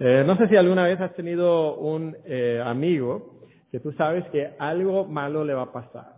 Eh, 0.00 0.24
no 0.26 0.36
sé 0.36 0.48
si 0.48 0.56
alguna 0.56 0.84
vez 0.84 1.00
has 1.00 1.14
tenido 1.14 1.76
un 1.76 2.16
eh, 2.24 2.60
amigo 2.64 3.34
que 3.70 3.80
tú 3.80 3.92
sabes 3.92 4.24
que 4.30 4.50
algo 4.58 5.04
malo 5.04 5.44
le 5.44 5.54
va 5.54 5.62
a 5.62 5.72
pasar. 5.72 6.14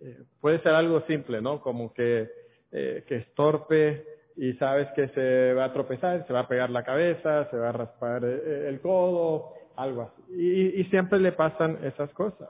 Eh, 0.00 0.18
puede 0.40 0.60
ser 0.60 0.72
algo 0.72 1.02
simple, 1.02 1.42
¿no? 1.42 1.60
Como 1.60 1.92
que, 1.92 2.28
eh, 2.72 3.04
que 3.06 3.16
es 3.16 3.34
torpe 3.34 4.04
y 4.36 4.54
sabes 4.54 4.88
que 4.94 5.08
se 5.08 5.52
va 5.52 5.64
a 5.64 5.72
tropezar, 5.72 6.26
se 6.26 6.32
va 6.32 6.40
a 6.40 6.48
pegar 6.48 6.70
la 6.70 6.82
cabeza, 6.82 7.48
se 7.50 7.56
va 7.56 7.70
a 7.70 7.72
raspar 7.72 8.24
eh, 8.24 8.68
el 8.68 8.80
codo, 8.80 9.52
algo 9.76 10.02
así. 10.02 10.22
Y, 10.34 10.80
y 10.80 10.84
siempre 10.84 11.20
le 11.20 11.32
pasan 11.32 11.78
esas 11.84 12.10
cosas. 12.10 12.48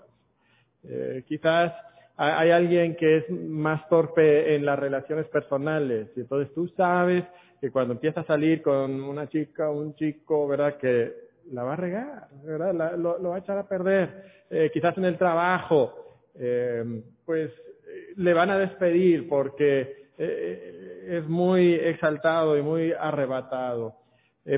Quizás 1.27 1.75
hay 2.17 2.51
alguien 2.51 2.97
que 2.97 3.19
es 3.19 3.31
más 3.31 3.87
torpe 3.89 4.55
en 4.55 4.65
las 4.65 4.79
relaciones 4.79 5.27
personales 5.27 6.09
y 6.17 6.21
entonces 6.21 6.53
tú 6.55 6.69
sabes 6.69 7.23
que 7.61 7.71
cuando 7.71 7.93
empieza 7.93 8.21
a 8.21 8.27
salir 8.27 8.63
con 8.63 9.03
una 9.03 9.29
chica, 9.29 9.71
un 9.71 9.95
chico, 9.95 10.49
¿verdad? 10.49 10.79
Que 10.79 11.15
la 11.53 11.63
va 11.63 11.75
a 11.75 11.77
regar, 11.77 12.29
¿verdad? 12.43 12.97
Lo, 12.97 13.23
va 13.23 13.37
a 13.37 13.41
echar 13.41 13.59
a 13.59 13.69
perder. 13.69 14.47
Eh, 14.49 14.71
quizás 14.73 14.97
en 14.97 15.05
el 15.05 15.19
trabajo, 15.19 15.95
eh, 16.37 17.03
pues 17.27 17.51
eh, 17.51 18.15
le 18.17 18.33
van 18.33 18.51
a 18.51 18.59
despedir 18.59 19.29
porque 19.29 20.01
es 20.23 21.27
muy 21.27 21.73
exaltado 21.73 22.59
y 22.59 22.61
muy 22.61 22.93
arrebatado. 22.93 23.95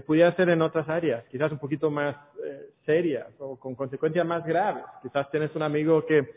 Pudiera 0.05 0.35
ser 0.35 0.49
en 0.49 0.61
otras 0.61 0.89
áreas, 0.89 1.25
quizás 1.31 1.53
un 1.53 1.59
poquito 1.59 1.89
más 1.89 2.17
serias 2.85 3.29
o 3.39 3.55
con 3.61 3.77
consecuencias 3.77 4.27
más 4.27 4.45
graves. 4.45 4.83
Quizás 5.03 5.31
tienes 5.31 5.55
un 5.55 5.63
amigo 5.63 6.05
que, 6.05 6.29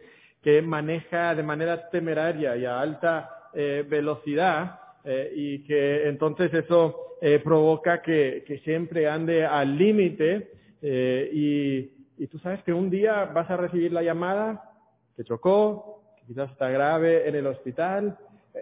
que 0.43 0.61
maneja 0.61 1.33
de 1.33 1.41
manera 1.41 1.89
temeraria 1.89 2.55
y 2.55 2.65
a 2.65 2.79
alta 2.79 3.49
velocidad 3.89 4.79
eh, 5.05 5.31
y 5.35 5.63
que 5.63 6.07
entonces 6.07 6.53
eso 6.53 7.17
eh, 7.21 7.39
provoca 7.39 8.01
que, 8.01 8.43
siempre 8.63 9.07
ande 9.07 9.45
al 9.45 9.77
límite 9.77 10.51
eh, 10.81 11.29
y, 11.31 12.23
y 12.23 12.27
tú 12.27 12.39
sabes 12.39 12.61
que 12.63 12.73
un 12.73 12.89
día 12.89 13.25
vas 13.25 13.49
a 13.49 13.57
recibir 13.57 13.93
la 13.93 14.03
llamada 14.03 14.73
que 15.15 15.23
chocó, 15.23 16.01
que 16.17 16.25
quizás 16.27 16.51
está 16.51 16.69
grave 16.69 17.27
en 17.27 17.35
el 17.35 17.47
hospital 17.47 18.17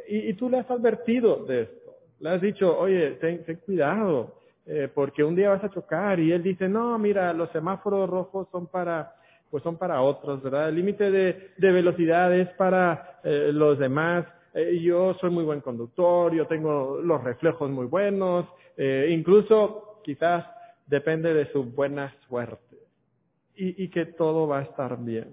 y, 0.08 0.34
tú 0.34 0.50
le 0.50 0.60
has 0.60 0.70
advertido 0.70 1.46
de 1.46 1.62
esto. 1.64 1.96
Le 2.20 2.30
has 2.30 2.42
dicho, 2.42 2.78
oye, 2.78 3.12
ten, 3.22 3.44
cuidado, 3.66 4.36
eh, 4.66 4.90
porque 4.94 5.24
un 5.24 5.36
día 5.36 5.50
vas 5.50 5.64
a 5.64 5.70
chocar 5.70 6.20
y 6.20 6.32
él 6.32 6.44
dice, 6.44 6.68
no, 6.68 6.98
mira, 6.98 7.34
los 7.34 7.52
semáforos 7.52 8.10
rojos 8.10 8.48
son 8.52 8.68
para, 8.68 9.16
pues 9.50 9.64
son 9.64 9.78
para 9.78 10.02
otros, 10.02 10.42
¿verdad? 10.42 10.70
El 10.70 10.76
límite 10.76 11.12
de, 11.12 11.52
velocidad 11.58 12.34
es 12.34 12.50
para 12.50 13.20
los 13.24 13.80
demás. 13.80 14.26
Eh, 14.54 14.80
yo 14.82 15.16
soy 15.16 15.32
muy 15.32 15.44
buen 15.44 15.62
conductor, 15.62 16.34
yo 16.34 16.46
tengo 16.48 17.00
los 17.02 17.24
reflejos 17.24 17.70
muy 17.70 17.88
buenos, 17.88 18.46
eh, 18.78 19.08
incluso 19.10 20.02
quizás 20.04 20.46
depende 20.86 21.34
de 21.34 21.52
su 21.52 21.64
buena 21.64 22.16
suerte 22.28 22.78
y, 23.56 23.88
que 23.90 24.06
todo 24.06 24.48
va 24.48 24.60
a 24.60 24.64
estar 24.64 24.98
bien. 25.04 25.30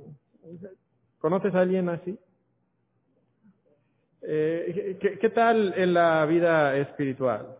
¿Conoces 1.18 1.54
a 1.54 1.60
alguien 1.60 1.88
así? 1.88 2.18
Eh, 4.22 4.98
¿qué, 5.00 5.18
¿Qué 5.18 5.30
tal 5.30 5.74
en 5.76 5.94
la 5.94 6.24
vida 6.26 6.76
espiritual? 6.76 7.56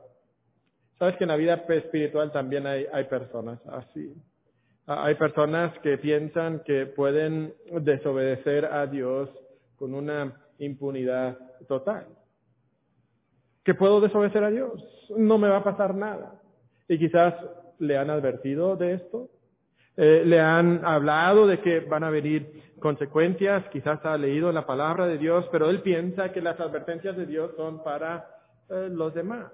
Sabes 0.99 1.17
que 1.17 1.25
en 1.25 1.29
la 1.29 1.37
vida 1.37 1.55
espiritual 1.69 2.31
también 2.31 2.67
hay, 2.67 2.87
hay 2.93 3.05
personas 3.05 3.59
así. 3.67 4.15
Ah, 4.87 5.05
Hay 5.05 5.15
personas 5.15 5.79
que 5.81 5.99
piensan 5.99 6.61
que 6.65 6.85
pueden 6.85 7.55
desobedecer 7.71 8.65
a 8.67 8.87
Dios 8.87 9.31
con 9.77 9.95
una 9.95 10.35
impunidad 10.61 11.39
total. 11.67 12.07
Que 13.65 13.75
puedo 13.75 14.01
desobedecer 14.01 14.45
a 14.45 14.51
Dios, 14.51 14.73
no 15.17 15.39
me 15.39 15.49
va 15.49 15.59
a 15.59 15.65
pasar 15.65 15.95
nada. 15.95 16.41
Y 16.89 16.99
quizás 16.99 17.35
le 17.79 17.97
han 17.97 18.11
advertido 18.11 18.77
de 18.77 18.95
esto, 18.95 19.31
eh, 19.97 20.23
le 20.25 20.41
han 20.41 20.85
hablado 20.85 21.47
de 21.47 21.61
que 21.61 21.81
van 21.81 22.05
a 22.05 22.11
venir 22.11 22.63
consecuencias, 22.79 23.65
quizás 23.71 24.05
ha 24.05 24.17
leído 24.17 24.53
la 24.53 24.67
palabra 24.67 25.07
de 25.07 25.19
Dios, 25.19 25.47
pero 25.53 25.69
él 25.69 25.83
piensa 25.83 26.33
que 26.33 26.41
las 26.41 26.59
advertencias 26.61 27.17
de 27.17 27.27
Dios 27.27 27.53
son 27.57 27.83
para 27.83 28.27
eh, 28.71 28.89
los 28.91 29.13
demás, 29.15 29.53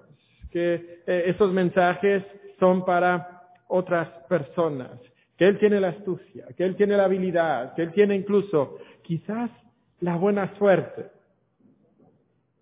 que 0.51 1.01
eh, 1.05 1.23
esos 1.27 1.51
mensajes 1.51 2.23
son 2.59 2.85
para 2.85 3.49
otras 3.67 4.07
personas, 4.29 4.91
que 5.37 5.47
él 5.47 5.59
tiene 5.59 5.79
la 5.79 5.89
astucia, 5.89 6.47
que 6.55 6.63
él 6.63 6.75
tiene 6.75 6.97
la 6.97 7.05
habilidad, 7.05 7.73
que 7.75 7.83
él 7.83 7.91
tiene 7.91 8.15
incluso 8.15 8.77
quizás 9.03 9.51
la 9.99 10.15
buena 10.15 10.57
suerte 10.57 11.11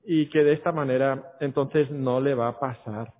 y 0.03 0.29
que 0.29 0.43
de 0.43 0.53
esta 0.53 0.71
manera 0.71 1.35
entonces 1.39 1.89
no 1.89 2.21
le 2.21 2.33
va 2.35 2.49
a 2.49 2.59
pasar 2.59 3.13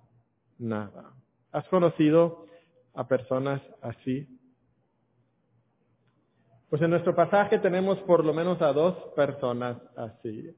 nada. 0.58 1.12
¿Has 1.52 1.66
conocido 1.68 2.46
a 2.94 3.06
personas 3.06 3.60
así? 3.82 4.26
Pues 6.70 6.82
en 6.82 6.90
nuestro 6.90 7.14
pasaje 7.14 7.58
tenemos 7.58 7.98
por 8.00 8.24
lo 8.24 8.32
menos 8.32 8.60
a 8.62 8.72
dos 8.72 8.94
personas 9.14 9.76
así. 9.96 10.54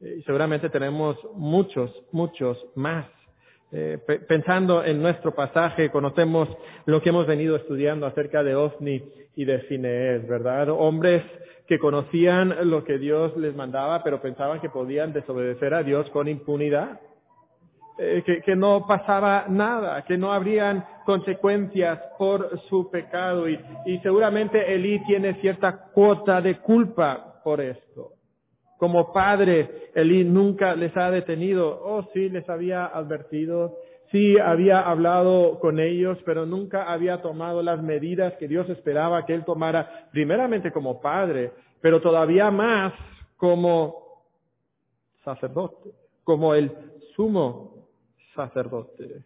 Y 0.00 0.22
seguramente 0.22 0.70
tenemos 0.70 1.16
muchos, 1.34 1.90
muchos 2.12 2.58
más. 2.74 3.06
Eh, 3.70 3.98
pe- 4.06 4.20
pensando 4.20 4.82
en 4.82 5.02
nuestro 5.02 5.34
pasaje, 5.34 5.90
conocemos 5.90 6.48
lo 6.86 7.02
que 7.02 7.10
hemos 7.10 7.26
venido 7.26 7.56
estudiando 7.56 8.06
acerca 8.06 8.42
de 8.42 8.54
Ofni 8.54 9.02
y 9.36 9.44
de 9.44 9.58
Finees, 9.60 10.26
¿verdad? 10.26 10.70
Hombres 10.70 11.22
que 11.66 11.78
conocían 11.78 12.70
lo 12.70 12.82
que 12.82 12.96
Dios 12.98 13.36
les 13.36 13.54
mandaba, 13.54 14.02
pero 14.02 14.22
pensaban 14.22 14.60
que 14.60 14.70
podían 14.70 15.12
desobedecer 15.12 15.74
a 15.74 15.82
Dios 15.82 16.08
con 16.10 16.28
impunidad. 16.28 17.00
Eh, 18.00 18.22
que, 18.24 18.40
que 18.42 18.54
no 18.54 18.86
pasaba 18.86 19.46
nada, 19.48 20.04
que 20.04 20.16
no 20.16 20.32
habrían 20.32 20.86
consecuencias 21.04 21.98
por 22.16 22.60
su 22.68 22.90
pecado 22.90 23.48
y, 23.48 23.58
y 23.86 23.98
seguramente 23.98 24.72
Elí 24.72 25.04
tiene 25.04 25.34
cierta 25.40 25.76
cuota 25.92 26.40
de 26.40 26.58
culpa 26.60 27.40
por 27.42 27.60
esto. 27.60 28.12
Como 28.78 29.12
padre, 29.12 29.90
Elí 29.94 30.24
nunca 30.24 30.74
les 30.74 30.96
ha 30.96 31.10
detenido. 31.10 31.80
Oh, 31.84 32.08
sí, 32.14 32.30
les 32.30 32.48
había 32.48 32.86
advertido. 32.86 33.76
Sí, 34.10 34.38
había 34.38 34.80
hablado 34.80 35.58
con 35.58 35.78
ellos, 35.80 36.16
pero 36.24 36.46
nunca 36.46 36.90
había 36.90 37.20
tomado 37.20 37.62
las 37.62 37.82
medidas 37.82 38.32
que 38.38 38.48
Dios 38.48 38.68
esperaba 38.70 39.26
que 39.26 39.34
él 39.34 39.44
tomara, 39.44 40.08
primeramente 40.12 40.72
como 40.72 41.00
padre, 41.00 41.52
pero 41.82 42.00
todavía 42.00 42.50
más 42.50 42.94
como 43.36 44.24
sacerdote, 45.24 45.90
como 46.24 46.54
el 46.54 46.72
sumo 47.14 47.88
sacerdote. 48.34 49.24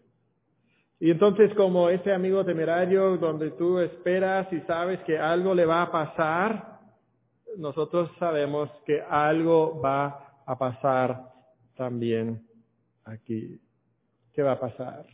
Y 0.98 1.10
entonces 1.10 1.52
como 1.54 1.90
ese 1.90 2.12
amigo 2.12 2.44
temerario 2.44 3.16
donde 3.18 3.50
tú 3.52 3.78
esperas 3.80 4.52
y 4.52 4.60
sabes 4.62 5.00
que 5.00 5.18
algo 5.18 5.54
le 5.54 5.66
va 5.66 5.82
a 5.82 5.92
pasar, 5.92 6.71
nosotros 7.58 8.10
sabemos 8.18 8.70
que 8.86 9.00
algo 9.00 9.80
va 9.80 10.42
a 10.46 10.58
pasar 10.58 11.32
también 11.76 12.42
aquí. 13.04 13.60
¿Qué 14.32 14.42
va 14.42 14.52
a 14.52 14.60
pasar? 14.60 15.06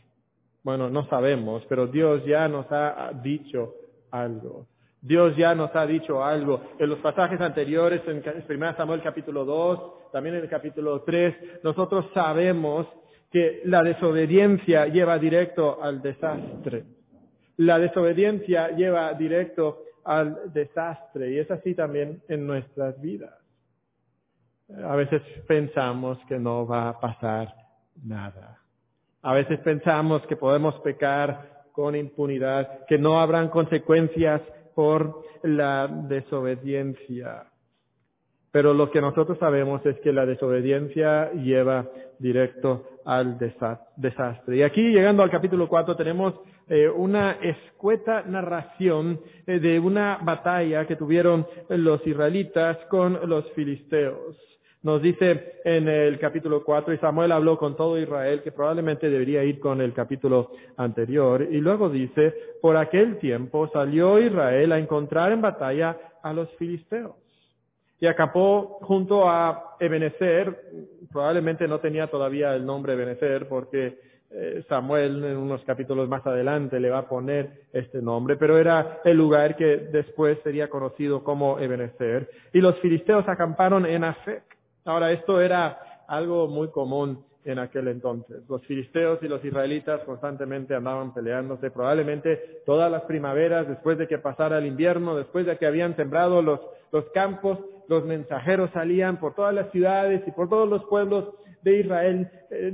Bueno, 0.63 0.89
no 0.89 1.07
sabemos, 1.07 1.63
pero 1.67 1.87
Dios 1.87 2.25
ya 2.25 2.47
nos 2.47 2.65
ha 2.71 3.11
dicho 3.21 3.73
algo. 4.11 4.67
Dios 5.01 5.35
ya 5.37 5.55
nos 5.55 5.73
ha 5.75 5.85
dicho 5.85 6.23
algo. 6.23 6.61
En 6.77 6.89
los 6.89 6.99
pasajes 6.99 7.39
anteriores, 7.39 8.01
en 8.07 8.23
1 8.47 8.75
Samuel 8.75 9.01
capítulo 9.01 9.45
2, 9.45 10.11
también 10.11 10.35
en 10.35 10.43
el 10.43 10.49
capítulo 10.49 11.01
3, 11.03 11.63
nosotros 11.63 12.05
sabemos 12.13 12.87
que 13.31 13.61
la 13.65 13.83
desobediencia 13.83 14.87
lleva 14.87 15.17
directo 15.17 15.81
al 15.81 16.01
desastre. 16.01 16.83
La 17.57 17.77
desobediencia 17.79 18.69
lleva 18.75 19.13
directo 19.13 19.83
al 20.03 20.53
desastre 20.53 21.31
y 21.31 21.39
es 21.39 21.49
así 21.51 21.75
también 21.75 22.21
en 22.27 22.45
nuestras 22.47 22.99
vidas. 23.01 23.33
A 24.85 24.95
veces 24.95 25.21
pensamos 25.47 26.19
que 26.27 26.37
no 26.37 26.67
va 26.67 26.89
a 26.89 26.99
pasar 26.99 27.53
nada. 28.03 28.59
A 29.21 29.33
veces 29.33 29.59
pensamos 29.59 30.21
que 30.27 30.35
podemos 30.35 30.75
pecar 30.81 31.63
con 31.71 31.95
impunidad, 31.95 32.85
que 32.85 32.97
no 32.97 33.19
habrán 33.19 33.49
consecuencias 33.49 34.41
por 34.75 35.23
la 35.43 35.87
desobediencia. 35.87 37.45
Pero 38.51 38.73
lo 38.73 38.89
que 38.91 39.01
nosotros 39.01 39.37
sabemos 39.39 39.85
es 39.85 39.99
que 39.99 40.11
la 40.11 40.25
desobediencia 40.25 41.31
lleva 41.33 41.87
directo 42.17 42.99
al 43.05 43.37
desastre. 43.37 44.57
Y 44.57 44.63
aquí, 44.63 44.91
llegando 44.91 45.23
al 45.23 45.29
capítulo 45.29 45.67
4, 45.67 45.95
tenemos 45.95 46.33
eh, 46.69 46.87
una 46.87 47.31
escueta 47.41 48.23
narración 48.23 49.19
eh, 49.47 49.59
de 49.59 49.79
una 49.79 50.19
batalla 50.21 50.85
que 50.85 50.95
tuvieron 50.95 51.47
los 51.69 52.05
israelitas 52.05 52.77
con 52.89 53.19
los 53.27 53.51
filisteos. 53.53 54.37
Nos 54.81 55.01
dice 55.01 55.55
en 55.65 55.89
el 55.89 56.17
capítulo 56.19 56.63
4, 56.63 56.93
y 56.93 56.97
Samuel 56.99 57.33
habló 57.33 57.57
con 57.57 57.75
todo 57.75 57.99
Israel, 57.99 58.41
que 58.41 58.53
probablemente 58.53 59.09
debería 59.09 59.43
ir 59.43 59.59
con 59.59 59.81
el 59.81 59.93
capítulo 59.93 60.51
anterior, 60.77 61.41
y 61.41 61.57
luego 61.57 61.89
dice, 61.89 62.33
por 62.61 62.77
aquel 62.77 63.17
tiempo 63.17 63.69
salió 63.73 64.19
Israel 64.19 64.71
a 64.71 64.79
encontrar 64.79 65.33
en 65.33 65.41
batalla 65.41 65.97
a 66.23 66.31
los 66.31 66.49
filisteos. 66.55 67.15
Y 67.99 68.05
acampó 68.05 68.77
junto 68.81 69.29
a 69.29 69.75
Ebenezer, 69.81 70.71
probablemente 71.11 71.67
no 71.67 71.79
tenía 71.79 72.07
todavía 72.07 72.55
el 72.55 72.65
nombre 72.65 72.93
Ebenezer 72.93 73.49
porque 73.49 73.99
Samuel 74.67 75.23
en 75.23 75.37
unos 75.37 75.63
capítulos 75.63 76.07
más 76.07 76.25
adelante 76.25 76.79
le 76.79 76.89
va 76.89 76.99
a 76.99 77.09
poner 77.09 77.63
este 77.73 78.01
nombre, 78.01 78.35
pero 78.37 78.57
era 78.57 78.99
el 79.03 79.17
lugar 79.17 79.55
que 79.55 79.77
después 79.77 80.37
sería 80.43 80.69
conocido 80.69 81.23
como 81.23 81.59
Ebenezer. 81.59 82.29
Y 82.53 82.61
los 82.61 82.77
filisteos 82.79 83.27
acamparon 83.27 83.85
en 83.85 84.03
Afec. 84.03 84.43
Ahora, 84.85 85.11
esto 85.11 85.41
era 85.41 86.05
algo 86.07 86.47
muy 86.47 86.69
común 86.69 87.23
en 87.45 87.59
aquel 87.59 87.87
entonces. 87.87 88.43
Los 88.47 88.65
filisteos 88.65 89.19
y 89.23 89.27
los 89.27 89.43
israelitas 89.43 90.01
constantemente 90.01 90.75
andaban 90.75 91.13
peleándose, 91.13 91.71
probablemente 91.71 92.61
todas 92.65 92.91
las 92.91 93.03
primaveras, 93.03 93.67
después 93.67 93.97
de 93.97 94.07
que 94.07 94.19
pasara 94.19 94.57
el 94.57 94.65
invierno, 94.65 95.15
después 95.15 95.45
de 95.45 95.57
que 95.57 95.65
habían 95.65 95.95
sembrado 95.95 96.41
los, 96.41 96.59
los 96.91 97.05
campos, 97.11 97.59
los 97.87 98.05
mensajeros 98.05 98.69
salían 98.71 99.19
por 99.19 99.33
todas 99.33 99.53
las 99.53 99.71
ciudades 99.71 100.21
y 100.27 100.31
por 100.31 100.49
todos 100.49 100.69
los 100.69 100.83
pueblos 100.85 101.33
de 101.63 101.79
Israel, 101.79 102.29
eh, 102.51 102.73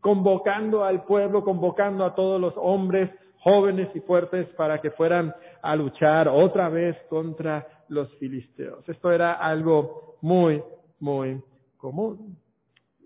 convocando 0.00 0.84
al 0.84 1.04
pueblo, 1.04 1.44
convocando 1.44 2.04
a 2.04 2.14
todos 2.14 2.40
los 2.40 2.54
hombres 2.56 3.10
jóvenes 3.40 3.88
y 3.94 4.00
fuertes 4.00 4.48
para 4.50 4.80
que 4.80 4.90
fueran 4.90 5.34
a 5.62 5.76
luchar 5.76 6.28
otra 6.28 6.68
vez 6.68 6.96
contra 7.08 7.66
los 7.88 8.12
filisteos. 8.16 8.88
Esto 8.88 9.10
era 9.10 9.34
algo 9.34 10.16
muy, 10.20 10.62
muy 11.00 11.42
común. 11.76 12.36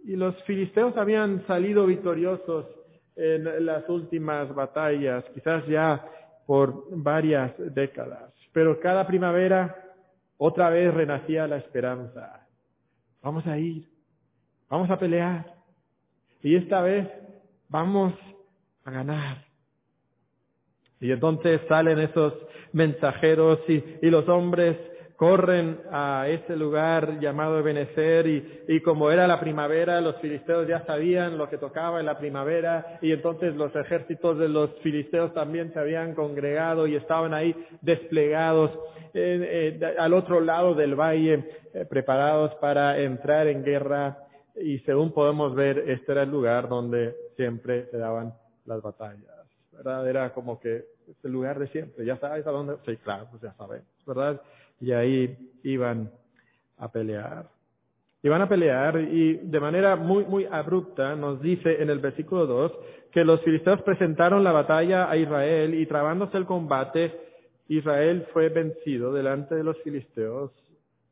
Y 0.04 0.16
los 0.16 0.34
filisteos 0.44 0.96
habían 0.96 1.46
salido 1.46 1.86
victoriosos 1.86 2.66
en 3.14 3.66
las 3.66 3.88
últimas 3.88 4.52
batallas, 4.54 5.24
quizás 5.34 5.66
ya 5.66 6.04
por 6.46 6.86
varias 6.90 7.52
décadas. 7.74 8.32
Pero 8.52 8.80
cada 8.80 9.06
primavera 9.06 9.76
otra 10.38 10.70
vez 10.70 10.92
renacía 10.92 11.46
la 11.46 11.58
esperanza. 11.58 12.46
Vamos 13.22 13.46
a 13.46 13.56
ir, 13.58 13.88
vamos 14.68 14.90
a 14.90 14.98
pelear. 14.98 15.61
Y 16.42 16.56
esta 16.56 16.82
vez 16.82 17.08
vamos 17.68 18.14
a 18.84 18.90
ganar. 18.90 19.44
Y 21.00 21.10
entonces 21.10 21.60
salen 21.68 21.98
esos 21.98 22.34
mensajeros 22.72 23.60
y, 23.68 23.82
los 24.08 24.28
hombres 24.28 24.76
corren 25.16 25.78
a 25.92 26.26
ese 26.28 26.56
lugar 26.56 27.20
llamado 27.20 27.58
Ebenezer 27.58 28.26
y, 28.26 28.64
y, 28.68 28.80
como 28.80 29.10
era 29.10 29.26
la 29.26 29.38
primavera, 29.38 30.00
los 30.00 30.16
filisteos 30.16 30.66
ya 30.66 30.84
sabían 30.84 31.38
lo 31.38 31.48
que 31.48 31.58
tocaba 31.58 32.00
en 32.00 32.06
la 32.06 32.18
primavera 32.18 32.98
y 33.02 33.12
entonces 33.12 33.54
los 33.54 33.74
ejércitos 33.76 34.38
de 34.38 34.48
los 34.48 34.70
filisteos 34.82 35.32
también 35.34 35.72
se 35.72 35.78
habían 35.78 36.14
congregado 36.14 36.86
y 36.86 36.96
estaban 36.96 37.34
ahí 37.34 37.54
desplegados 37.80 38.70
eh, 39.14 39.78
al 39.98 40.14
otro 40.14 40.40
lado 40.40 40.74
del 40.74 40.94
valle, 40.94 41.44
eh, 41.74 41.84
preparados 41.84 42.54
para 42.56 42.98
entrar 42.98 43.46
en 43.46 43.62
guerra 43.62 44.21
y 44.56 44.78
según 44.80 45.12
podemos 45.12 45.54
ver, 45.54 45.78
este 45.88 46.12
era 46.12 46.22
el 46.22 46.30
lugar 46.30 46.68
donde 46.68 47.16
siempre 47.36 47.86
se 47.90 47.98
daban 47.98 48.34
las 48.66 48.82
batallas. 48.82 49.24
¿Verdad? 49.72 50.08
Era 50.08 50.34
como 50.34 50.60
que 50.60 50.84
el 51.22 51.32
lugar 51.32 51.58
de 51.58 51.68
siempre. 51.68 52.04
¿Ya 52.04 52.18
sabes 52.18 52.46
a 52.46 52.50
dónde? 52.50 52.76
Sí, 52.86 52.96
claro, 52.98 53.26
pues 53.30 53.42
ya 53.42 53.54
sabemos, 53.54 53.88
¿verdad? 54.06 54.40
y 54.82 54.92
ahí 54.92 55.38
iban 55.62 56.10
a 56.76 56.90
pelear. 56.90 57.46
Iban 58.24 58.42
a 58.42 58.48
pelear 58.48 59.00
y 59.00 59.34
de 59.34 59.60
manera 59.60 59.96
muy, 59.96 60.24
muy 60.24 60.44
abrupta 60.44 61.14
nos 61.16 61.40
dice 61.40 61.82
en 61.82 61.88
el 61.88 62.00
versículo 62.00 62.46
2 62.46 62.72
que 63.12 63.24
los 63.24 63.40
filisteos 63.42 63.82
presentaron 63.82 64.42
la 64.44 64.52
batalla 64.52 65.08
a 65.08 65.16
Israel 65.16 65.74
y 65.74 65.86
trabándose 65.86 66.36
el 66.36 66.46
combate, 66.46 67.12
Israel 67.68 68.26
fue 68.32 68.48
vencido 68.48 69.12
delante 69.12 69.54
de 69.54 69.64
los 69.64 69.78
filisteos, 69.82 70.50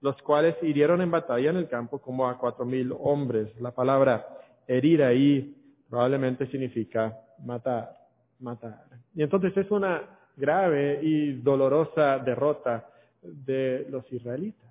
los 0.01 0.21
cuales 0.23 0.57
hirieron 0.63 1.01
en 1.03 1.11
batalla 1.11 1.51
en 1.51 1.57
el 1.57 1.69
campo 1.69 2.01
como 2.01 2.29
a 2.29 2.39
cuatro 2.39 2.65
mil 2.65 2.93
hombres. 2.99 3.49
La 3.61 3.71
palabra 3.71 4.27
herir 4.67 5.03
ahí 5.03 5.57
probablemente 5.89 6.47
significa 6.47 7.19
matar, 7.45 7.91
matar. 8.39 8.85
Y 9.15 9.23
entonces 9.23 9.57
es 9.57 9.71
una 9.71 10.03
grave 10.37 11.01
y 11.03 11.33
dolorosa 11.33 12.19
derrota 12.19 12.89
de 13.23 13.87
los 13.91 14.11
israelitas. 14.13 14.71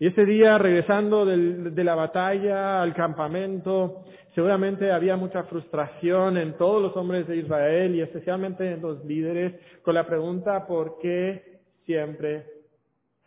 Y 0.00 0.06
ese 0.06 0.24
día, 0.24 0.58
regresando 0.58 1.26
de 1.26 1.84
la 1.84 1.96
batalla 1.96 2.80
al 2.80 2.94
campamento, 2.94 4.04
seguramente 4.32 4.92
había 4.92 5.16
mucha 5.16 5.42
frustración 5.44 6.36
en 6.36 6.56
todos 6.56 6.80
los 6.80 6.96
hombres 6.96 7.26
de 7.26 7.38
Israel 7.38 7.96
y 7.96 8.02
especialmente 8.02 8.74
en 8.74 8.80
los 8.80 9.04
líderes 9.04 9.54
con 9.82 9.94
la 9.94 10.06
pregunta 10.06 10.68
¿por 10.68 10.98
qué 11.00 11.58
siempre 11.84 12.57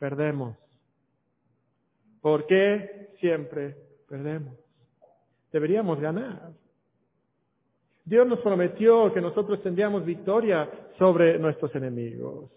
perdemos? 0.01 0.57
¿Por 2.21 2.47
qué 2.47 3.11
siempre 3.19 3.77
perdemos? 4.09 4.57
Deberíamos 5.51 6.01
ganar. 6.01 6.53
Dios 8.03 8.25
nos 8.25 8.39
prometió 8.39 9.13
que 9.13 9.21
nosotros 9.21 9.61
tendríamos 9.61 10.03
victoria 10.03 10.67
sobre 10.97 11.37
nuestros 11.37 11.73
enemigos. 11.75 12.49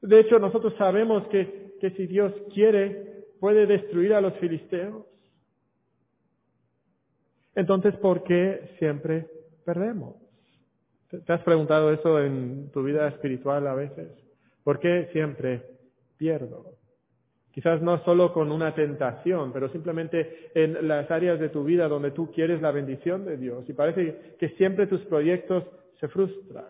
De 0.00 0.20
hecho, 0.20 0.38
nosotros 0.38 0.72
sabemos 0.78 1.28
que, 1.28 1.76
que 1.78 1.90
si 1.90 2.06
Dios 2.06 2.32
quiere, 2.54 3.26
puede 3.38 3.66
destruir 3.66 4.14
a 4.14 4.22
los 4.22 4.32
filisteos. 4.38 5.04
Entonces, 7.54 7.94
¿por 7.96 8.22
qué 8.22 8.74
siempre 8.78 9.28
perdemos? 9.62 10.16
¿Te 11.10 11.32
has 11.34 11.42
preguntado 11.42 11.92
eso 11.92 12.18
en 12.18 12.70
tu 12.72 12.82
vida 12.82 13.06
espiritual 13.08 13.66
a 13.66 13.74
veces? 13.74 14.25
¿Por 14.66 14.80
qué 14.80 15.08
siempre 15.12 15.62
pierdo? 16.16 16.72
Quizás 17.52 17.80
no 17.82 18.02
solo 18.02 18.32
con 18.32 18.50
una 18.50 18.74
tentación, 18.74 19.52
pero 19.52 19.68
simplemente 19.68 20.50
en 20.56 20.88
las 20.88 21.08
áreas 21.08 21.38
de 21.38 21.50
tu 21.50 21.62
vida 21.62 21.86
donde 21.86 22.10
tú 22.10 22.32
quieres 22.32 22.60
la 22.60 22.72
bendición 22.72 23.24
de 23.24 23.36
Dios 23.36 23.64
y 23.68 23.74
parece 23.74 24.34
que 24.40 24.48
siempre 24.56 24.88
tus 24.88 25.02
proyectos 25.02 25.62
se 26.00 26.08
frustran. 26.08 26.64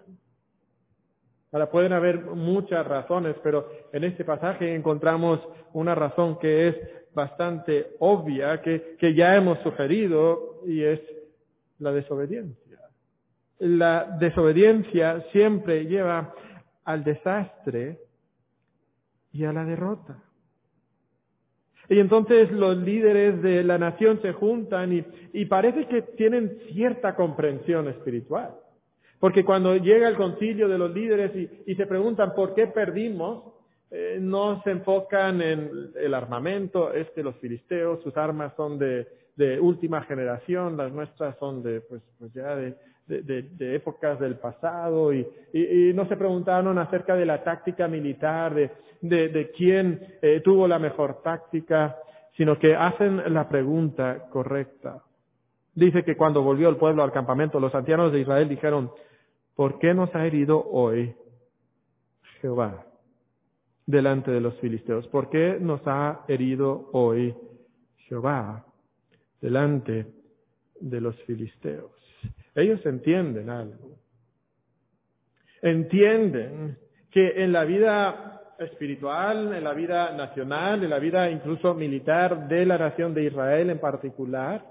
Ahora, 1.53 1.71
pueden 1.71 1.95
haber 1.95 2.21
muchas 2.21 2.87
razones, 2.87 3.35
pero 3.43 3.67
en 3.95 4.05
este 4.05 4.27
pasaje 4.27 4.75
encontramos 4.75 5.41
una 5.73 5.95
razón 5.95 6.39
que 6.39 6.69
es 6.69 6.77
bastante 7.15 7.97
obvia, 8.01 8.61
que, 8.61 8.97
que 8.99 9.15
ya 9.15 9.37
hemos 9.37 9.59
sugerido, 9.61 10.61
y 10.67 10.83
es 10.83 11.01
la 11.79 11.93
desobediencia. 11.93 12.79
La 13.59 14.19
desobediencia 14.21 15.25
siempre 15.33 15.87
lleva 15.87 16.35
al 16.87 17.05
desastre 17.05 18.01
y 19.33 19.45
a 19.45 19.53
la 19.53 19.65
derrota. 19.65 20.23
Y 21.89 22.01
entonces 22.01 22.51
los 22.51 22.79
líderes 22.79 23.43
de 23.43 23.63
la 23.63 23.77
nación 23.77 24.21
se 24.23 24.33
juntan 24.33 24.93
y, 24.93 25.05
y 25.35 25.45
parece 25.45 25.87
que 25.87 26.03
tienen 26.03 26.59
cierta 26.73 27.15
comprensión 27.15 27.89
espiritual. 27.89 28.55
Porque 29.19 29.45
cuando 29.45 29.77
llega 29.77 30.09
el 30.09 30.17
concilio 30.17 30.69
de 30.69 30.79
los 30.79 30.93
líderes 30.93 31.33
y, 31.67 31.75
se 31.75 31.87
preguntan 31.87 32.35
por 32.35 32.55
qué 32.55 32.67
perdimos, 32.67 33.55
eh, 33.91 34.19
no 34.21 34.63
se 34.63 34.73
enfocan 34.73 35.41
en 35.41 35.91
el 35.97 36.15
armamento, 36.15 36.93
es 36.93 37.09
que 37.11 37.23
los 37.23 37.37
filisteos, 37.37 38.03
sus 38.03 38.17
armas 38.17 38.53
son 38.57 38.79
de, 38.79 39.07
última 39.61 40.03
generación, 40.03 40.77
las 40.77 40.93
nuestras 40.93 41.37
son 41.39 41.63
de, 41.63 41.81
pues, 41.83 42.03
pues 42.19 42.33
ya 42.33 42.57
de, 42.57 42.75
épocas 43.09 44.19
del 44.19 44.37
pasado 44.37 45.13
y, 45.13 45.27
no 45.95 46.07
se 46.09 46.17
preguntaron 46.17 46.79
acerca 46.79 47.15
de 47.15 47.27
la 47.27 47.43
táctica 47.43 47.89
militar, 47.89 48.55
de, 49.01 49.51
quién 49.57 50.01
eh, 50.21 50.41
tuvo 50.45 50.67
la 50.67 50.79
mejor 50.79 51.23
táctica, 51.23 51.97
sino 52.37 52.59
que 52.59 52.75
hacen 52.75 53.33
la 53.33 53.49
pregunta 53.49 54.29
correcta. 54.31 55.03
Dice 55.75 56.05
que 56.05 56.17
cuando 56.17 56.43
volvió 56.43 56.69
el 56.69 56.77
pueblo 56.77 57.03
al 57.03 57.13
campamento, 57.13 57.61
los 57.61 57.75
ancianos 57.75 58.13
de 58.13 58.21
Israel 58.21 58.49
dijeron, 58.49 58.91
¿por 59.55 59.79
qué 59.79 59.95
nos 59.95 60.15
ha 60.15 60.27
herido 60.27 60.63
hoy 60.71 61.15
Jehová 62.41 62.87
delante 63.87 64.31
de 64.31 64.41
los 64.41 64.55
filisteos? 64.59 65.07
¿Por 65.09 65.31
qué 65.31 65.59
nos 65.61 65.81
ha 65.87 66.25
herido 66.29 66.91
hoy 66.93 67.35
Jehová 68.09 68.67
delante 69.41 70.07
de 70.81 71.01
los 71.01 71.17
filisteos? 71.23 71.96
Ellos 72.57 72.85
entienden 72.87 73.51
algo. 73.51 73.99
Entienden 75.61 76.79
que 77.11 77.45
en 77.45 77.53
la 77.53 77.65
vida 77.65 78.55
espiritual, 78.59 79.55
en 79.55 79.63
la 79.63 79.75
vida 79.75 80.13
nacional, 80.17 80.83
en 80.83 80.91
la 80.91 80.99
vida 80.99 81.31
incluso 81.31 81.75
militar 81.75 82.49
de 82.49 82.65
la 82.65 82.79
nación 82.79 83.13
de 83.13 83.25
Israel 83.25 83.69
en 83.69 83.79
particular, 83.79 84.65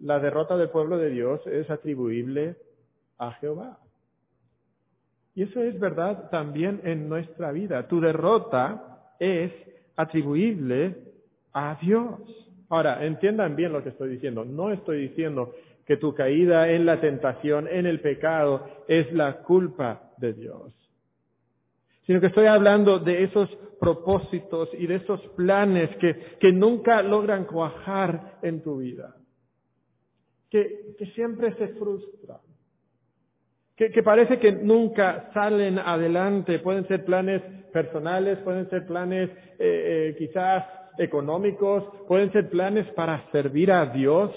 la 0.00 0.18
derrota 0.18 0.56
del 0.56 0.70
pueblo 0.70 0.98
de 0.98 1.10
Dios 1.10 1.40
es 1.46 1.70
atribuible 1.70 2.56
a 3.18 3.32
Jehová. 3.34 3.78
Y 5.34 5.44
eso 5.44 5.62
es 5.62 5.78
verdad 5.78 6.28
también 6.30 6.80
en 6.82 7.08
nuestra 7.08 7.52
vida. 7.52 7.86
Tu 7.86 8.00
derrota 8.00 9.14
es 9.20 9.52
atribuible 9.94 10.96
a 11.52 11.78
Dios. 11.80 12.18
Ahora, 12.68 13.04
entiendan 13.04 13.54
bien 13.54 13.72
lo 13.72 13.82
que 13.82 13.90
estoy 13.90 14.10
diciendo. 14.10 14.44
No 14.44 14.72
estoy 14.72 15.08
diciendo 15.08 15.54
que 15.90 15.96
tu 15.96 16.14
caída 16.14 16.70
en 16.70 16.86
la 16.86 17.00
tentación, 17.00 17.66
en 17.66 17.84
el 17.84 17.98
pecado, 17.98 18.64
es 18.86 19.12
la 19.12 19.38
culpa 19.38 20.12
de 20.18 20.34
Dios. 20.34 20.72
Sino 22.06 22.20
que 22.20 22.28
estoy 22.28 22.46
hablando 22.46 23.00
de 23.00 23.24
esos 23.24 23.48
propósitos 23.80 24.68
y 24.78 24.86
de 24.86 24.94
esos 24.94 25.20
planes 25.30 25.90
que, 25.96 26.36
que 26.38 26.52
nunca 26.52 27.02
logran 27.02 27.44
cuajar 27.44 28.38
en 28.40 28.62
tu 28.62 28.76
vida, 28.76 29.16
que, 30.48 30.94
que 30.96 31.06
siempre 31.06 31.54
se 31.54 31.66
frustran, 31.70 32.38
que, 33.74 33.90
que, 33.90 34.04
parece 34.04 34.38
que 34.38 34.52
nunca 34.52 35.32
salen 35.34 35.80
adelante. 35.80 36.60
Pueden 36.60 36.86
ser 36.86 37.04
planes 37.04 37.42
personales, 37.72 38.38
pueden 38.44 38.70
ser 38.70 38.86
planes 38.86 39.28
eh, 39.28 39.34
eh, 39.58 40.16
quizás 40.16 40.64
económicos, 40.98 41.82
pueden 42.06 42.30
ser 42.30 42.48
planes 42.48 42.86
para 42.92 43.28
servir 43.32 43.72
a 43.72 43.86
Dios, 43.86 44.30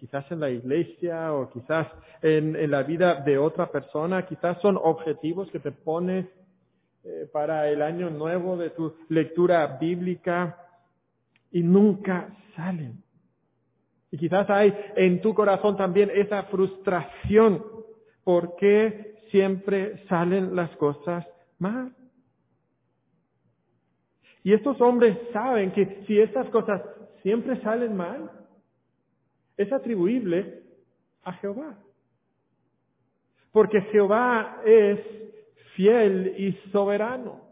quizás 0.00 0.24
en 0.32 0.40
la 0.40 0.48
iglesia 0.48 1.34
o 1.34 1.50
quizás 1.50 1.86
en, 2.22 2.70
la 2.70 2.82
vida 2.82 3.16
de 3.16 3.36
otra 3.36 3.70
persona, 3.70 4.26
quizás 4.26 4.58
son 4.62 4.78
objetivos 4.82 5.50
que 5.50 5.60
te 5.60 5.72
pones 5.72 6.26
eh, 7.04 7.28
para 7.30 7.68
el 7.68 7.82
año 7.82 8.08
nuevo 8.08 8.56
de 8.56 8.70
tu 8.70 8.94
lectura 9.10 9.78
bíblica 9.78 10.56
y 11.52 11.62
nunca 11.62 12.34
salen. 12.56 13.02
Y 14.10 14.16
quizás 14.16 14.48
hay 14.48 14.74
en 14.96 15.20
tu 15.20 15.34
corazón 15.34 15.76
también 15.76 16.10
esa 16.14 16.44
frustración 16.44 17.62
porque 18.24 19.18
siempre 19.30 20.02
salen 20.08 20.56
las 20.56 20.74
cosas 20.76 21.26
mal. 21.58 21.94
Y 24.42 24.54
estos 24.54 24.80
hombres 24.80 25.18
saben 25.34 25.72
que 25.72 26.04
si 26.06 26.18
estas 26.18 26.48
cosas 26.48 26.80
siempre 27.22 27.60
salen 27.60 27.94
mal, 27.94 28.39
es 29.60 29.70
atribuible 29.72 30.62
a 31.22 31.34
Jehová. 31.34 31.76
Porque 33.52 33.82
Jehová 33.92 34.62
es 34.64 34.98
fiel 35.74 36.34
y 36.38 36.52
soberano. 36.70 37.42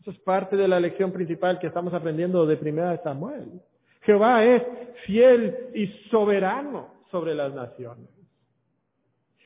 Eso 0.00 0.12
es 0.12 0.18
parte 0.20 0.56
de 0.56 0.68
la 0.68 0.78
lección 0.78 1.10
principal 1.10 1.58
que 1.58 1.66
estamos 1.66 1.92
aprendiendo 1.92 2.46
de 2.46 2.56
Primera 2.56 2.92
de 2.92 3.02
Samuel. 3.02 3.60
Jehová 4.02 4.44
es 4.44 4.62
fiel 5.04 5.70
y 5.74 5.88
soberano 6.10 6.94
sobre 7.10 7.34
las 7.34 7.52
naciones. 7.52 8.08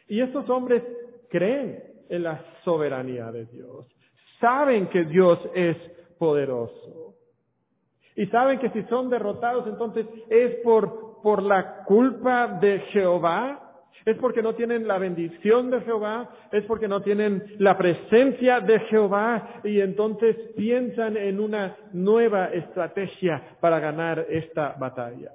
Y 0.06 0.20
estos 0.20 0.48
hombres 0.50 0.82
creen 1.30 1.82
en 2.10 2.24
la 2.24 2.44
soberanía 2.62 3.32
de 3.32 3.46
Dios. 3.46 3.86
Saben 4.38 4.88
que 4.88 5.04
Dios 5.04 5.38
es 5.54 5.78
poderoso. 6.18 7.14
Y 8.16 8.26
saben 8.26 8.58
que 8.58 8.68
si 8.70 8.82
son 8.84 9.08
derrotados, 9.08 9.66
entonces 9.66 10.06
es 10.28 10.56
por, 10.56 11.01
por 11.22 11.42
la 11.42 11.84
culpa 11.84 12.46
de 12.60 12.80
Jehová 12.92 13.62
es 14.04 14.16
porque 14.18 14.42
no 14.42 14.54
tienen 14.54 14.88
la 14.88 14.98
bendición 14.98 15.70
de 15.70 15.80
Jehová, 15.82 16.28
es 16.50 16.64
porque 16.64 16.88
no 16.88 17.02
tienen 17.02 17.54
la 17.58 17.78
presencia 17.78 18.60
de 18.60 18.80
Jehová 18.80 19.60
y 19.62 19.80
entonces 19.80 20.36
piensan 20.56 21.16
en 21.16 21.38
una 21.38 21.76
nueva 21.92 22.46
estrategia 22.46 23.56
para 23.60 23.78
ganar 23.78 24.26
esta 24.28 24.74
batalla. 24.78 25.30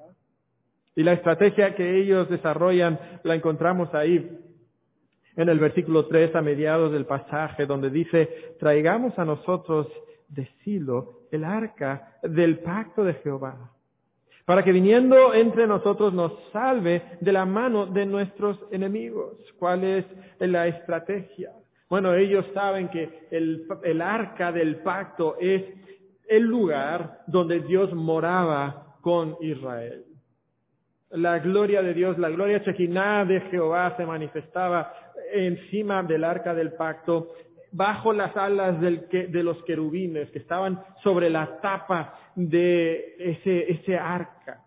Y 0.96 1.03
la 1.03 1.13
estrategia 1.13 1.75
que 1.75 1.98
ellos 1.98 2.29
desarrollan 2.29 3.00
la 3.24 3.36
encontramos 3.36 3.94
ahí 3.94 4.38
en 5.36 5.50
el 5.50 5.60
versículo 5.60 6.08
3 6.08 6.36
a 6.36 6.41
mediados 6.41 6.91
del 6.91 7.06
pasaje 7.06 7.65
donde 7.65 7.89
dice, 7.89 8.56
traigamos 8.60 9.17
a 9.17 9.24
nosotros 9.24 9.88
de 10.27 10.50
Silo 10.63 11.22
el 11.32 11.46
arca 11.46 12.17
del 12.24 12.60
pacto 12.60 13.03
de 13.03 13.13
Jehová 13.15 13.76
para 14.47 14.63
que 14.63 14.71
viniendo 14.71 15.33
entre 15.33 15.67
nosotros 15.67 16.13
nos 16.13 16.31
salve 16.53 17.01
de 17.19 17.33
la 17.33 17.45
mano 17.45 17.85
de 17.85 18.05
nuestros 18.05 18.57
enemigos. 18.71 19.35
¿Cuál 19.59 19.83
es 19.83 20.05
la 20.39 20.67
estrategia? 20.67 21.51
Bueno, 21.89 22.13
ellos 22.13 22.45
saben 22.53 22.87
que 22.87 23.27
el, 23.29 23.67
arca 24.01 24.53
del 24.53 24.77
pacto 24.77 25.35
es 25.37 25.63
el 26.29 26.43
lugar 26.43 27.23
donde 27.27 27.59
Dios 27.59 27.93
moraba 27.93 28.95
con 29.01 29.35
Israel. 29.41 30.05
La 31.09 31.39
gloria 31.39 31.81
de 31.81 31.93
Dios, 31.93 32.17
la 32.17 32.29
gloria 32.29 32.63
chequiná 32.63 33.25
de 33.25 33.41
Jehová 33.51 33.97
se 33.97 34.05
manifestaba 34.05 34.93
encima 35.33 36.03
del 36.03 36.23
arca 36.23 36.53
del 36.53 36.71
pacto 36.71 37.33
bajo 37.77 38.12
las 38.12 38.36
alas 38.36 38.81
de 38.81 39.43
los 39.43 39.63
querubines 39.63 40.31
que 40.31 40.39
estaban 40.39 40.84
sobre 41.03 41.29
la 41.29 41.62
tapa 41.62 42.15
de 42.36 43.15
ese, 43.19 43.96
arca. 43.96 44.63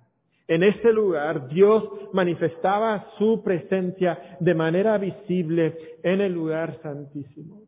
En 0.47 0.62
este 0.62 0.93
lugar 0.93 1.49
Dios 1.49 1.85
manifestaba 2.12 3.09
su 3.19 3.43
presencia 3.43 4.37
de 4.38 4.55
manera 4.55 4.97
visible 4.97 5.76
en 6.05 6.21
el 6.21 6.33
lugar 6.33 6.79
santísimo. 6.83 7.62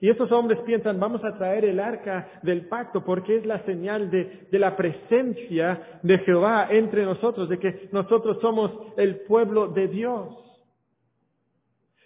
Y 0.00 0.08
estos 0.08 0.32
hombres 0.32 0.58
piensan, 0.60 0.98
vamos 0.98 1.22
a 1.22 1.36
traer 1.36 1.66
el 1.66 1.80
arca 1.80 2.40
del 2.42 2.66
pacto 2.66 3.04
porque 3.04 3.36
es 3.36 3.44
la 3.44 3.62
señal 3.66 4.10
de, 4.10 4.46
la 4.52 4.74
presencia 4.74 6.00
de 6.02 6.16
Jehová 6.20 6.68
entre 6.70 7.04
nosotros, 7.04 7.50
de 7.50 7.58
que 7.58 7.90
nosotros 7.92 8.38
somos 8.40 8.72
el 8.96 9.20
pueblo 9.26 9.68
de 9.68 9.88
Dios. 9.88 10.49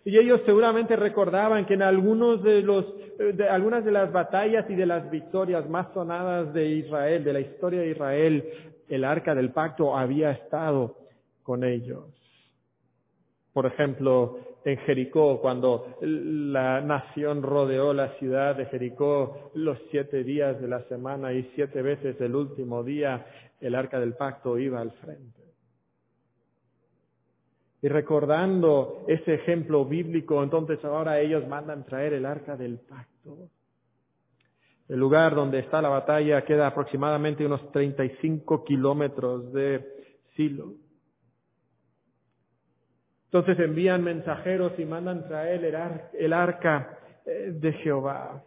Y 0.05 0.19
ellos 0.19 0.43
seguramente 0.45 0.97
recordaban 0.97 1.65
que 1.65 1.75
en 1.75 1.83
algunos 1.83 2.43
de 2.43 2.61
los, 2.61 2.85
eh, 3.19 3.33
de 3.33 3.49
algunas 3.49 3.85
de 3.85 3.93
las 3.93 4.13
batallas 4.13 4.69
y 4.69 4.75
de 4.75 4.85
las 4.85 5.11
victorias 5.11 5.69
más 5.69 5.93
sonadas 5.95 6.53
de 6.53 6.69
Israel, 6.69 7.25
de 7.25 7.33
la 7.33 7.41
historia 7.41 7.81
de 7.81 7.91
Israel, 7.91 8.45
el 8.89 9.05
arca 9.05 9.35
del 9.35 9.51
pacto 9.51 9.97
había 9.97 10.31
estado 10.33 10.97
con 11.43 11.65
ellos. 11.65 12.05
Por 13.55 13.67
ejemplo, 13.67 14.39
en 14.65 14.79
Jericó, 14.79 15.41
cuando 15.41 15.97
la 16.01 16.81
nación 16.81 17.43
rodeó 17.43 17.95
la 17.95 18.09
ciudad 18.19 18.57
de 18.57 18.67
Jericó 18.67 19.53
los 19.55 19.79
siete 19.91 20.25
días 20.25 20.61
de 20.61 20.69
la 20.69 20.83
semana 20.89 21.33
y 21.33 21.51
siete 21.55 21.81
veces 21.81 22.21
el 22.21 22.35
último 22.35 22.83
día, 22.83 23.27
el 23.61 23.75
arca 23.75 24.01
del 24.01 24.15
pacto 24.15 24.59
iba 24.59 24.81
al 24.81 24.91
frente. 24.93 25.44
Y 27.85 27.89
recordando 27.89 29.05
ese 29.09 29.35
ejemplo 29.35 29.85
bíblico, 29.85 30.43
entonces 30.43 30.83
ahora 30.87 31.21
ellos 31.21 31.47
mandan 31.47 31.85
traer 31.85 32.15
el 32.15 32.25
arca 32.25 32.57
del 32.57 32.79
pacto. 32.79 33.51
El 34.89 34.99
lugar 34.99 35.35
donde 35.35 35.59
está 35.59 35.83
la 35.83 35.91
batalla 35.91 36.47
queda 36.47 36.69
aproximadamente 36.69 37.45
unos 37.45 37.71
35 37.73 38.65
kilómetros 38.65 39.53
de 39.53 39.85
Silo. 40.35 40.73
Entonces 43.27 43.59
envían 43.59 44.03
mensajeros 44.03 44.73
y 44.79 44.87
mandan 44.87 45.29
traer 45.29 45.63
el, 46.15 46.33
arca 46.33 46.99
eh, 47.27 47.53
de 47.55 47.73
Jehová. 47.75 48.43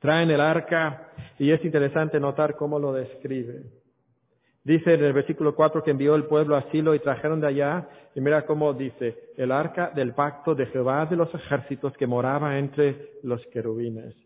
Traen 0.00 0.28
el 0.32 0.40
arca 0.40 1.12
y 1.38 1.52
es 1.52 1.64
interesante 1.64 2.18
notar 2.18 2.56
cómo 2.56 2.80
lo 2.80 2.92
describe. 2.92 3.83
Dice 4.64 4.94
en 4.94 5.04
el 5.04 5.12
versículo 5.12 5.54
4 5.54 5.84
que 5.84 5.90
envió 5.90 6.14
el 6.14 6.24
pueblo 6.24 6.56
a 6.56 6.70
Silo 6.70 6.94
y 6.94 6.98
trajeron 6.98 7.38
de 7.38 7.48
allá, 7.48 7.86
y 8.14 8.20
mira 8.22 8.46
cómo 8.46 8.72
dice, 8.72 9.32
el 9.36 9.52
arca 9.52 9.90
del 9.90 10.14
pacto 10.14 10.54
de 10.54 10.64
Jehová 10.66 11.04
de 11.04 11.16
los 11.16 11.32
ejércitos 11.34 11.94
que 11.98 12.06
moraba 12.06 12.58
entre 12.58 13.18
los 13.22 13.44
querubines. 13.48 14.16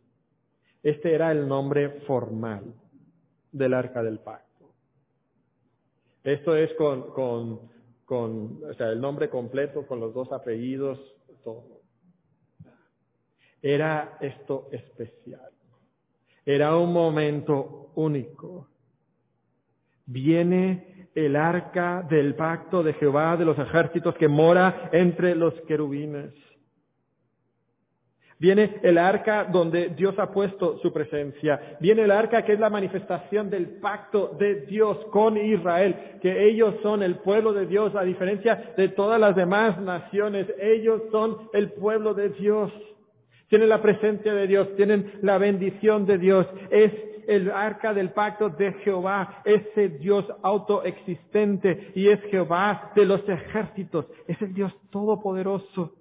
Este 0.81 1.13
era 1.13 1.33
el 1.33 1.49
nombre 1.49 2.03
formal 2.07 2.73
del 3.51 3.75
arca 3.75 4.01
del 4.01 4.21
pacto. 4.21 4.71
Esto 6.23 6.55
es 6.55 6.73
con, 6.75 7.11
con, 7.11 7.61
con, 8.05 8.61
o 8.65 8.75
sea, 8.75 8.91
el 8.91 9.01
nombre 9.01 9.29
completo, 9.29 9.89
con 9.89 9.99
los 9.99 10.15
dos 10.15 10.31
apellidos, 10.31 11.01
todo. 11.43 11.81
Era 13.61 14.19
esto 14.21 14.69
especial. 14.71 15.51
Era 16.47 16.77
un 16.77 16.93
momento 16.93 17.91
único 17.97 18.69
viene 20.09 21.11
el 21.15 21.37
arca 21.37 22.05
del 22.09 22.35
pacto 22.35 22.83
de 22.83 22.95
Jehová 22.95 23.37
de 23.37 23.45
los 23.45 23.59
ejércitos 23.59 24.15
que 24.17 24.27
mora 24.27 24.89
entre 24.93 25.35
los 25.35 25.55
querubines. 25.63 26.33
Viene 28.41 28.77
el 28.83 28.99
arca 28.99 29.45
donde 29.45 29.89
Dios 29.89 30.17
ha 30.19 30.31
puesto 30.31 30.79
su 30.79 30.93
presencia. 30.93 31.77
Viene 31.81 32.03
el 32.03 32.13
arca 32.13 32.45
que 32.45 32.53
es 32.53 32.61
la 32.61 32.71
manifestación 32.71 33.51
del 33.51 33.81
pacto 33.81 34.37
de 34.39 34.67
Dios 34.67 34.97
con 35.11 35.37
Israel, 35.37 36.19
que 36.23 36.49
ellos 36.49 36.77
son 36.83 37.03
el 37.03 37.17
pueblo 37.17 37.53
de 37.53 37.67
Dios, 37.67 37.97
a 37.97 38.05
diferencia 38.05 38.75
de 38.77 38.89
todas 38.91 39.21
las 39.21 39.35
demás 39.35 39.81
naciones. 39.81 40.47
Ellos 40.61 41.03
son 41.11 41.49
el 41.53 41.73
pueblo 41.73 42.15
de 42.15 42.29
Dios. 42.29 42.71
Tienen 43.49 43.71
la 43.71 43.83
presencia 43.83 44.33
de 44.33 44.47
Dios, 44.47 44.77
tienen 44.77 45.15
la 45.23 45.39
bendición 45.39 46.07
de 46.07 46.19
Dios. 46.19 46.47
El 47.29 47.51
arca 47.51 47.93
del 47.93 48.11
pacto 48.13 48.49
de 48.49 48.73
Jehová, 48.85 49.43
ese 49.45 49.91
Dios 49.91 50.25
autoexistente 50.43 51.93
y 51.95 52.09
es 52.09 52.21
Jehová 52.31 52.91
de 52.97 53.05
los 53.05 53.29
ejércitos, 53.29 54.07
es 54.27 54.41
el 54.41 54.55
Dios 54.55 54.73
todopoderoso. 54.91 55.95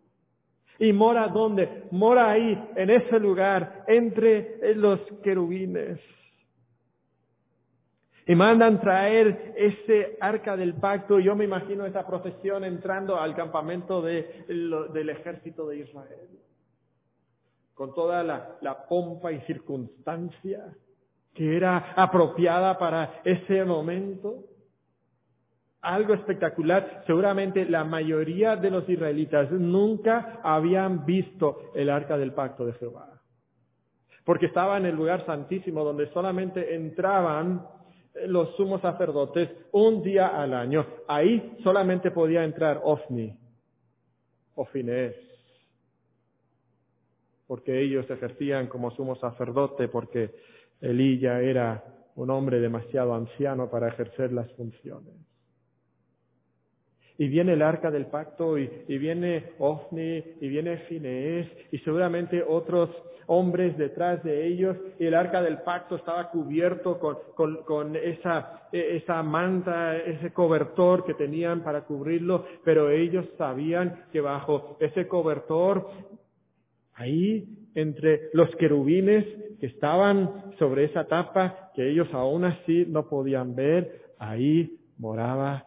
¿Y 0.79 0.93
mora 0.93 1.27
dónde? 1.27 1.83
Mora 1.91 2.31
ahí, 2.31 2.57
en 2.77 2.89
ese 2.89 3.19
lugar, 3.19 3.83
entre 3.87 4.73
los 4.75 5.01
querubines. 5.21 5.99
Y 8.25 8.33
mandan 8.33 8.79
traer 8.79 9.53
ese 9.57 10.17
arca 10.21 10.55
del 10.55 10.75
pacto. 10.75 11.19
Yo 11.19 11.35
me 11.35 11.43
imagino 11.43 11.85
esa 11.85 12.07
procesión 12.07 12.63
entrando 12.63 13.19
al 13.19 13.35
campamento 13.35 14.01
del 14.01 15.09
ejército 15.09 15.67
de 15.67 15.79
Israel. 15.79 16.29
con 17.73 17.93
toda 17.93 18.23
la, 18.23 18.57
la 18.61 18.87
pompa 18.87 19.31
y 19.31 19.39
circunstancia 19.41 20.73
que 21.37 21.55
era 21.55 21.93
apropiada 21.95 22.77
para 22.79 23.21
ese 23.23 23.63
momento. 23.63 24.43
Algo 25.81 26.15
espectacular. 26.15 27.03
Seguramente 27.05 27.63
la 27.65 27.83
mayoría 27.83 28.55
de 28.55 28.71
los 28.71 28.89
israelitas 28.89 29.51
nunca 29.51 30.39
habían 30.43 31.05
visto 31.05 31.71
el 31.75 31.91
arca 31.91 32.17
del 32.17 32.33
pacto 32.33 32.65
de 32.65 32.73
Jehová. 32.73 33.21
Porque 34.25 34.47
estaba 34.47 34.77
en 34.77 34.87
el 34.87 34.95
lugar 34.95 35.25
santísimo 35.25 35.83
donde 35.83 36.11
solamente 36.11 36.75
entraban 36.75 37.65
los 38.25 38.55
sumos 38.55 38.81
sacerdotes 38.81 39.49
un 39.71 40.01
día 40.01 40.27
al 40.27 40.55
año. 40.55 40.85
Ahí 41.07 41.55
solamente 41.63 42.09
podía 42.09 42.43
entrar 42.43 42.81
Ofni 42.83 43.37
o 44.55 44.65
Finés, 44.65 45.15
porque 47.45 47.79
ellos 47.79 48.09
ejercían 48.09 48.67
como 48.67 48.89
sumo 48.91 49.15
sacerdote, 49.17 49.87
porque 49.87 50.33
Elí 50.81 51.23
era 51.25 51.83
un 52.15 52.29
hombre 52.29 52.59
demasiado 52.59 53.13
anciano 53.13 53.69
para 53.69 53.87
ejercer 53.89 54.31
las 54.31 54.51
funciones. 54.53 55.13
Y 57.19 57.27
viene 57.29 57.53
el 57.53 57.63
arca 57.63 57.89
del 57.89 58.05
pacto, 58.07 58.59
y, 58.59 58.67
viene 58.87 59.53
Ofni, 59.57 60.23
y 60.39 60.47
viene 60.47 60.77
Finés, 60.89 61.47
y 61.71 61.79
seguramente 61.79 62.43
otros 62.43 62.91
hombres 63.25 63.75
detrás 63.77 64.23
de 64.23 64.47
ellos, 64.47 64.77
y 64.99 65.05
el 65.05 65.15
arca 65.15 65.41
del 65.41 65.59
pacto 65.59 65.95
estaba 65.95 66.29
cubierto 66.29 66.99
con, 66.99 67.63
con, 67.63 67.95
esa, 67.95 68.67
e, 68.71 68.97
esa 68.97 69.23
manta, 69.23 69.97
ese 69.97 70.31
cobertor 70.31 71.05
que 71.05 71.15
tenían 71.15 71.63
para 71.63 71.81
cubrirlo, 71.81 72.45
pero 72.63 72.91
ellos 72.91 73.25
sabían 73.37 74.05
que 74.11 74.21
bajo 74.21 74.77
ese 74.79 75.07
cobertor, 75.07 75.89
ahí 76.93 77.66
entre 77.77 78.31
los 78.33 78.49
querubines 78.55 79.23
que 79.59 79.67
estaban 79.67 80.55
sobre 80.57 80.85
esa 80.85 81.05
tapa, 81.05 81.71
que 81.75 81.87
ellos 81.87 82.11
aún 82.11 82.43
así 82.43 82.87
no 82.87 83.07
podían 83.07 83.55
ver, 83.55 84.15
ahí 84.17 84.79
moraba 84.97 85.63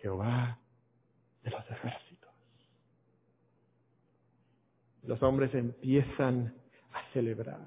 Jehová 0.00 0.58
de 1.44 1.50
los 1.50 1.70
ejércitos. 1.70 2.30
Los 5.02 5.22
hombres 5.22 5.54
empiezan 5.54 6.54
a 6.94 7.12
celebrar, 7.12 7.66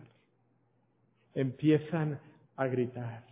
empiezan 1.35 2.19
a 2.55 2.65
gritar, 2.65 3.23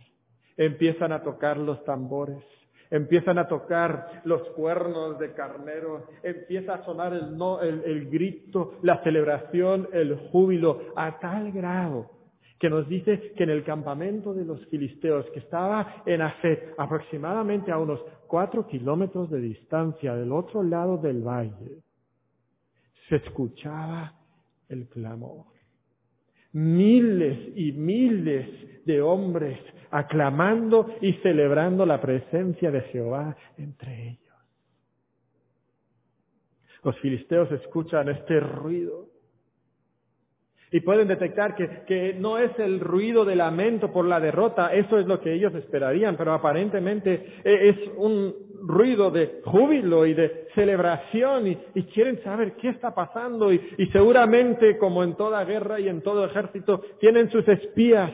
empiezan 0.56 1.10
a 1.10 1.24
tocar 1.24 1.56
los 1.56 1.84
tambores, 1.84 2.44
empiezan 2.92 3.38
a 3.38 3.48
tocar 3.48 4.22
los 4.24 4.42
cuernos 4.50 5.18
de 5.18 5.32
carnero, 5.32 6.06
empieza 6.22 6.74
a 6.74 6.84
sonar 6.84 7.12
el, 7.14 7.82
el 7.84 8.10
grito, 8.10 8.74
la 8.82 9.02
celebración, 9.02 9.88
el 9.92 10.14
júbilo, 10.30 10.92
a 10.94 11.18
tal 11.18 11.50
grado 11.50 12.22
que 12.62 12.70
nos 12.70 12.88
dice 12.88 13.32
que 13.36 13.42
en 13.42 13.50
el 13.50 13.64
campamento 13.64 14.32
de 14.32 14.44
los 14.44 14.64
filisteos, 14.66 15.26
que 15.30 15.40
estaba 15.40 16.04
en 16.06 16.22
Afet, 16.22 16.74
aproximadamente 16.78 17.72
a 17.72 17.78
unos 17.78 17.98
cuatro 18.28 18.68
kilómetros 18.68 19.28
de 19.30 19.40
distancia 19.40 20.14
del 20.14 20.30
otro 20.30 20.62
lado 20.62 20.96
del 20.96 21.26
valle, 21.26 21.82
se 23.08 23.16
escuchaba 23.16 24.14
el 24.68 24.86
clamor. 24.86 25.46
Miles 26.52 27.56
y 27.56 27.72
miles 27.72 28.84
de 28.86 29.02
hombres 29.02 29.58
aclamando 29.92 30.94
y 31.00 31.12
celebrando 31.22 31.86
la 31.86 32.00
presencia 32.00 32.70
de 32.70 32.80
Jehová 32.82 33.36
entre 33.56 34.08
ellos. 34.08 34.18
Los 36.82 36.98
filisteos 36.98 37.52
escuchan 37.52 38.08
este 38.08 38.40
ruido 38.40 39.06
y 40.72 40.80
pueden 40.80 41.06
detectar 41.06 41.54
que, 41.54 41.84
que, 41.86 42.14
no 42.14 42.38
es 42.38 42.58
el 42.58 42.80
ruido 42.80 43.26
de 43.26 43.36
lamento 43.36 43.92
por 43.92 44.06
la 44.06 44.18
derrota, 44.18 44.72
eso 44.72 44.98
es 44.98 45.06
lo 45.06 45.20
que 45.20 45.34
ellos 45.34 45.54
esperarían, 45.54 46.16
pero 46.16 46.32
aparentemente 46.32 47.40
eh, 47.44 47.68
es 47.68 47.76
un 47.96 48.34
ruido 48.62 49.10
de 49.10 49.42
júbilo 49.44 50.06
y 50.06 50.14
de 50.14 50.48
celebración 50.54 51.46
y, 51.46 51.82
quieren 51.92 52.22
saber 52.22 52.54
qué 52.54 52.70
está 52.70 52.94
pasando 52.94 53.52
y, 53.52 53.60
seguramente 53.92 54.78
como 54.78 55.04
en 55.04 55.14
toda 55.14 55.44
guerra 55.44 55.78
y 55.78 55.88
en 55.88 56.00
todo 56.00 56.24
ejército 56.24 56.82
tienen 57.00 57.30
sus 57.30 57.46
espías 57.48 58.10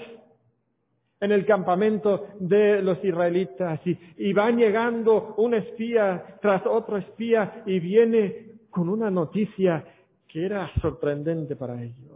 en 1.20 1.32
el 1.32 1.44
campamento 1.44 2.28
de 2.38 2.82
los 2.82 3.02
israelitas 3.04 3.80
y, 3.84 4.32
van 4.32 4.56
llegando 4.56 5.34
un 5.38 5.54
espía 5.54 6.38
tras 6.40 6.64
otro 6.66 6.96
espía 6.96 7.62
y 7.66 7.80
viene 7.80 8.52
con 8.70 8.88
una 8.88 9.10
noticia 9.10 9.84
que 10.28 10.44
era 10.44 10.70
sorprendente 10.80 11.56
para 11.56 11.82
ellos 11.82 12.08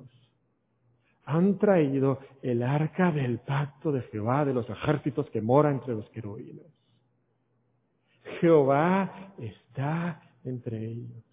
han 1.24 1.58
traído 1.58 2.18
el 2.42 2.62
arca 2.62 3.12
del 3.12 3.38
pacto 3.38 3.92
de 3.92 4.02
Jehová 4.02 4.44
de 4.44 4.54
los 4.54 4.68
ejércitos 4.68 5.28
que 5.30 5.40
mora 5.40 5.70
entre 5.70 5.94
los 5.94 6.08
querubines. 6.10 6.66
Jehová 8.40 9.32
está 9.38 10.20
entre 10.44 10.84
ellos. 10.84 11.24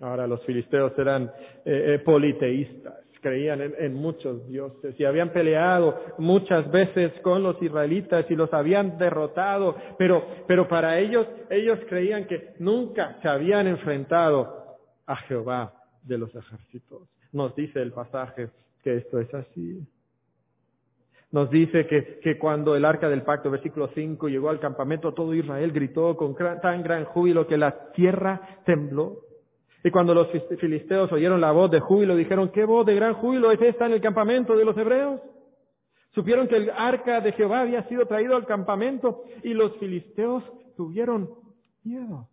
Ahora 0.00 0.26
los 0.26 0.44
filisteos 0.44 0.92
eran 0.98 1.30
eh, 1.64 1.94
eh, 1.94 1.98
politeístas, 2.00 3.01
creían 3.22 3.60
en, 3.78 3.94
muchos 3.94 4.46
dioses 4.48 4.98
y 4.98 5.04
habían 5.04 5.30
peleado 5.30 5.98
muchas 6.18 6.70
veces 6.70 7.12
con 7.22 7.42
los 7.42 7.60
israelitas 7.62 8.26
y 8.28 8.34
los 8.34 8.52
habían 8.52 8.98
derrotado, 8.98 9.76
pero, 9.96 10.26
pero 10.46 10.68
para 10.68 10.98
ellos, 10.98 11.26
ellos 11.48 11.78
creían 11.88 12.26
que 12.26 12.54
nunca 12.58 13.18
se 13.22 13.28
habían 13.28 13.68
enfrentado 13.68 14.76
a 15.06 15.16
Jehová 15.16 15.72
de 16.02 16.18
los 16.18 16.34
ejércitos. 16.34 17.08
Nos 17.32 17.54
dice 17.54 17.80
el 17.80 17.92
pasaje 17.92 18.50
que 18.82 18.96
esto 18.96 19.20
es 19.20 19.32
así. 19.32 19.86
Nos 21.30 21.48
dice 21.48 21.86
que, 21.86 22.18
que 22.22 22.38
cuando 22.38 22.76
el 22.76 22.84
arca 22.84 23.08
del 23.08 23.22
pacto, 23.22 23.50
versículo 23.50 23.88
5, 23.94 24.28
llegó 24.28 24.50
al 24.50 24.60
campamento, 24.60 25.14
todo 25.14 25.32
Israel 25.32 25.72
gritó 25.72 26.14
con 26.16 26.34
tan 26.36 26.82
gran 26.82 27.06
júbilo 27.06 27.46
que 27.46 27.56
la 27.56 27.92
tierra 27.92 28.58
tembló. 28.66 29.20
Y 29.84 29.90
cuando 29.90 30.14
los 30.14 30.28
filisteos 30.60 31.10
oyeron 31.10 31.40
la 31.40 31.50
voz 31.50 31.70
de 31.70 31.80
júbilo, 31.80 32.14
dijeron, 32.14 32.50
¿qué 32.50 32.64
voz 32.64 32.86
de 32.86 32.94
gran 32.94 33.14
júbilo 33.14 33.50
es 33.50 33.60
esta 33.60 33.86
en 33.86 33.92
el 33.92 34.00
campamento 34.00 34.56
de 34.56 34.64
los 34.64 34.76
hebreos? 34.76 35.20
Supieron 36.14 36.46
que 36.46 36.56
el 36.56 36.70
arca 36.70 37.20
de 37.20 37.32
Jehová 37.32 37.60
había 37.60 37.88
sido 37.88 38.06
traído 38.06 38.36
al 38.36 38.46
campamento 38.46 39.24
y 39.42 39.54
los 39.54 39.76
filisteos 39.78 40.44
tuvieron 40.76 41.30
miedo. 41.82 42.28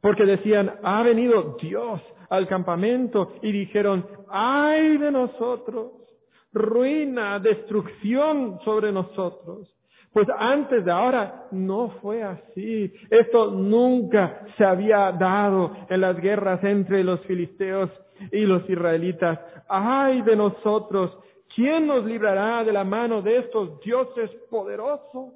Porque 0.00 0.24
decían, 0.24 0.78
ha 0.82 1.02
venido 1.02 1.56
Dios 1.60 2.00
al 2.30 2.46
campamento 2.46 3.34
y 3.42 3.52
dijeron, 3.52 4.06
ay 4.28 4.96
de 4.96 5.10
nosotros, 5.10 5.92
ruina, 6.52 7.38
destrucción 7.40 8.58
sobre 8.64 8.92
nosotros. 8.92 9.75
Pues 10.16 10.28
antes 10.38 10.82
de 10.82 10.90
ahora 10.90 11.44
no 11.50 11.90
fue 12.00 12.22
así. 12.22 12.90
Esto 13.10 13.50
nunca 13.50 14.46
se 14.56 14.64
había 14.64 15.12
dado 15.12 15.76
en 15.90 16.00
las 16.00 16.18
guerras 16.18 16.64
entre 16.64 17.04
los 17.04 17.20
filisteos 17.26 17.90
y 18.32 18.46
los 18.46 18.66
israelitas. 18.66 19.38
Ay 19.68 20.22
de 20.22 20.34
nosotros, 20.34 21.18
¿quién 21.54 21.86
nos 21.86 22.06
librará 22.06 22.64
de 22.64 22.72
la 22.72 22.82
mano 22.82 23.20
de 23.20 23.36
estos 23.40 23.78
dioses 23.80 24.30
poderosos? 24.48 25.34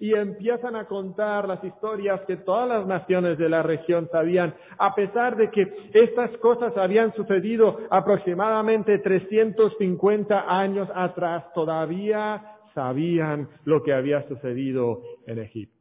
y 0.00 0.12
empiezan 0.12 0.74
a 0.76 0.86
contar 0.86 1.48
las 1.48 1.62
historias 1.62 2.20
que 2.26 2.36
todas 2.36 2.68
las 2.68 2.84
naciones 2.84 3.38
de 3.38 3.48
la 3.48 3.62
región 3.62 4.08
sabían, 4.10 4.52
a 4.76 4.94
pesar 4.94 5.36
de 5.36 5.50
que 5.50 5.72
estas 5.94 6.36
cosas 6.38 6.76
habían 6.76 7.14
sucedido 7.14 7.78
aproximadamente 7.90 8.98
350 8.98 10.44
años 10.48 10.88
atrás, 10.94 11.44
todavía 11.54 12.53
sabían 12.74 13.48
lo 13.64 13.82
que 13.82 13.92
había 13.92 14.26
sucedido 14.28 15.02
en 15.26 15.38
Egipto. 15.38 15.74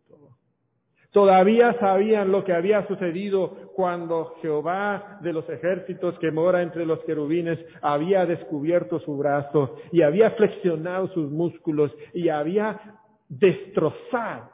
Todavía 1.14 1.78
sabían 1.80 2.32
lo 2.32 2.44
que 2.44 2.54
había 2.54 2.88
sucedido 2.88 3.72
cuando 3.76 4.36
Jehová 4.42 5.20
de 5.22 5.32
los 5.32 5.48
ejércitos 5.48 6.18
que 6.18 6.32
mora 6.32 6.64
entre 6.64 6.88
los 6.88 7.04
querubines 7.04 7.60
había 7.84 8.26
descubierto 8.26 9.00
su 9.00 9.16
brazo 9.16 9.78
y 9.92 10.02
había 10.02 10.32
flexionado 10.32 11.08
sus 11.10 11.30
músculos 11.32 11.92
y 12.16 12.30
había 12.30 13.00
destrozar 13.30 14.50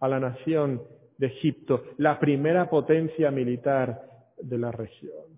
a 0.00 0.08
la 0.08 0.18
nación 0.18 0.82
de 1.18 1.26
Egipto, 1.26 1.84
la 1.98 2.18
primera 2.18 2.68
potencia 2.70 3.30
militar 3.30 4.02
de 4.40 4.58
la 4.58 4.72
región. 4.72 5.31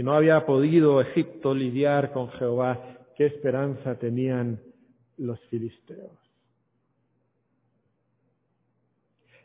Si 0.00 0.04
no 0.04 0.14
había 0.14 0.46
podido 0.46 0.98
Egipto 1.02 1.54
lidiar 1.54 2.10
con 2.10 2.30
Jehová, 2.30 3.04
¿qué 3.18 3.26
esperanza 3.26 3.98
tenían 3.98 4.58
los 5.18 5.38
filisteos? 5.50 6.16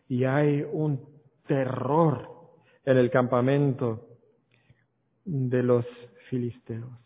Y 0.08 0.24
hay 0.24 0.66
un 0.72 1.10
terror 1.46 2.30
en 2.86 2.98
el 2.98 3.12
campamento 3.12 4.08
de 5.26 5.62
los 5.62 5.86
filisteos. 6.30 7.02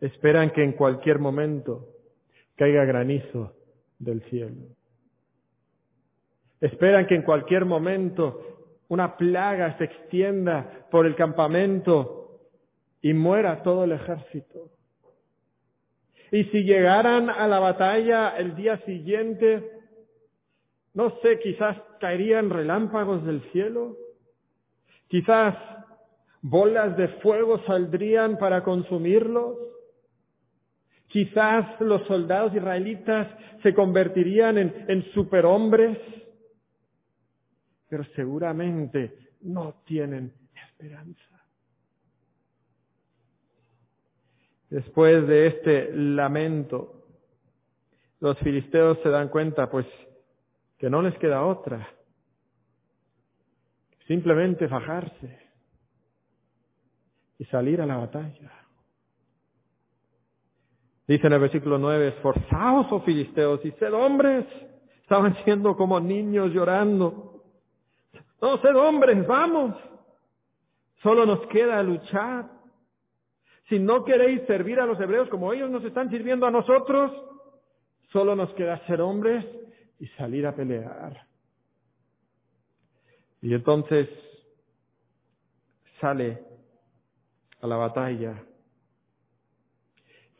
Esperan 0.00 0.50
que 0.50 0.64
en 0.64 0.72
cualquier 0.72 1.20
momento 1.20 1.86
caiga 2.56 2.84
granizo 2.84 3.54
del 4.00 4.22
cielo. 4.22 4.74
Esperan 6.60 7.06
que 7.06 7.14
en 7.14 7.22
cualquier 7.22 7.64
momento 7.64 8.61
una 8.92 9.16
plaga 9.16 9.78
se 9.78 9.84
extienda 9.84 10.86
por 10.90 11.06
el 11.06 11.16
campamento 11.16 12.40
y 13.00 13.14
muera 13.14 13.62
todo 13.62 13.84
el 13.84 13.92
ejército. 13.92 14.68
Y 16.30 16.44
si 16.44 16.64
llegaran 16.64 17.30
a 17.30 17.48
la 17.48 17.58
batalla 17.58 18.36
el 18.36 18.54
día 18.54 18.76
siguiente, 18.84 19.66
no 20.92 21.18
sé, 21.22 21.38
quizás 21.38 21.78
caerían 22.00 22.50
relámpagos 22.50 23.24
del 23.24 23.40
cielo, 23.52 23.96
quizás 25.08 25.56
bolas 26.42 26.94
de 26.98 27.08
fuego 27.22 27.64
saldrían 27.64 28.36
para 28.36 28.62
consumirlos, 28.62 29.56
quizás 31.06 31.80
los 31.80 32.06
soldados 32.06 32.54
israelitas 32.54 33.26
se 33.62 33.72
convertirían 33.72 34.58
en, 34.58 34.84
en 34.86 35.02
superhombres, 35.14 35.96
pero 37.92 38.04
seguramente 38.16 39.18
no 39.42 39.82
tienen 39.84 40.32
esperanza. 40.54 41.44
Después 44.70 45.28
de 45.28 45.48
este 45.48 45.92
lamento, 45.94 47.04
los 48.20 48.38
filisteos 48.38 48.98
se 49.02 49.10
dan 49.10 49.28
cuenta, 49.28 49.70
pues, 49.70 49.84
que 50.78 50.88
no 50.88 51.02
les 51.02 51.14
queda 51.18 51.44
otra. 51.44 51.86
Simplemente 54.06 54.68
fajarse 54.68 55.38
y 57.38 57.44
salir 57.44 57.82
a 57.82 57.86
la 57.86 57.98
batalla. 57.98 58.52
Dice 61.06 61.26
en 61.26 61.32
el 61.34 61.40
versículo 61.40 61.76
9, 61.76 62.08
esforzaos, 62.08 62.86
oh 62.90 63.02
filisteos, 63.02 63.62
y 63.66 63.70
sed 63.72 63.92
hombres. 63.92 64.46
Estaban 65.02 65.36
siendo 65.44 65.76
como 65.76 66.00
niños 66.00 66.52
llorando. 66.54 67.31
No, 68.42 68.58
sed 68.60 68.74
hombres, 68.76 69.24
vamos. 69.24 69.76
Solo 71.00 71.24
nos 71.24 71.46
queda 71.46 71.80
luchar. 71.82 72.50
Si 73.68 73.78
no 73.78 74.04
queréis 74.04 74.42
servir 74.48 74.80
a 74.80 74.86
los 74.86 75.00
hebreos 75.00 75.28
como 75.28 75.52
ellos 75.52 75.70
nos 75.70 75.84
están 75.84 76.10
sirviendo 76.10 76.44
a 76.44 76.50
nosotros, 76.50 77.12
solo 78.10 78.34
nos 78.34 78.52
queda 78.54 78.84
ser 78.86 79.00
hombres 79.00 79.46
y 80.00 80.08
salir 80.08 80.44
a 80.44 80.56
pelear. 80.56 81.24
Y 83.40 83.54
entonces 83.54 84.08
sale 86.00 86.42
a 87.60 87.66
la 87.68 87.76
batalla. 87.76 88.44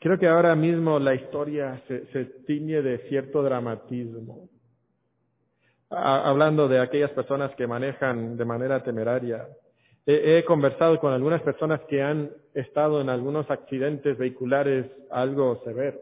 Creo 0.00 0.18
que 0.18 0.26
ahora 0.26 0.56
mismo 0.56 0.98
la 0.98 1.14
historia 1.14 1.80
se, 1.86 2.06
se 2.06 2.24
tiñe 2.24 2.82
de 2.82 2.98
cierto 3.08 3.44
dramatismo. 3.44 4.48
Hablando 5.94 6.68
de 6.68 6.80
aquellas 6.80 7.10
personas 7.10 7.54
que 7.54 7.66
manejan 7.66 8.36
de 8.36 8.44
manera 8.44 8.82
temeraria. 8.82 9.46
He, 10.04 10.42
conversado 10.44 10.98
con 10.98 11.12
algunas 11.12 11.42
personas 11.42 11.80
que 11.82 12.02
han 12.02 12.30
estado 12.54 13.00
en 13.00 13.08
algunos 13.08 13.48
accidentes 13.50 14.18
vehiculares 14.18 14.86
algo 15.10 15.60
severos. 15.64 16.00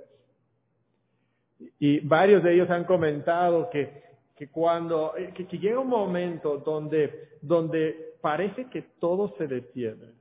Y 1.78 2.00
varios 2.00 2.42
de 2.42 2.54
ellos 2.54 2.70
han 2.70 2.84
comentado 2.84 3.68
que, 3.70 4.02
que 4.36 4.48
cuando, 4.48 5.14
eh, 5.18 5.34
que, 5.34 5.44
llega 5.58 5.80
un 5.80 5.88
momento 5.88 6.56
donde, 6.58 7.36
donde 7.42 8.14
parece 8.22 8.70
que 8.70 8.82
todo 8.98 9.34
se 9.36 9.46
detiene. 9.46 10.19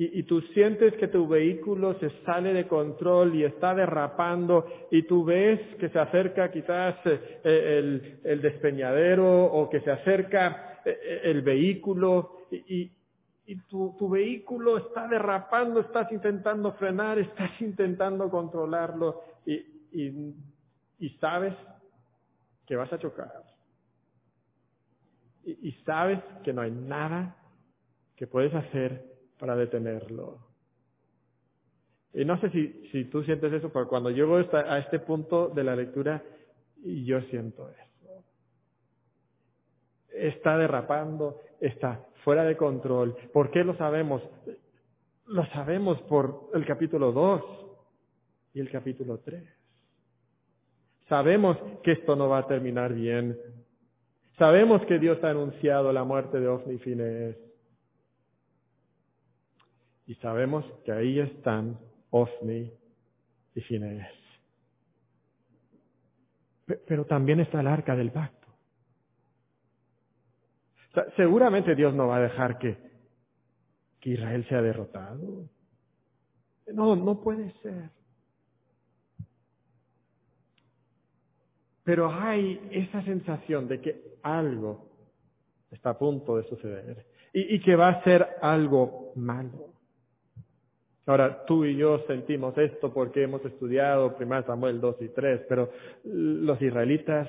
Y, 0.00 0.22
tú 0.22 0.40
sientes 0.54 0.94
que 0.94 1.08
tu 1.08 1.26
vehículo 1.26 1.98
se 1.98 2.08
sale 2.24 2.52
de 2.54 2.68
control 2.68 3.34
y 3.34 3.42
está 3.42 3.74
derrapando 3.74 4.64
y 4.92 5.02
tú 5.02 5.24
ves 5.24 5.58
que 5.80 5.88
se 5.88 5.98
acerca 5.98 6.52
quizás 6.52 6.94
eh, 7.04 7.40
el, 7.42 8.20
el 8.22 8.40
despeñadero 8.40 9.46
o 9.46 9.68
que 9.68 9.80
se 9.80 9.90
acerca 9.90 10.68
eh, 10.84 10.98
eh, 11.02 11.20
el 11.24 11.42
vehículo 11.42 12.46
y, 12.50 12.92
tu, 13.68 14.08
vehículo 14.08 14.78
está 14.78 15.08
derrapando, 15.08 15.80
estás 15.80 16.10
intentando 16.12 16.72
frenar, 16.74 17.18
estás 17.18 17.50
intentando 17.60 18.30
controlarlo 18.30 19.22
y, 19.44 21.10
sabes 21.20 21.54
que 22.66 22.76
vas 22.76 22.92
a 22.92 22.98
chocar. 22.98 23.32
Y, 25.44 25.72
sabes 25.84 26.20
que 26.44 26.52
no 26.52 26.62
hay 26.62 26.70
nada 26.70 27.36
que 28.16 28.26
puedes 28.26 28.54
hacer 28.54 29.07
para 29.38 29.56
detenerlo. 29.56 30.38
Y 32.14 32.24
no 32.24 32.40
sé 32.40 32.50
si, 32.50 32.88
si 32.90 33.04
tú 33.04 33.22
sientes 33.22 33.52
eso, 33.52 33.70
pero 33.70 33.88
cuando 33.88 34.10
llego 34.10 34.36
a 34.36 34.78
este 34.78 34.98
punto 34.98 35.48
de 35.48 35.64
la 35.64 35.76
lectura, 35.76 36.22
yo 36.84 37.20
siento 37.22 37.68
eso 37.68 37.88
está 40.18 40.56
derrapando, 40.58 41.40
está 41.60 42.04
fuera 42.24 42.44
de 42.44 42.56
control. 42.56 43.16
¿Por 43.32 43.50
qué 43.50 43.64
lo 43.64 43.76
sabemos? 43.76 44.22
Lo 45.26 45.44
sabemos 45.46 46.00
por 46.02 46.50
el 46.54 46.66
capítulo 46.66 47.12
2 47.12 47.42
y 48.54 48.60
el 48.60 48.70
capítulo 48.70 49.18
3. 49.18 49.42
Sabemos 51.08 51.56
que 51.82 51.92
esto 51.92 52.16
no 52.16 52.28
va 52.28 52.38
a 52.38 52.46
terminar 52.46 52.92
bien. 52.92 53.38
Sabemos 54.38 54.84
que 54.86 54.98
Dios 54.98 55.22
ha 55.24 55.30
anunciado 55.30 55.92
la 55.92 56.04
muerte 56.04 56.38
de 56.38 56.48
Ofni 56.48 56.74
y 56.74 56.78
Finés. 56.78 57.36
Y 60.08 60.16
sabemos 60.16 60.64
que 60.84 60.90
ahí 60.90 61.20
están 61.20 61.78
Ofni 62.10 62.72
y 63.54 63.60
Finés. 63.60 64.08
Pero 66.86 67.04
también 67.04 67.38
está 67.38 67.60
el 67.60 67.68
arca 67.68 67.94
del 67.94 68.10
pacto 68.10 68.38
seguramente 71.16 71.74
Dios 71.74 71.94
no 71.94 72.08
va 72.08 72.16
a 72.16 72.22
dejar 72.22 72.58
que, 72.58 72.76
que 74.00 74.10
Israel 74.10 74.46
sea 74.48 74.62
derrotado. 74.62 75.48
No, 76.72 76.96
no 76.96 77.20
puede 77.20 77.52
ser. 77.62 77.90
Pero 81.84 82.10
hay 82.12 82.60
esa 82.70 83.02
sensación 83.02 83.66
de 83.66 83.80
que 83.80 84.18
algo 84.22 84.90
está 85.70 85.90
a 85.90 85.98
punto 85.98 86.36
de 86.36 86.44
suceder 86.44 87.06
y, 87.32 87.60
que 87.60 87.76
va 87.76 87.88
a 87.88 88.04
ser 88.04 88.26
algo 88.42 89.12
malo. 89.16 89.67
Ahora, 91.08 91.44
tú 91.46 91.64
y 91.64 91.74
yo 91.74 92.04
sentimos 92.06 92.56
esto 92.58 92.92
porque 92.92 93.22
hemos 93.22 93.44
estudiado 93.44 94.14
1 94.20 94.42
Samuel 94.44 94.80
2 94.80 94.96
y 95.00 95.08
3, 95.08 95.40
pero 95.48 95.70
los 96.04 96.60
israelitas 96.62 97.28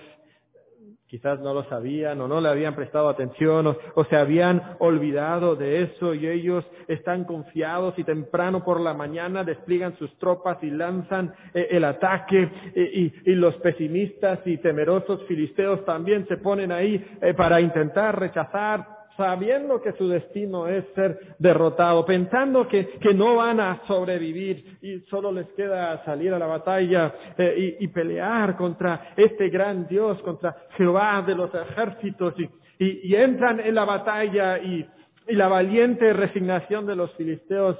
Quizás 1.09 1.39
no 1.39 1.55
lo 1.55 1.63
sabían 1.63 2.21
o 2.21 2.27
no 2.27 2.39
le 2.39 2.49
habían 2.49 2.75
prestado 2.75 3.09
atención 3.09 3.75
o, 3.95 4.03
se 4.05 4.15
habían 4.15 4.75
olvidado 4.77 5.55
de 5.55 5.81
eso 5.81 6.13
y 6.13 6.27
ellos 6.27 6.63
están 6.87 7.23
confiados 7.23 7.97
y 7.97 8.03
temprano 8.03 8.63
por 8.63 8.79
la 8.79 8.93
mañana 8.93 9.43
despliegan 9.43 9.97
sus 9.97 10.15
tropas 10.19 10.59
y 10.61 10.69
lanzan 10.69 11.33
eh, 11.55 11.69
el 11.71 11.83
ataque 11.85 12.51
y, 12.75 13.33
los 13.33 13.55
pesimistas 13.55 14.41
y 14.45 14.57
temerosos 14.57 15.23
filisteos 15.23 15.83
también 15.83 16.27
se 16.27 16.37
ponen 16.37 16.71
ahí 16.71 17.03
eh, 17.21 17.33
para 17.33 17.59
intentar 17.59 18.19
rechazar 18.19 18.98
sabiendo 19.19 19.81
que 19.81 19.91
su 19.97 20.07
destino 20.07 20.65
es 20.69 20.85
ser 20.95 21.35
derrotado, 21.39 22.05
pensando 22.05 22.69
que, 22.69 22.87
que 23.01 23.13
no 23.13 23.35
van 23.35 23.59
a 23.59 23.81
sobrevivir 23.85 24.77
y 24.81 25.01
solo 25.09 25.29
les 25.29 25.45
queda 25.49 26.01
salir 26.05 26.33
a 26.33 26.39
la 26.39 26.45
batalla 26.45 27.13
eh, 27.37 27.75
y, 27.81 27.87
pelear 27.89 28.55
contra 28.55 29.13
este 29.17 29.49
gran 29.49 29.89
Dios, 29.89 30.21
contra 30.21 30.55
Jehová 30.77 31.21
de 31.27 31.35
los 31.35 31.53
ejércitos 31.53 32.33
y, 32.39 33.13
entran 33.13 33.59
en 33.59 33.75
la 33.75 33.83
batalla 33.83 34.57
y 34.57 34.87
la 35.27 35.49
valiente 35.49 36.13
resignación 36.13 36.85
de 36.85 36.95
los 36.95 37.11
filisteos 37.15 37.77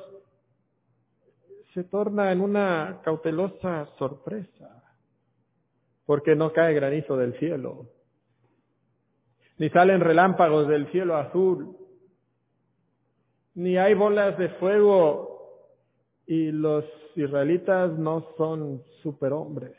se 1.73 1.85
torna 1.85 2.33
en 2.33 2.41
una 2.41 2.99
cautelosa 3.01 3.87
sorpresa, 3.97 4.83
porque 6.05 6.35
no 6.35 6.51
cae 6.51 6.73
granizo 6.73 7.15
del 7.15 7.39
cielo 7.39 7.85
ni 9.59 9.69
salen 9.69 9.99
relámpagos 9.99 10.67
del 10.67 10.87
cielo 10.87 11.17
azul, 11.17 11.75
ni 13.55 13.77
hay 13.77 13.93
bolas 13.93 14.37
de 14.37 14.49
fuego 14.49 15.29
y 16.25 16.51
los 16.51 16.85
israelitas 17.15 17.91
no 17.99 18.25
son 18.37 18.81
superhombres. 19.03 19.75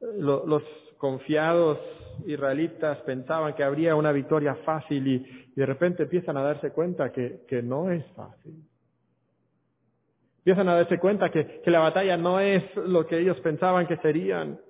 Los 0.00 0.62
confiados 0.98 1.78
israelitas 2.26 2.98
pensaban 2.98 3.54
que 3.54 3.64
habría 3.64 3.96
una 3.96 4.12
victoria 4.12 4.54
fácil 4.64 5.06
y, 5.08 5.44
de 5.54 5.66
repente 5.66 6.04
empiezan 6.04 6.36
a 6.36 6.42
darse 6.42 6.70
cuenta 6.70 7.10
que, 7.12 7.44
que 7.48 7.62
no 7.62 7.90
es 7.90 8.04
fácil. 8.16 8.54
Empiezan 10.38 10.68
a 10.68 10.74
darse 10.74 10.98
cuenta 10.98 11.30
que, 11.30 11.60
que 11.62 11.70
la 11.70 11.78
batalla 11.78 12.16
no 12.16 12.38
es 12.38 12.62
lo 12.76 13.06
que 13.06 13.18
ellos 13.18 13.40
pensaban 13.40 13.86
que 13.86 13.96
serían. 13.98 14.60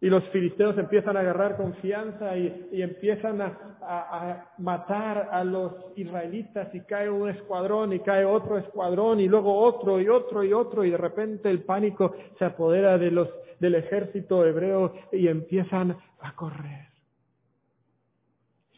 Y 0.00 0.08
los 0.08 0.22
filisteos 0.28 0.78
empiezan 0.78 1.16
a 1.16 1.20
agarrar 1.20 1.56
confianza 1.56 2.36
y, 2.36 2.68
empiezan 2.80 3.40
a, 3.42 4.52
matar 4.58 5.30
a 5.32 5.42
los 5.42 5.72
israelitas 5.96 6.72
y 6.74 6.80
cae 6.82 7.10
un 7.10 7.28
escuadrón 7.30 7.92
y 7.92 8.00
cae 8.00 8.24
otro 8.24 8.58
escuadrón 8.58 9.18
y 9.18 9.28
luego 9.28 9.58
otro 9.58 10.00
y 10.00 10.08
otro 10.08 10.44
y 10.44 10.52
otro 10.52 10.84
y 10.84 10.90
de 10.90 10.96
repente 10.96 11.50
el 11.50 11.62
pánico 11.62 12.14
se 12.38 12.44
apodera 12.44 12.98
de 12.98 13.10
los, 13.10 13.28
del 13.58 13.74
ejército 13.74 14.44
hebreo 14.44 14.92
y 15.10 15.26
empiezan 15.26 15.96
a 16.20 16.34
correr. 16.34 16.86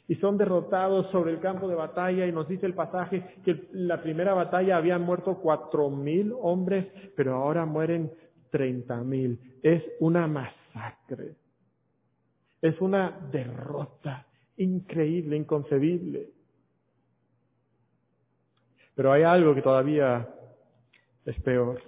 Y 0.08 0.16
son 0.16 0.38
derrotados 0.38 1.10
sobre 1.10 1.32
el 1.32 1.40
campo 1.40 1.68
de 1.68 1.74
batalla 1.74 2.26
y 2.26 2.32
nos 2.32 2.48
dice 2.48 2.66
el 2.66 2.74
pasaje 2.74 3.36
que 3.44 3.50
en 3.50 3.88
la 3.88 4.02
primera 4.02 4.32
batalla 4.32 4.76
habían 4.76 5.02
muerto 5.02 5.38
cuatro 5.40 5.90
mil 5.90 6.32
hombres, 6.40 6.86
pero 7.14 7.34
ahora 7.34 7.66
mueren 7.66 8.10
treinta 8.50 8.96
mil. 9.02 9.38
Es 9.62 9.82
una 10.00 10.26
masacre 10.26 10.59
masacre. 10.74 11.34
Es 12.62 12.80
una 12.80 13.10
derrota 13.30 14.26
increíble, 14.56 15.36
inconcebible. 15.36 16.28
Pero 18.94 19.12
hay 19.12 19.22
algo 19.22 19.54
que 19.54 19.62
todavía 19.62 20.28
es 21.24 21.40
peor. 21.40 21.80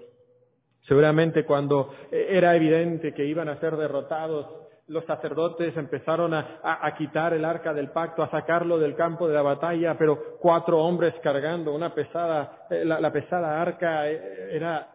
Seguramente 0.89 1.45
cuando 1.45 1.95
era 2.11 2.57
evidente 2.57 3.13
que 3.13 3.25
iban 3.25 3.49
a 3.49 3.61
ser 3.61 3.77
derrotados, 3.77 4.47
los 4.89 5.05
sacerdotes 5.05 5.77
empezaron 5.77 6.35
a, 6.35 6.95
quitar 6.97 7.33
el 7.35 7.45
arca 7.45 7.73
del 7.73 7.91
pacto, 7.91 8.23
a 8.23 8.31
sacarlo 8.31 8.79
del 8.79 8.97
campo 8.97 9.29
de 9.29 9.35
la 9.35 9.43
batalla, 9.43 9.97
pero 9.97 10.39
cuatro 10.41 10.79
hombres 10.79 11.15
cargando 11.23 11.75
una 11.75 11.95
pesada, 11.95 12.67
eh, 12.69 12.85
la 12.85 13.13
pesada 13.13 13.61
arca 13.61 14.11
eh, 14.11 14.57
era 14.57 14.89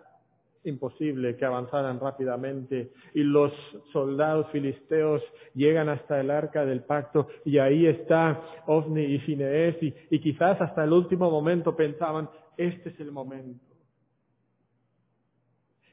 imposible 0.64 1.36
que 1.36 1.46
avanzaran 1.46 2.00
rápidamente 2.00 2.92
y 3.14 3.24
los 3.24 3.52
soldados 3.92 4.48
filisteos 4.52 5.22
llegan 5.54 5.90
hasta 5.90 6.20
el 6.20 6.32
arca 6.32 6.66
del 6.66 6.84
pacto 6.84 7.28
y 7.46 7.58
ahí 7.58 7.86
está 7.88 8.42
Ofni 8.68 9.04
y 9.04 9.20
Finees 9.20 9.82
y, 9.82 9.94
y 10.10 10.20
quizás 10.20 10.60
hasta 10.62 10.84
el 10.84 10.94
último 10.94 11.30
momento 11.30 11.76
pensaban, 11.76 12.30
este 12.58 12.90
es 12.90 13.00
el 13.00 13.12
momento. 13.12 13.66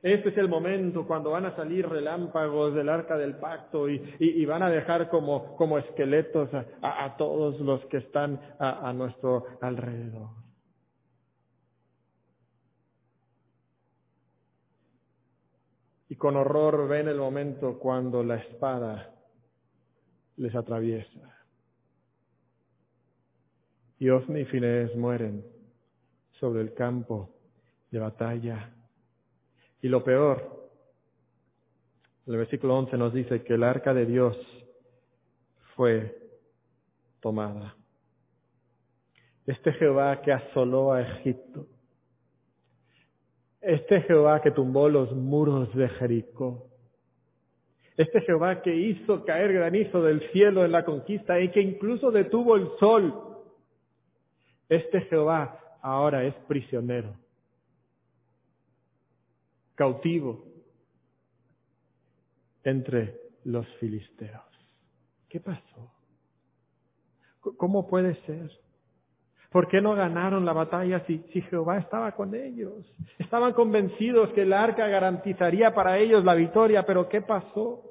Este 0.03 0.29
es 0.29 0.37
el 0.37 0.49
momento 0.51 1.07
cuando 1.07 1.31
van 1.31 1.47
a 1.47 1.57
salir 1.57 1.89
relámpagos 1.89 2.75
del 2.75 2.91
arca 2.91 3.17
del 3.17 3.37
pacto 3.37 3.89
y, 3.89 4.03
y, 4.19 4.45
van 4.45 4.63
a 4.63 4.69
dejar 4.69 5.09
como, 5.09 5.57
como 5.57 5.79
esqueletos 5.79 6.51
a, 6.83 7.17
todos 7.17 7.59
los 7.61 7.83
que 7.87 7.97
están 7.97 8.39
a 8.59 8.93
nuestro 8.93 9.47
alrededor. 9.63 10.44
Y 16.15 16.17
con 16.17 16.37
horror 16.37 16.87
ven 16.87 17.09
el 17.09 17.17
momento 17.17 17.77
cuando 17.77 18.23
la 18.23 18.37
espada 18.37 19.13
les 20.37 20.55
atraviesa. 20.55 21.45
Y 23.99 24.11
Ofni 24.11 24.43
y 24.43 24.45
Finés 24.45 24.95
mueren 24.95 25.45
sobre 26.39 26.61
el 26.61 26.73
campo 26.73 27.35
de 27.91 27.99
batalla. 27.99 28.73
Y 29.83 29.89
lo 29.89 30.05
peor, 30.05 30.71
el 32.29 32.37
versículo 32.37 32.79
11 32.79 32.97
nos 32.97 33.13
dice 33.13 33.43
que 33.43 33.55
el 33.55 33.65
arca 33.65 33.93
de 33.93 34.07
Dios 34.07 34.39
fue 35.75 36.17
tomada. 37.19 37.75
Este 39.47 39.73
Jehová 39.73 40.23
que 40.23 40.33
asoló 40.33 40.93
a 40.93 41.03
Egipto, 41.03 41.67
este 43.67 44.03
Jehová 44.03 44.43
que 44.43 44.51
tumbó 44.51 44.89
los 44.89 45.13
muros 45.13 45.75
de 45.75 45.89
Jericó. 45.89 46.69
Este 47.97 48.21
Jehová 48.23 48.61
que 48.63 48.75
hizo 48.75 49.25
caer 49.25 49.53
granizo 49.53 50.03
del 50.03 50.21
cielo 50.33 50.65
en 50.65 50.73
la 50.73 50.85
conquista 50.85 51.41
y 51.41 51.51
que 51.51 51.61
incluso 51.61 52.11
detuvo 52.11 52.57
el 52.57 52.69
sol. 52.79 53.43
Este 54.69 55.03
Jehová 55.03 55.61
ahora 55.81 56.25
es 56.25 56.35
prisionero, 56.49 57.15
cautivo 59.75 60.45
entre 62.65 63.21
los 63.45 63.67
filisteos. 63.77 64.43
¿Qué 65.29 65.41
pasó? 65.41 65.93
¿Cómo 67.57 67.87
puede 67.87 68.15
ser? 68.25 68.64
¿Por 69.55 69.69
qué 69.69 69.81
no 69.81 69.95
ganaron 69.95 70.45
la 70.45 70.53
batalla 70.53 71.05
si, 71.07 71.23
Jehová 71.49 71.79
estaba 71.79 72.11
con 72.11 72.35
ellos? 72.35 72.73
Estaban 73.21 73.53
convencidos 73.53 74.31
que 74.31 74.43
el 74.43 74.53
arca 74.53 74.89
garantizaría 74.89 75.73
para 75.73 75.97
ellos 75.97 76.25
la 76.25 76.35
victoria, 76.35 76.85
pero 76.85 77.09
¿qué 77.09 77.21
pasó? 77.21 77.85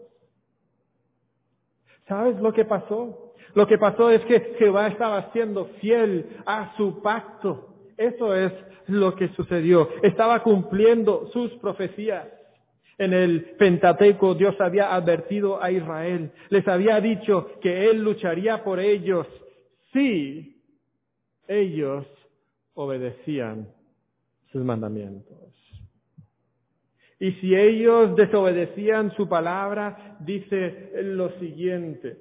¿Sabes 2.05 2.37
lo 2.41 2.51
que 2.51 2.65
pasó? 2.65 3.33
Lo 3.53 3.65
que 3.65 3.77
pasó 3.77 4.11
es 4.11 4.19
que 4.25 4.55
Jehová 4.59 4.87
estaba 4.87 5.31
siendo 5.31 5.67
fiel 5.79 6.35
a 6.45 6.75
su 6.75 7.01
pacto. 7.01 7.69
Eso 7.95 8.35
es 8.35 8.51
lo 8.87 9.15
que 9.15 9.29
sucedió. 9.29 9.87
Estaba 10.01 10.43
cumpliendo 10.43 11.29
sus 11.31 11.49
profecías. 11.59 12.27
En 12.97 13.13
el 13.13 13.55
Pentateuco 13.57 14.35
Dios 14.35 14.59
había 14.59 14.93
advertido 14.93 15.63
a 15.63 15.71
Israel, 15.71 16.29
les 16.49 16.67
había 16.67 16.99
dicho 16.99 17.51
que 17.61 17.89
Él 17.89 18.03
lucharía 18.03 18.65
por 18.65 18.81
ellos 18.81 19.25
sí 19.93 20.52
ellos 21.47 22.05
obedecían 22.73 23.67
sus 24.51 24.63
mandamientos. 24.63 25.37
Y 27.19 27.31
si 27.33 27.55
ellos 27.55 28.15
desobedecían 28.15 29.15
su 29.15 29.29
palabra, 29.29 30.17
dice 30.19 30.91
lo 31.03 31.29
siguiente. 31.39 32.17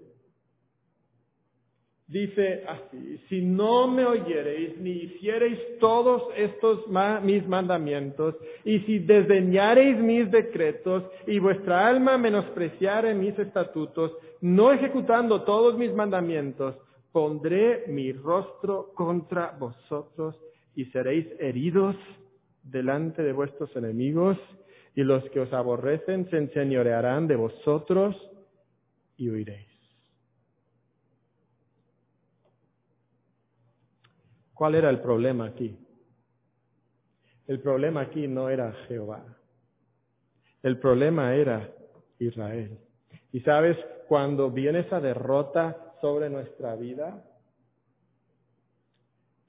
Dice 2.07 2.63
así, 2.69 3.19
si 3.29 3.41
no 3.41 3.89
me 3.89 4.05
oyereis 4.05 4.77
ni 4.79 4.91
hiciereis 4.91 5.59
todos 5.81 6.23
estos 6.37 6.85
mis 7.23 7.49
mandamientos, 7.49 8.35
y 8.65 8.81
si 8.81 8.99
desdeñareis 8.99 9.97
mis 9.97 10.31
decretos, 10.31 11.05
y 11.27 11.39
vuestra 11.39 11.89
alma 11.89 12.19
menospreciare 12.19 13.15
mis 13.15 13.39
estatutos, 13.39 14.13
no 14.43 14.73
ejecutando 14.73 15.43
todos 15.43 15.79
mis 15.79 15.93
mandamientos, 15.95 16.77
pondré 17.13 17.85
mi 17.89 18.13
rostro 18.13 18.93
contra 18.95 19.51
vosotros 19.53 20.35
y 20.75 20.87
seréis 20.87 21.27
heridos 21.39 21.95
delante 22.63 23.23
de 23.23 23.33
vuestros 23.33 23.75
enemigos 23.77 24.39
y 24.95 25.03
los 25.03 25.23
que 25.31 25.41
os 25.41 25.53
aborrecen 25.53 26.29
se 26.31 26.39
enseñorearán 26.39 27.29
de 27.29 27.37
vosotros 27.37 28.17
y 29.17 29.31
huiréis. 29.31 29.69
¿Cuál 34.55 34.75
era 34.75 34.91
el 34.91 35.01
problema 35.01 35.47
aquí? 35.47 35.77
El 37.47 37.61
problema 37.61 38.03
aquí 38.03 38.29
no 38.29 38.49
era 38.49 38.73
Jehová. 38.87 39.25
El 40.63 40.79
problema 40.79 41.35
era 41.35 41.69
Israel. 42.19 42.79
Y 43.33 43.41
sabes, 43.41 43.77
cuando 44.07 44.51
viene 44.51 44.81
esa 44.81 45.01
derrota 45.01 45.92
sobre 46.03 46.29
nuestra 46.29 46.75
vida, 46.75 47.25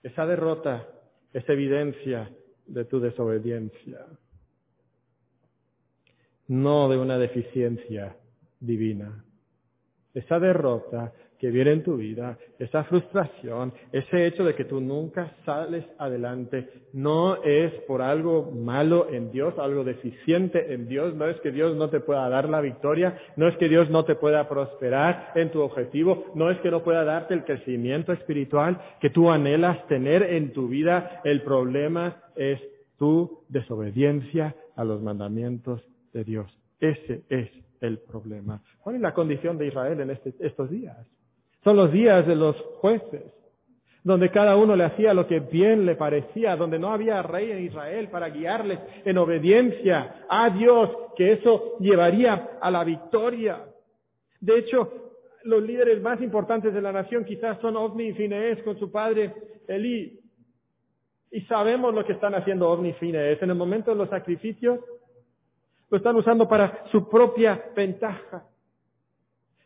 esa 0.04 0.28
derrota 0.28 0.88
es 1.34 1.50
evidencia 1.50 2.30
de 2.68 2.86
tu 2.86 3.00
desobediencia, 3.00 4.06
no 6.48 6.90
de 6.90 6.98
una 7.00 7.18
deficiencia 7.18 8.16
divina. 8.60 9.26
Esa 10.14 10.40
derrota 10.40 11.12
que 11.40 11.52
viene 11.52 11.72
en 11.72 11.84
tu 11.84 11.98
vida, 11.98 12.38
esa 12.58 12.84
frustración, 12.86 13.74
ese 13.92 14.26
hecho 14.26 14.44
de 14.46 14.56
que 14.56 14.66
tú 14.66 14.80
nunca 14.80 15.36
sales 15.46 15.86
adelante, 15.98 16.70
no 16.94 17.44
es 17.44 17.74
por 17.88 18.02
algo 18.02 18.52
malo 18.52 19.10
en 19.12 19.32
Dios, 19.32 19.54
algo 19.58 19.84
deficiente 19.84 20.74
en 20.74 20.88
Dios, 20.88 21.16
no 21.16 21.28
es 21.28 21.40
que 21.42 21.52
Dios 21.52 21.76
no 21.76 21.90
te 21.90 22.00
pueda 22.00 22.30
dar 22.30 22.48
la 22.48 22.62
victoria, 22.62 23.18
no 23.36 23.48
es 23.48 23.58
que 23.58 23.68
Dios 23.68 23.90
no 23.90 24.06
te 24.06 24.16
pueda 24.16 24.48
prosperar 24.48 25.32
en 25.36 25.52
tu 25.52 25.62
objetivo, 25.62 26.32
no 26.36 26.50
es 26.50 26.58
que 26.60 26.72
no 26.72 26.84
pueda 26.84 27.04
darte 27.04 27.34
el 27.34 27.44
crecimiento 27.44 28.14
espiritual 28.14 28.80
que 29.02 29.10
tú 29.10 29.30
anhelas 29.30 29.86
tener 29.88 30.24
en 30.24 30.54
tu 30.54 30.68
vida, 30.68 31.22
el 31.24 31.42
problema 31.42 32.24
es 32.36 32.62
tu 32.98 33.44
desobediencia 33.50 34.56
a 34.76 34.84
los 34.84 35.02
mandamientos 35.02 35.82
de 36.14 36.24
Dios. 36.24 36.58
Ese 36.80 37.24
es 37.30 37.50
el 37.82 38.00
problema. 38.00 38.62
¿Cuál 38.80 38.96
es 38.96 39.02
la 39.02 39.14
condición 39.14 39.58
de 39.58 39.68
Israel 39.68 40.00
en 40.00 40.12
este, 40.12 40.34
estos 40.40 40.70
días? 40.70 40.98
Son 41.64 41.78
los 41.78 41.92
días 41.92 42.28
de 42.28 42.36
los 42.36 42.56
jueces, 42.82 43.24
donde 44.04 44.30
cada 44.32 44.58
uno 44.58 44.76
le 44.76 44.84
hacía 44.84 45.14
lo 45.14 45.28
que 45.28 45.40
bien 45.40 45.86
le 45.86 45.96
parecía, 45.96 46.58
donde 46.58 46.78
no 46.78 46.92
había 46.92 47.22
rey 47.22 47.52
en 47.52 47.64
Israel 47.64 48.10
para 48.10 48.30
guiarles 48.30 48.80
en 49.06 49.18
obediencia 49.18 50.26
a 50.28 50.50
Dios, 50.50 50.90
que 51.16 51.32
eso 51.34 51.78
llevaría 51.80 52.58
a 52.62 52.70
la 52.70 52.84
victoria. 52.84 53.64
De 54.42 54.58
hecho, 54.58 55.04
los 55.44 55.64
líderes 55.64 56.02
más 56.02 56.22
importantes 56.22 56.74
de 56.74 56.82
la 56.82 56.92
nación 56.92 57.24
quizás 57.24 57.60
son 57.62 57.78
Ovni 57.78 58.08
y 58.08 58.14
Finees 58.14 58.62
con 58.64 58.78
su 58.78 58.92
padre 58.92 59.34
Elí. 59.68 60.20
Y 61.32 61.42
sabemos 61.42 61.94
lo 61.94 62.06
que 62.06 62.14
están 62.14 62.36
haciendo 62.36 62.70
Ovni 62.70 62.90
y 62.90 62.94
Finees. 62.94 63.42
En 63.42 63.50
el 63.50 63.56
momento 63.56 63.92
de 63.92 63.98
los 63.98 64.10
sacrificios, 64.10 64.80
lo 65.90 65.98
están 65.98 66.16
usando 66.16 66.48
para 66.48 66.86
su 66.92 67.08
propia 67.08 67.72
ventaja. 67.76 68.48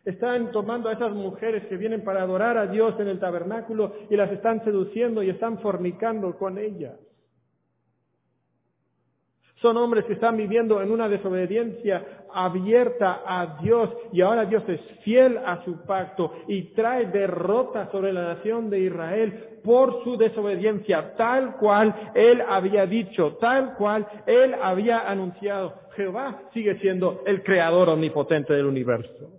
Están 0.07 0.53
tomando 0.53 0.87
a 0.87 0.93
esas 0.93 1.11
mujeres 1.11 1.65
que 1.65 1.75
vienen 1.75 2.01
para 2.01 2.21
adorar 2.21 2.57
a 2.57 2.67
Dios 2.67 2.97
en 2.97 3.09
el 3.09 3.19
tabernáculo 3.19 3.93
y 4.09 4.15
las 4.15 4.31
están 4.31 4.63
seduciendo 4.63 5.21
y 5.21 5.29
están 5.29 5.59
fornicando 5.59 6.37
con 6.37 6.57
ellas. 6.57 6.93
Son 9.55 9.75
hombres 9.75 10.05
que 10.05 10.13
están 10.13 10.37
viviendo 10.37 10.81
en 10.81 10.91
una 10.91 11.09
desobediencia 11.09 12.23
abierta 12.33 13.21
a 13.25 13.57
Dios 13.61 13.89
y 14.13 14.21
ahora 14.21 14.45
Dios 14.45 14.63
es 14.69 14.79
fiel 15.03 15.39
a 15.39 15.65
su 15.65 15.83
pacto 15.85 16.31
y 16.47 16.73
trae 16.73 17.07
derrota 17.07 17.91
sobre 17.91 18.13
la 18.13 18.35
nación 18.35 18.69
de 18.69 18.79
Israel 18.79 19.59
por 19.61 20.05
su 20.05 20.15
desobediencia, 20.15 21.17
tal 21.17 21.57
cual 21.57 22.11
Él 22.15 22.41
había 22.47 22.85
dicho, 22.85 23.35
tal 23.41 23.75
cual 23.75 24.07
Él 24.25 24.55
había 24.61 24.99
anunciado. 25.09 25.73
Jehová 25.97 26.43
sigue 26.53 26.79
siendo 26.79 27.23
el 27.25 27.43
creador 27.43 27.89
omnipotente 27.89 28.53
del 28.53 28.67
universo. 28.67 29.37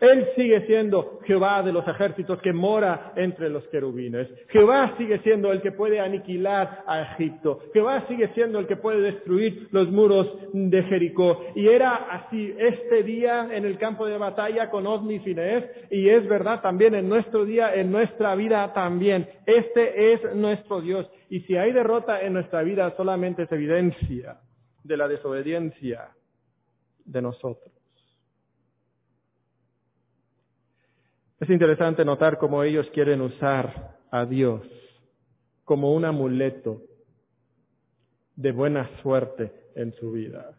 Él 0.00 0.28
sigue 0.34 0.66
siendo 0.66 1.20
Jehová 1.24 1.62
de 1.62 1.72
los 1.72 1.86
ejércitos 1.86 2.40
que 2.40 2.52
mora 2.52 3.12
entre 3.16 3.50
los 3.50 3.62
querubines. 3.68 4.28
Jehová 4.48 4.94
sigue 4.96 5.18
siendo 5.20 5.52
el 5.52 5.60
que 5.60 5.72
puede 5.72 6.00
aniquilar 6.00 6.84
a 6.86 7.02
Egipto. 7.02 7.60
Jehová 7.74 8.06
sigue 8.08 8.28
siendo 8.34 8.58
el 8.58 8.66
que 8.66 8.76
puede 8.76 9.02
destruir 9.02 9.68
los 9.72 9.90
muros 9.90 10.26
de 10.54 10.82
Jericó. 10.84 11.44
Y 11.54 11.68
era 11.68 11.94
así 11.94 12.54
este 12.58 13.02
día 13.02 13.48
en 13.52 13.66
el 13.66 13.76
campo 13.76 14.06
de 14.06 14.16
batalla 14.16 14.70
con 14.70 14.86
Osni 14.86 15.20
y 15.24 15.30
y 15.90 16.08
es 16.08 16.26
verdad 16.28 16.62
también 16.62 16.94
en 16.94 17.08
nuestro 17.08 17.44
día, 17.44 17.74
en 17.74 17.92
nuestra 17.92 18.34
vida 18.34 18.72
también. 18.72 19.28
Este 19.44 20.12
es 20.12 20.34
nuestro 20.34 20.80
Dios. 20.80 21.06
Y 21.28 21.40
si 21.40 21.56
hay 21.56 21.72
derrota 21.72 22.20
en 22.22 22.32
nuestra 22.32 22.62
vida, 22.62 22.94
solamente 22.96 23.42
es 23.42 23.52
evidencia 23.52 24.40
de 24.82 24.96
la 24.96 25.08
desobediencia 25.08 26.10
de 27.04 27.22
nosotros. 27.22 27.79
Es 31.40 31.48
interesante 31.48 32.04
notar 32.04 32.38
cómo 32.38 32.62
ellos 32.62 32.86
quieren 32.92 33.22
usar 33.22 33.96
a 34.10 34.26
Dios 34.26 34.60
como 35.64 35.94
un 35.94 36.04
amuleto 36.04 36.82
de 38.36 38.52
buena 38.52 38.90
suerte 39.02 39.52
en 39.74 39.92
su 39.94 40.12
vida. 40.12 40.58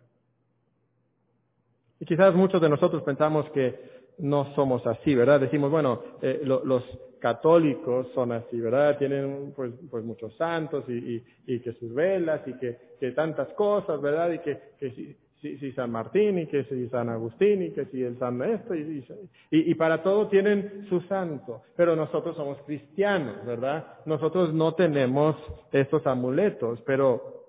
Y 2.00 2.06
quizás 2.06 2.34
muchos 2.34 2.60
de 2.62 2.70
nosotros 2.70 3.04
pensamos 3.04 3.48
que 3.52 3.92
no 4.18 4.56
somos 4.56 4.86
así, 4.88 5.14
¿verdad? 5.14 5.40
Decimos, 5.40 5.70
bueno, 5.70 6.02
eh, 6.22 6.42
los 6.44 6.84
católicos 7.20 8.08
son 8.16 8.32
así, 8.32 8.60
¿verdad? 8.60 8.98
Tienen 8.98 9.54
pues, 9.56 9.72
pues 9.90 10.04
muchos 10.04 10.36
santos 10.36 10.84
y, 10.88 11.22
que 11.46 11.74
sus 11.74 11.94
velas 11.94 12.42
y 12.48 12.54
que, 12.54 13.12
tantas 13.12 13.50
cosas, 13.54 14.02
¿verdad? 14.02 14.32
Y 14.32 14.40
que, 14.40 15.16
si, 15.42 15.72
San 15.72 15.92
Martín 15.92 16.38
y 16.38 16.48
que 16.48 16.64
si 16.66 16.88
San 16.90 17.10
Agustín 17.10 17.64
y 17.64 17.72
que 17.72 17.86
si 17.86 18.04
el 18.04 18.18
San 18.20 18.42
Esto 18.44 18.76
y, 18.76 19.04
y, 19.50 19.72
y, 19.72 19.76
para 19.76 20.04
todo 20.04 20.28
tienen 20.28 20.86
su 20.88 21.02
santo, 21.02 21.64
pero 21.76 21.96
nosotros 21.96 22.36
somos 22.36 22.62
cristianos, 22.62 23.44
¿verdad? 23.46 24.00
Nosotros 24.06 24.54
no 24.54 24.76
tenemos 24.76 25.36
estos 25.72 26.06
amuletos, 26.06 26.80
pero, 26.86 27.48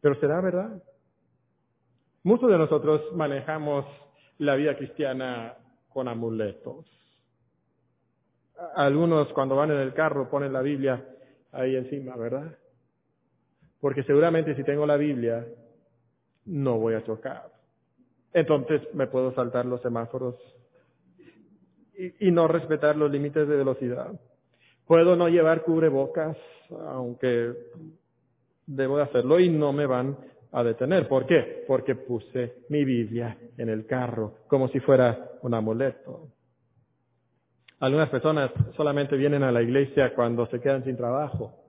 pero 0.00 0.16
será 0.16 0.40
verdad. 0.40 0.82
Muchos 2.24 2.50
de 2.50 2.58
nosotros 2.58 3.00
manejamos 3.14 3.86
la 4.38 4.56
vida 4.56 4.76
cristiana 4.76 5.54
con 5.92 6.08
amuletos. 6.08 6.86
Algunos 8.74 9.32
cuando 9.32 9.54
van 9.54 9.70
en 9.70 9.78
el 9.78 9.94
carro 9.94 10.28
ponen 10.28 10.52
la 10.52 10.62
Biblia 10.62 11.04
ahí 11.52 11.76
encima, 11.76 12.16
¿verdad? 12.16 12.56
Porque 13.80 14.02
seguramente 14.02 14.56
si 14.56 14.64
tengo 14.64 14.86
la 14.86 14.96
Biblia 14.96 15.46
no 16.46 16.78
voy 16.78 16.94
a 16.94 17.04
chocar. 17.04 17.50
Entonces 18.32 18.82
me 18.94 19.06
puedo 19.06 19.34
saltar 19.34 19.66
los 19.66 19.80
semáforos 19.82 20.34
y, 22.20 22.30
no 22.30 22.46
respetar 22.46 22.96
los 22.96 23.10
límites 23.10 23.48
de 23.48 23.56
velocidad. 23.56 24.12
Puedo 24.86 25.16
no 25.16 25.28
llevar 25.28 25.62
cubrebocas, 25.62 26.36
aunque 26.88 27.52
debo 28.66 28.98
de 28.98 29.04
hacerlo 29.04 29.40
y 29.40 29.48
no 29.48 29.72
me 29.72 29.86
van 29.86 30.16
a 30.52 30.62
detener. 30.62 31.08
¿Por 31.08 31.26
qué? 31.26 31.64
Porque 31.66 31.94
puse 31.94 32.64
mi 32.68 32.84
Biblia 32.84 33.36
en 33.56 33.70
el 33.70 33.86
carro, 33.86 34.34
como 34.48 34.68
si 34.68 34.80
fuera 34.80 35.32
un 35.42 35.54
amuleto. 35.54 36.28
Algunas 37.80 38.10
personas 38.10 38.50
solamente 38.76 39.16
vienen 39.16 39.42
a 39.42 39.52
la 39.52 39.62
iglesia 39.62 40.14
cuando 40.14 40.46
se 40.46 40.60
quedan 40.60 40.84
sin 40.84 40.96
trabajo 40.96 41.65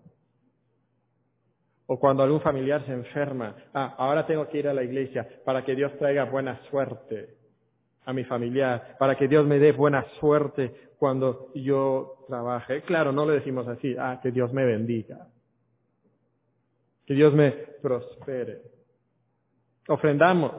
o 1.87 1.97
cuando 1.99 2.21
algún 2.21 2.41
familiar 2.41 2.85
se 2.85 2.91
enferma, 2.91 3.55
ah, 3.73 3.95
ahora 3.97 4.25
tengo 4.25 4.47
que 4.49 4.59
ir 4.59 4.67
a 4.67 4.73
la 4.73 4.83
iglesia 4.83 5.27
para 5.45 5.63
que 5.63 5.73
Dios 5.73 5.91
traiga 5.97 6.25
buena 6.25 6.59
suerte 6.69 7.37
a 8.05 8.13
mi 8.13 8.25
familiar, 8.25 8.97
para 8.99 9.15
que 9.15 9.27
Dios 9.27 9.45
me 9.45 9.57
dé 9.57 9.71
buena 9.71 10.05
suerte 10.19 10.91
cuando 10.97 11.51
yo 11.55 12.25
trabaje. 12.27 12.81
Claro, 12.81 13.11
no 13.11 13.25
le 13.25 13.35
decimos 13.35 13.67
así, 13.67 13.95
ah, 13.97 14.19
que 14.21 14.31
Dios 14.31 14.51
me 14.51 14.65
bendiga, 14.65 15.27
que 17.05 17.13
Dios 17.13 17.33
me 17.33 17.51
prospere. 17.51 18.61
Ofrendamos, 19.87 20.51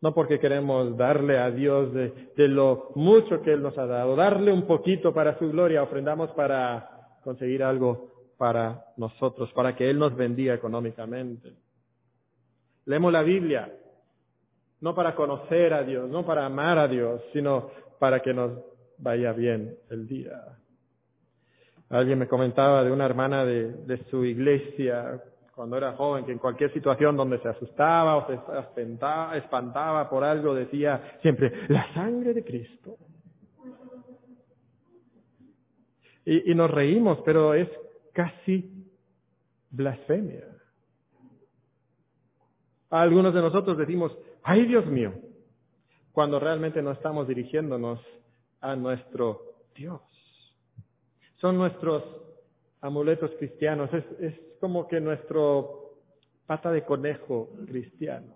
no 0.00 0.12
porque 0.12 0.40
queremos 0.40 0.96
darle 0.96 1.38
a 1.38 1.52
Dios 1.52 1.92
de, 1.94 2.32
de 2.36 2.48
lo 2.48 2.90
mucho 2.96 3.40
que 3.40 3.52
Él 3.52 3.62
nos 3.62 3.78
ha 3.78 3.86
dado, 3.86 4.16
darle 4.16 4.52
un 4.52 4.66
poquito 4.66 5.14
para 5.14 5.38
su 5.38 5.48
gloria, 5.48 5.84
ofrendamos 5.84 6.30
para 6.32 7.18
conseguir 7.22 7.62
algo 7.62 8.15
para 8.36 8.84
nosotros, 8.96 9.52
para 9.52 9.74
que 9.74 9.88
Él 9.88 9.98
nos 9.98 10.14
bendiga 10.14 10.54
económicamente. 10.54 11.52
Leemos 12.84 13.12
la 13.12 13.22
Biblia, 13.22 13.72
no 14.80 14.94
para 14.94 15.14
conocer 15.14 15.72
a 15.74 15.82
Dios, 15.82 16.08
no 16.08 16.24
para 16.24 16.46
amar 16.46 16.78
a 16.78 16.86
Dios, 16.86 17.20
sino 17.32 17.70
para 17.98 18.20
que 18.20 18.34
nos 18.34 18.52
vaya 18.98 19.32
bien 19.32 19.76
el 19.90 20.06
día. 20.06 20.58
Alguien 21.88 22.18
me 22.18 22.28
comentaba 22.28 22.84
de 22.84 22.90
una 22.90 23.06
hermana 23.06 23.44
de, 23.44 24.04
su 24.10 24.24
iglesia 24.24 25.22
cuando 25.54 25.78
era 25.78 25.92
joven, 25.92 26.26
que 26.26 26.32
en 26.32 26.38
cualquier 26.38 26.70
situación 26.72 27.16
donde 27.16 27.38
se 27.38 27.48
asustaba 27.48 28.16
o 28.16 28.26
se 28.26 28.34
espantaba, 29.38 30.10
por 30.10 30.22
algo, 30.22 30.54
decía 30.54 31.18
siempre, 31.22 31.50
la 31.68 31.92
sangre 31.94 32.34
de 32.34 32.44
Cristo. 32.44 32.96
Y 36.26 36.54
nos 36.54 36.70
reímos, 36.70 37.20
pero 37.24 37.54
es 37.54 37.68
casi 38.16 38.88
blasfemia. 39.70 40.48
Algunos 42.88 43.34
de 43.34 43.42
nosotros 43.42 43.76
decimos, 43.76 44.16
ay 44.42 44.64
Dios 44.64 44.86
mío, 44.86 45.12
cuando 46.12 46.40
realmente 46.40 46.80
no 46.80 46.92
estamos 46.92 47.28
dirigiéndonos 47.28 48.00
a 48.62 48.74
nuestro 48.74 49.42
Dios. 49.74 50.00
Son 51.42 51.58
nuestros 51.58 52.02
amuletos 52.80 53.32
cristianos, 53.38 53.92
es, 53.92 54.04
es 54.20 54.34
como 54.60 54.88
que 54.88 54.98
nuestro 54.98 55.98
pata 56.46 56.72
de 56.72 56.86
conejo 56.86 57.50
cristiano 57.66 58.35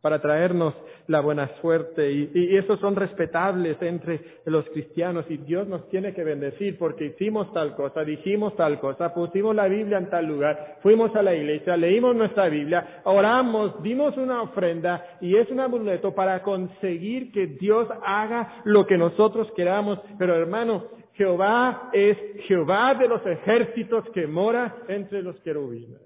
para 0.00 0.20
traernos 0.20 0.74
la 1.06 1.20
buena 1.20 1.50
suerte 1.60 2.10
y, 2.10 2.30
y, 2.32 2.56
esos 2.56 2.78
son 2.80 2.96
respetables 2.96 3.76
entre 3.80 4.20
los 4.44 4.64
cristianos 4.70 5.24
y 5.28 5.38
Dios 5.38 5.66
nos 5.66 5.88
tiene 5.88 6.14
que 6.14 6.24
bendecir 6.24 6.78
porque 6.78 7.06
hicimos 7.06 7.52
tal 7.52 7.74
cosa, 7.74 8.04
dijimos 8.04 8.54
tal 8.56 8.78
cosa, 8.80 9.12
pusimos 9.12 9.54
la 9.54 9.66
Biblia 9.66 9.98
en 9.98 10.08
tal 10.08 10.26
lugar, 10.26 10.78
fuimos 10.82 11.14
a 11.16 11.22
la 11.22 11.34
iglesia, 11.34 11.76
leímos 11.76 12.14
nuestra 12.14 12.48
Biblia, 12.48 13.02
oramos, 13.04 13.82
dimos 13.82 14.16
una 14.16 14.42
ofrenda 14.42 15.18
y 15.20 15.36
es 15.36 15.50
un 15.50 15.60
amuleto 15.60 16.14
para 16.14 16.42
conseguir 16.42 17.32
que 17.32 17.46
Dios 17.46 17.88
haga 18.04 18.62
lo 18.64 18.86
que 18.86 18.96
nosotros 18.96 19.50
queramos. 19.56 19.98
Pero 20.18 20.36
hermano, 20.36 20.84
Jehová 21.14 21.90
es 21.92 22.16
Jehová 22.46 22.94
de 22.94 23.08
los 23.08 23.24
ejércitos 23.26 24.08
que 24.10 24.26
mora 24.26 24.76
entre 24.88 25.22
los 25.22 25.38
querubines. 25.40 26.00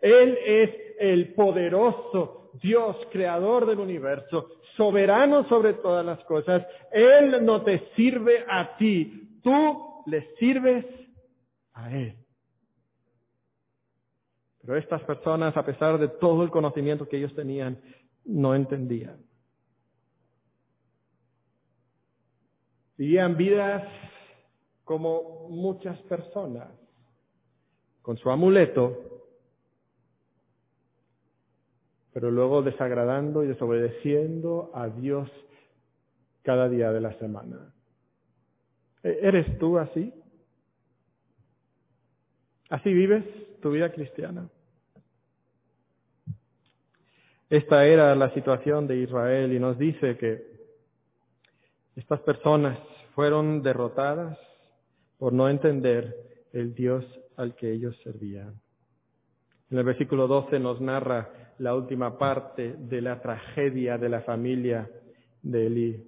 Él 0.00 0.38
es 0.46 0.70
el 1.00 1.34
poderoso 1.34 2.47
Dios, 2.60 2.96
creador 3.10 3.66
del 3.66 3.78
universo, 3.78 4.50
soberano 4.76 5.44
sobre 5.48 5.74
todas 5.74 6.04
las 6.04 6.22
cosas, 6.24 6.66
Él 6.92 7.44
no 7.44 7.62
te 7.62 7.90
sirve 7.96 8.44
a 8.48 8.76
ti, 8.76 9.40
tú 9.42 10.02
le 10.06 10.34
sirves 10.36 10.84
a 11.74 11.90
Él. 11.90 12.16
Pero 14.60 14.76
estas 14.76 15.02
personas, 15.02 15.56
a 15.56 15.64
pesar 15.64 15.98
de 15.98 16.08
todo 16.08 16.42
el 16.42 16.50
conocimiento 16.50 17.08
que 17.08 17.16
ellos 17.16 17.34
tenían, 17.34 17.80
no 18.24 18.54
entendían. 18.54 19.18
Vivían 22.98 23.36
vidas 23.36 23.84
como 24.84 25.48
muchas 25.48 25.98
personas, 26.02 26.68
con 28.02 28.16
su 28.18 28.30
amuleto, 28.30 29.07
pero 32.18 32.32
luego 32.32 32.62
desagradando 32.62 33.44
y 33.44 33.46
desobedeciendo 33.46 34.72
a 34.74 34.88
Dios 34.88 35.30
cada 36.42 36.68
día 36.68 36.90
de 36.90 37.00
la 37.00 37.16
semana. 37.20 37.72
¿E-, 39.04 39.20
¿Eres 39.22 39.56
tú 39.60 39.78
así? 39.78 40.12
¿Así 42.70 42.92
vives 42.92 43.24
tu 43.62 43.70
vida 43.70 43.92
cristiana? 43.92 44.48
Esta 47.50 47.86
era 47.86 48.12
la 48.16 48.34
situación 48.34 48.88
de 48.88 48.96
Israel 48.96 49.52
y 49.52 49.60
nos 49.60 49.78
dice 49.78 50.16
que 50.16 50.44
Estas 51.94 52.18
personas 52.22 52.80
fueron 53.14 53.62
derrotadas 53.62 54.36
por 55.18 55.32
no 55.32 55.48
entender 55.48 56.16
el 56.52 56.74
Dios 56.74 57.04
al 57.36 57.54
que 57.54 57.70
ellos 57.70 57.96
servían. 58.02 58.60
En 59.70 59.78
el 59.78 59.84
versículo 59.84 60.26
12 60.26 60.58
nos 60.58 60.80
narra 60.80 61.47
la 61.58 61.74
última 61.74 62.18
parte 62.18 62.74
de 62.78 63.00
la 63.02 63.20
tragedia 63.20 63.98
de 63.98 64.08
la 64.08 64.20
familia 64.20 64.88
de 65.42 65.66
Elí. 65.66 66.04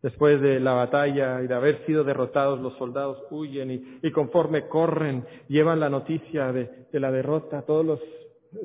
Después 0.00 0.40
de 0.40 0.58
la 0.58 0.72
batalla 0.72 1.42
y 1.42 1.46
de 1.46 1.54
haber 1.54 1.86
sido 1.86 2.02
derrotados, 2.02 2.60
los 2.60 2.76
soldados 2.76 3.22
huyen 3.30 4.00
y, 4.02 4.10
conforme 4.10 4.66
corren, 4.66 5.24
llevan 5.48 5.78
la 5.78 5.88
noticia 5.88 6.52
de, 6.52 6.88
la 6.92 7.12
derrota 7.12 7.62
todos 7.62 7.86
los, 7.86 8.00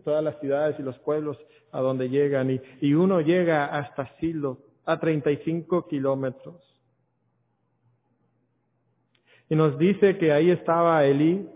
todas 0.03 0.23
las 0.23 0.39
ciudades 0.39 0.79
y 0.79 0.83
los 0.83 0.97
pueblos 0.99 1.37
a 1.71 1.81
donde 1.81 2.09
llegan. 2.09 2.49
Y, 2.49 2.61
y 2.81 2.93
uno 2.95 3.21
llega 3.21 3.65
hasta 3.65 4.15
Silo, 4.19 4.59
a 4.85 4.99
35 4.99 5.87
kilómetros. 5.87 6.55
Y 9.49 9.55
nos 9.55 9.77
dice 9.77 10.17
que 10.17 10.31
ahí 10.31 10.49
estaba 10.49 11.05
Elí, 11.05 11.47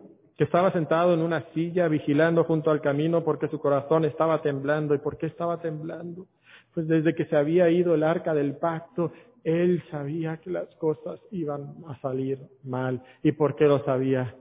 que 0.42 0.46
estaba 0.46 0.72
sentado 0.72 1.14
en 1.14 1.22
una 1.22 1.46
silla 1.54 1.88
vigilando 1.88 2.44
junto 2.46 2.72
al 2.72 2.82
camino 2.82 3.24
porque 3.24 3.48
su 3.48 3.60
corazón 3.60 4.06
estaba 4.06 4.42
temblando. 4.42 4.96
¿Y 4.96 4.98
por 4.98 5.16
qué 5.20 5.28
estaba 5.28 5.62
temblando? 5.62 6.26
Pues 6.74 6.88
desde 6.88 7.14
que 7.14 7.26
se 7.26 7.36
había 7.36 7.70
ido 7.70 7.94
el 7.94 8.02
arca 8.02 8.34
del 8.34 8.56
pacto, 8.56 9.14
él 9.44 9.84
sabía 9.92 10.38
que 10.38 10.50
las 10.50 10.68
cosas 10.78 11.20
iban 11.30 11.76
a 11.88 11.96
salir 12.02 12.40
mal. 12.64 13.04
¿Y 13.22 13.34
por 13.34 13.56
qué 13.56 13.66
lo 13.66 13.86
sabía? 13.86 14.36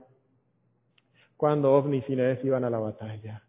Cuando 1.37 1.71
Ovni 1.71 1.97
y 1.97 2.01
Finés 2.01 2.43
iban 2.43 2.63
a 2.63 2.71
la 2.71 2.79
batalla. 2.79 3.43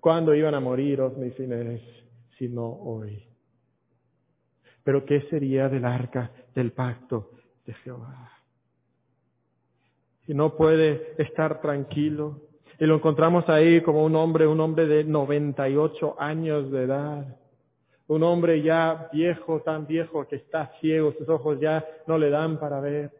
Cuando 0.00 0.34
iban 0.34 0.56
a 0.56 0.58
morir 0.58 1.00
Ovni 1.00 1.28
y 1.28 1.30
Finés, 1.30 1.80
si 2.36 2.48
no 2.48 2.66
hoy? 2.66 3.24
Pero 4.82 5.04
¿qué 5.04 5.20
sería 5.30 5.68
del 5.68 5.84
arca 5.84 6.32
del 6.56 6.72
pacto 6.72 7.30
de 7.64 7.72
Jehová? 7.74 8.31
Y 10.26 10.34
no 10.34 10.56
puede 10.56 11.14
estar 11.18 11.60
tranquilo. 11.60 12.40
Y 12.78 12.86
lo 12.86 12.96
encontramos 12.96 13.48
ahí 13.48 13.80
como 13.80 14.04
un 14.04 14.16
hombre, 14.16 14.46
un 14.46 14.60
hombre 14.60 14.86
de 14.86 15.04
98 15.04 16.16
años 16.18 16.70
de 16.70 16.84
edad. 16.84 17.36
Un 18.08 18.22
hombre 18.22 18.62
ya 18.62 19.08
viejo, 19.12 19.60
tan 19.60 19.86
viejo 19.86 20.26
que 20.26 20.36
está 20.36 20.72
ciego, 20.80 21.14
sus 21.18 21.28
ojos 21.28 21.60
ya 21.60 21.84
no 22.06 22.18
le 22.18 22.30
dan 22.30 22.58
para 22.58 22.80
ver. 22.80 23.10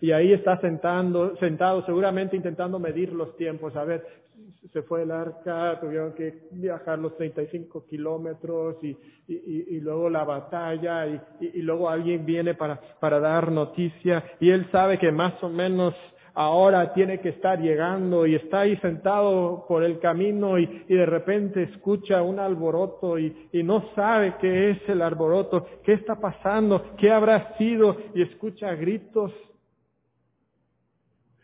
Y 0.00 0.12
ahí 0.12 0.32
está 0.32 0.60
sentando, 0.60 1.36
sentado, 1.36 1.84
seguramente 1.86 2.36
intentando 2.36 2.78
medir 2.78 3.12
los 3.12 3.36
tiempos, 3.36 3.74
a 3.74 3.84
ver 3.84 4.23
se 4.72 4.82
fue 4.82 5.02
el 5.02 5.10
arca, 5.10 5.78
tuvieron 5.80 6.14
que 6.14 6.48
viajar 6.52 6.98
los 6.98 7.16
35 7.16 7.86
kilómetros 7.86 8.76
y, 8.82 8.96
y, 9.28 9.76
y, 9.76 9.80
luego 9.80 10.08
la 10.08 10.24
batalla 10.24 11.06
y, 11.06 11.20
y, 11.40 11.62
luego 11.62 11.88
alguien 11.88 12.24
viene 12.24 12.54
para, 12.54 12.80
para 12.98 13.20
dar 13.20 13.52
noticia 13.52 14.24
y 14.40 14.50
él 14.50 14.66
sabe 14.72 14.98
que 14.98 15.12
más 15.12 15.42
o 15.42 15.48
menos 15.48 15.94
ahora 16.34 16.92
tiene 16.92 17.20
que 17.20 17.30
estar 17.30 17.60
llegando 17.60 18.26
y 18.26 18.34
está 18.34 18.60
ahí 18.60 18.76
sentado 18.78 19.64
por 19.68 19.84
el 19.84 19.98
camino 20.00 20.58
y, 20.58 20.66
de 20.88 21.06
repente 21.06 21.62
escucha 21.62 22.22
un 22.22 22.38
alboroto 22.38 23.18
y, 23.18 23.48
y 23.52 23.62
no 23.62 23.90
sabe 23.94 24.34
qué 24.40 24.70
es 24.70 24.88
el 24.88 25.02
alboroto, 25.02 25.66
qué 25.84 25.92
está 25.92 26.16
pasando, 26.16 26.94
qué 26.98 27.10
habrá 27.10 27.56
sido 27.56 27.96
y 28.14 28.22
escucha 28.22 28.74
gritos. 28.74 29.32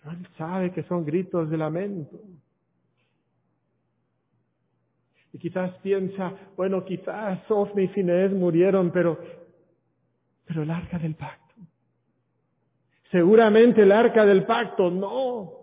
Pero 0.02 0.16
él 0.16 0.26
sabe 0.38 0.72
que 0.72 0.82
son 0.84 1.04
gritos 1.04 1.50
de 1.50 1.56
lamento. 1.58 2.18
Y 5.32 5.38
quizás 5.38 5.72
piensa, 5.82 6.32
bueno, 6.56 6.84
quizás 6.84 7.38
Sofni 7.46 7.84
y 7.84 7.88
Finés 7.88 8.32
murieron, 8.32 8.90
pero, 8.90 9.18
pero 10.44 10.62
el 10.62 10.70
arca 10.70 10.98
del 10.98 11.14
pacto. 11.14 11.54
Seguramente 13.10 13.82
el 13.82 13.92
arca 13.92 14.24
del 14.24 14.44
pacto, 14.44 14.90
no. 14.90 15.60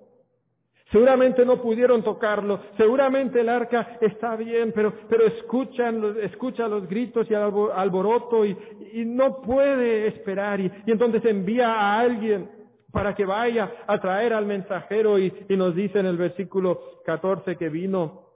Seguramente 0.91 1.45
no 1.45 1.61
pudieron 1.61 2.01
tocarlo. 2.01 2.61
Seguramente 2.77 3.41
el 3.41 3.49
arca 3.49 3.97
está 3.99 4.37
bien, 4.37 4.71
pero, 4.73 4.93
pero 5.09 5.25
escuchan, 5.25 6.15
escucha 6.21 6.67
los 6.67 6.87
gritos 6.87 7.29
y 7.29 7.33
alboroto 7.33 8.45
y, 8.45 8.57
y 8.93 9.03
no 9.03 9.41
puede 9.41 10.07
esperar. 10.07 10.61
Y, 10.61 10.71
y, 10.85 10.91
entonces 10.91 11.23
envía 11.25 11.73
a 11.73 11.99
alguien 11.99 12.49
para 12.91 13.13
que 13.13 13.25
vaya 13.25 13.71
a 13.85 13.99
traer 13.99 14.33
al 14.33 14.45
mensajero 14.45 15.19
y, 15.19 15.33
y 15.49 15.57
nos 15.57 15.75
dice 15.75 15.99
en 15.99 16.05
el 16.05 16.17
versículo 16.17 17.01
14 17.05 17.57
que 17.57 17.67
vino 17.67 18.26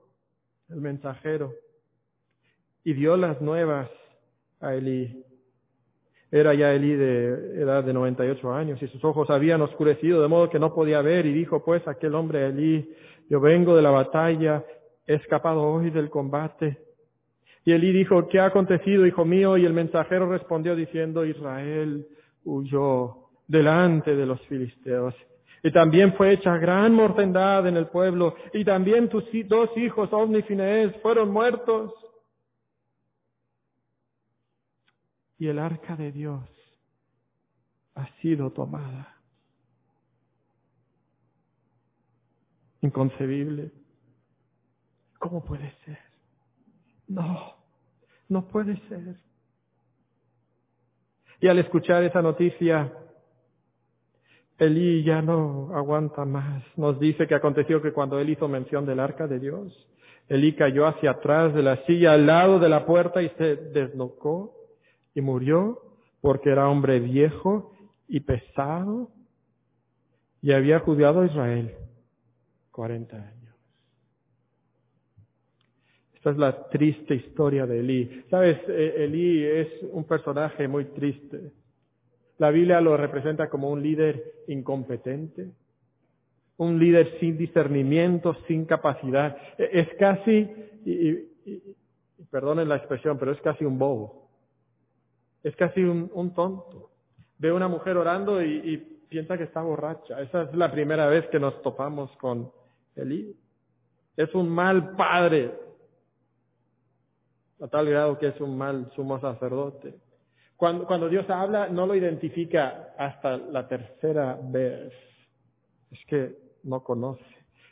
el 0.71 0.81
mensajero, 0.81 1.53
y 2.83 2.93
dio 2.93 3.17
las 3.17 3.41
nuevas 3.41 3.89
a 4.59 4.73
Elí. 4.73 5.23
Era 6.31 6.53
ya 6.53 6.73
Elí 6.73 6.95
de 6.95 7.61
edad 7.61 7.83
de 7.83 7.93
98 7.93 8.53
años 8.53 8.81
y 8.81 8.87
sus 8.87 9.03
ojos 9.03 9.29
habían 9.29 9.61
oscurecido 9.61 10.21
de 10.21 10.27
modo 10.27 10.49
que 10.49 10.59
no 10.59 10.73
podía 10.73 11.01
ver 11.01 11.25
y 11.25 11.33
dijo 11.33 11.63
pues 11.63 11.85
aquel 11.87 12.15
hombre 12.15 12.47
Elí, 12.47 12.95
yo 13.29 13.41
vengo 13.41 13.75
de 13.75 13.81
la 13.81 13.91
batalla, 13.91 14.63
he 15.05 15.15
escapado 15.15 15.61
hoy 15.61 15.89
del 15.89 16.09
combate. 16.09 16.77
Y 17.63 17.73
Elí 17.73 17.91
dijo, 17.91 18.27
¿qué 18.27 18.39
ha 18.39 18.45
acontecido, 18.45 19.05
hijo 19.05 19.23
mío? 19.23 19.57
Y 19.57 19.65
el 19.65 19.73
mensajero 19.73 20.29
respondió 20.29 20.75
diciendo, 20.75 21.25
Israel 21.25 22.07
huyó 22.43 23.29
delante 23.47 24.15
de 24.15 24.25
los 24.25 24.41
filisteos. 24.47 25.13
Y 25.63 25.71
también 25.71 26.13
fue 26.15 26.33
hecha 26.33 26.57
gran 26.57 26.93
mortandad 26.93 27.67
en 27.67 27.77
el 27.77 27.87
pueblo. 27.87 28.35
Y 28.53 28.65
también 28.65 29.09
tus 29.09 29.25
dos 29.45 29.69
hijos, 29.77 30.11
Ovni 30.11 30.39
y 30.39 30.43
Finés, 30.43 30.95
fueron 31.01 31.31
muertos. 31.31 31.93
Y 35.37 35.47
el 35.47 35.59
arca 35.59 35.95
de 35.95 36.11
Dios 36.11 36.49
ha 37.95 38.07
sido 38.21 38.51
tomada. 38.51 39.15
Inconcebible. 42.81 43.71
¿Cómo 45.19 45.43
puede 45.43 45.71
ser? 45.85 45.99
No, 47.07 47.55
no 48.27 48.47
puede 48.47 48.77
ser. 48.87 49.17
Y 51.39 51.47
al 51.47 51.59
escuchar 51.59 52.03
esa 52.03 52.21
noticia, 52.21 52.91
Elí 54.61 55.03
ya 55.03 55.23
no 55.23 55.75
aguanta 55.75 56.23
más. 56.23 56.63
Nos 56.77 56.99
dice 56.99 57.25
que 57.25 57.33
aconteció 57.33 57.81
que 57.81 57.93
cuando 57.93 58.19
él 58.19 58.29
hizo 58.29 58.47
mención 58.47 58.85
del 58.85 58.99
arca 58.99 59.25
de 59.25 59.39
Dios, 59.39 59.87
Elí 60.29 60.53
cayó 60.53 60.85
hacia 60.85 61.11
atrás 61.11 61.55
de 61.55 61.63
la 61.63 61.83
silla 61.87 62.13
al 62.13 62.27
lado 62.27 62.59
de 62.59 62.69
la 62.69 62.85
puerta 62.85 63.23
y 63.23 63.29
se 63.39 63.55
deslocó 63.55 64.53
y 65.15 65.21
murió 65.21 65.81
porque 66.21 66.51
era 66.51 66.69
hombre 66.69 66.99
viejo 66.99 67.73
y 68.07 68.19
pesado 68.19 69.09
y 70.43 70.51
había 70.51 70.77
juzgado 70.81 71.21
a 71.21 71.25
Israel 71.25 71.73
40 72.69 73.17
años. 73.17 73.55
Esta 76.13 76.29
es 76.29 76.37
la 76.37 76.69
triste 76.69 77.15
historia 77.15 77.65
de 77.65 77.79
Elí. 77.79 78.25
Sabes, 78.29 78.59
e-, 78.67 79.05
Elí 79.05 79.43
es 79.43 79.67
un 79.91 80.03
personaje 80.03 80.67
muy 80.67 80.85
triste. 80.85 81.51
La 82.41 82.49
Biblia 82.49 82.81
lo 82.81 82.97
representa 82.97 83.51
como 83.51 83.69
un 83.69 83.83
líder 83.83 84.33
incompetente, 84.47 85.51
un 86.57 86.79
líder 86.79 87.19
sin 87.19 87.37
discernimiento, 87.37 88.35
sin 88.47 88.65
capacidad. 88.65 89.37
E, 89.59 89.69
es 89.73 89.87
casi, 89.99 90.49
y, 90.83 91.19
perdonen 92.31 92.67
la 92.67 92.77
expresión, 92.77 93.19
pero 93.19 93.31
es 93.31 93.39
casi 93.41 93.63
un 93.63 93.77
bobo. 93.77 94.27
Es 95.43 95.55
casi 95.55 95.83
un, 95.83 96.09
tonto. 96.33 96.89
Ve 97.37 97.51
una 97.51 97.67
mujer 97.67 97.95
orando 97.95 98.41
y, 98.41 98.75
piensa 99.07 99.37
que 99.37 99.43
está 99.43 99.61
borracha. 99.61 100.19
Esa 100.19 100.41
es 100.41 100.55
la 100.55 100.71
primera 100.71 101.05
vez 101.05 101.27
que 101.27 101.39
nos 101.39 101.61
topamos 101.61 102.09
con 102.17 102.51
Elí. 102.95 103.35
Es 104.17 104.33
un 104.33 104.49
mal 104.49 104.95
padre, 104.95 105.53
a 107.61 107.67
tal 107.67 107.87
grado 107.87 108.17
que 108.17 108.29
es 108.29 108.41
un 108.41 108.57
mal 108.57 108.91
sumo 108.95 109.19
sacerdote. 109.19 109.93
Cuando, 110.61 111.09
Dios 111.09 111.27
habla, 111.27 111.69
no 111.69 111.87
lo 111.87 111.95
identifica 111.95 112.93
hasta 112.95 113.35
la 113.35 113.67
tercera 113.67 114.39
vez. 114.43 114.93
Es 115.89 115.99
que 116.05 116.37
no 116.61 116.83
conoce. 116.83 117.25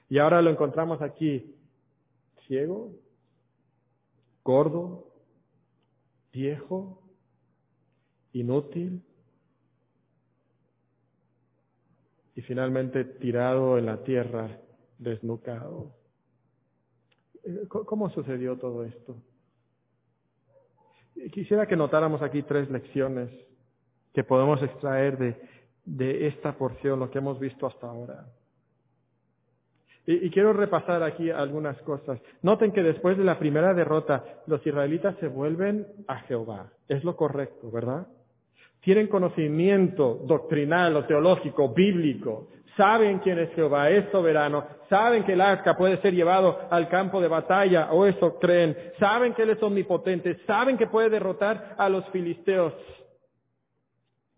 Y 0.09 0.17
ahora 0.17 0.41
lo 0.41 0.49
encontramos 0.49 0.99
aquí, 1.03 1.55
ciego, 2.47 2.91
gordo, 4.43 5.13
viejo, 6.33 7.03
inútil 8.33 9.03
y 12.33 12.41
finalmente 12.41 13.03
tirado 13.03 13.77
en 13.77 13.85
la 13.85 14.03
tierra, 14.03 14.59
desnucado. 14.97 15.93
¿Cómo 17.67 18.09
sucedió 18.09 18.57
todo 18.57 18.83
esto? 18.83 19.15
Quisiera 21.31 21.65
que 21.65 21.75
notáramos 21.75 22.21
aquí 22.21 22.43
tres 22.43 22.69
lecciones 22.69 23.29
que 24.13 24.23
podemos 24.23 24.61
extraer 24.63 25.17
de, 25.17 25.41
de 25.85 26.27
esta 26.27 26.53
porción, 26.53 26.99
lo 26.99 27.09
que 27.11 27.17
hemos 27.17 27.39
visto 27.39 27.67
hasta 27.67 27.87
ahora. 27.87 28.25
Y, 30.05 30.25
y, 30.25 30.29
quiero 30.31 30.53
repasar 30.53 31.03
aquí 31.03 31.29
algunas 31.29 31.79
cosas. 31.83 32.19
Noten 32.41 32.71
que 32.71 32.81
después 32.81 33.17
de 33.17 33.23
la 33.23 33.37
primera 33.37 33.73
derrota, 33.73 34.23
los 34.47 34.65
israelitas 34.65 35.15
se 35.19 35.27
vuelven 35.27 35.85
a 36.07 36.21
Jehová. 36.21 36.71
Es 36.87 37.03
lo 37.03 37.15
correcto, 37.15 37.69
¿verdad? 37.69 38.07
Tienen 38.81 39.07
conocimiento 39.07 40.21
doctrinal 40.25 40.95
o 40.95 41.05
teológico, 41.05 41.73
bíblico. 41.73 42.47
Saben 42.79 43.19
quién 43.19 43.37
es 43.39 43.53
Jehová, 43.55 43.89
es 43.89 44.09
soberano. 44.09 44.65
Saben 44.87 45.25
que 45.25 45.33
el 45.33 45.41
arca 45.41 45.75
puede 45.75 45.97
ser 45.97 46.13
llevado 46.13 46.57
al 46.69 46.87
campo 46.87 47.19
de 47.19 47.27
batalla, 47.27 47.91
o 47.91 48.05
eso 48.05 48.39
creen. 48.39 48.73
Saben 48.97 49.33
que 49.33 49.41
Él 49.41 49.49
es 49.49 49.61
omnipotente. 49.61 50.39
Saben 50.47 50.77
que 50.77 50.87
puede 50.87 51.09
derrotar 51.09 51.75
a 51.77 51.89
los 51.89 52.07
filisteos. 52.11 52.73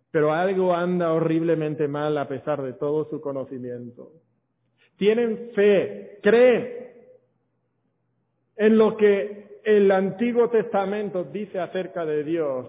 Pero 0.09 0.33
algo 0.33 0.73
anda 0.73 1.13
horriblemente 1.13 1.87
mal 1.87 2.17
a 2.17 2.27
pesar 2.27 2.63
de 2.63 2.73
todo 2.73 3.07
su 3.11 3.21
conocimiento. 3.21 4.11
Tienen 4.97 5.51
fe, 5.53 6.17
creen 6.23 6.93
en 8.55 8.75
lo 8.75 8.97
que 8.97 9.61
el 9.63 9.91
Antiguo 9.91 10.49
Testamento 10.49 11.25
dice 11.25 11.59
acerca 11.59 12.07
de 12.07 12.23
Dios. 12.23 12.65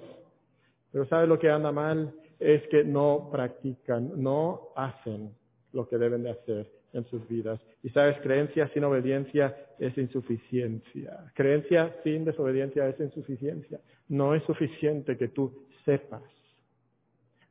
Pero 0.93 1.07
¿sabe 1.07 1.27
lo 1.27 1.39
que 1.39 1.49
anda 1.49 1.73
mal? 1.73 2.13
Es 2.39 2.61
que 2.69 2.85
no 2.85 3.31
practican, 3.33 4.23
no 4.23 4.73
hacen 4.77 5.33
lo 5.73 5.89
que 5.89 5.99
deben 5.99 6.23
de 6.23 6.31
hacer 6.31 6.71
en 6.93 7.05
sus 7.07 7.27
vidas. 7.29 7.61
Y 7.83 7.89
sabes, 7.91 8.19
creencia 8.23 8.69
sin 8.69 8.85
obediencia 8.85 9.57
es 9.79 9.97
insuficiencia. 9.97 11.33
Creencia 11.35 11.97
sin 12.05 12.25
desobediencia 12.25 12.89
es 12.89 13.01
insuficiencia. 13.01 13.81
No 14.09 14.35
es 14.35 14.43
suficiente 14.45 15.17
que 15.17 15.29
tú 15.29 15.67
sepas. 15.85 16.23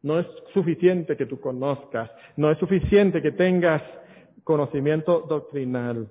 No 0.04 0.20
es 0.20 0.28
suficiente 0.54 1.16
que 1.16 1.26
tú 1.26 1.40
conozcas. 1.40 2.12
No 2.36 2.52
es 2.52 2.58
suficiente 2.58 3.22
que 3.22 3.32
tengas 3.32 3.82
conocimiento 4.44 5.22
doctrinal. 5.22 6.08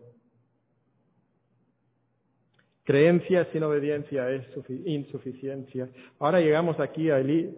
Creencia 2.84 3.46
sin 3.52 3.62
obediencia 3.62 4.30
es 4.30 4.44
insuficiencia. 4.84 5.88
Ahora 6.18 6.40
llegamos 6.40 6.80
aquí 6.80 7.10
a 7.10 7.18
Elí. 7.18 7.56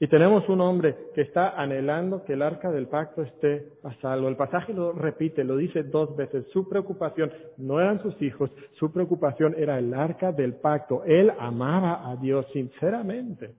Y 0.00 0.06
tenemos 0.06 0.48
un 0.48 0.60
hombre 0.60 0.94
que 1.14 1.22
está 1.22 1.60
anhelando 1.60 2.24
que 2.24 2.34
el 2.34 2.42
arca 2.42 2.70
del 2.70 2.86
pacto 2.86 3.22
esté 3.22 3.72
a 3.82 3.92
salvo. 3.94 4.28
El 4.28 4.36
pasaje 4.36 4.72
lo 4.72 4.92
repite, 4.92 5.42
lo 5.42 5.56
dice 5.56 5.82
dos 5.82 6.14
veces. 6.16 6.46
Su 6.52 6.68
preocupación 6.68 7.32
no 7.56 7.80
eran 7.80 8.00
sus 8.02 8.20
hijos, 8.22 8.50
su 8.78 8.92
preocupación 8.92 9.56
era 9.58 9.78
el 9.78 9.92
arca 9.92 10.30
del 10.30 10.54
pacto. 10.54 11.02
Él 11.04 11.32
amaba 11.40 12.08
a 12.08 12.14
Dios 12.16 12.46
sinceramente. 12.52 13.54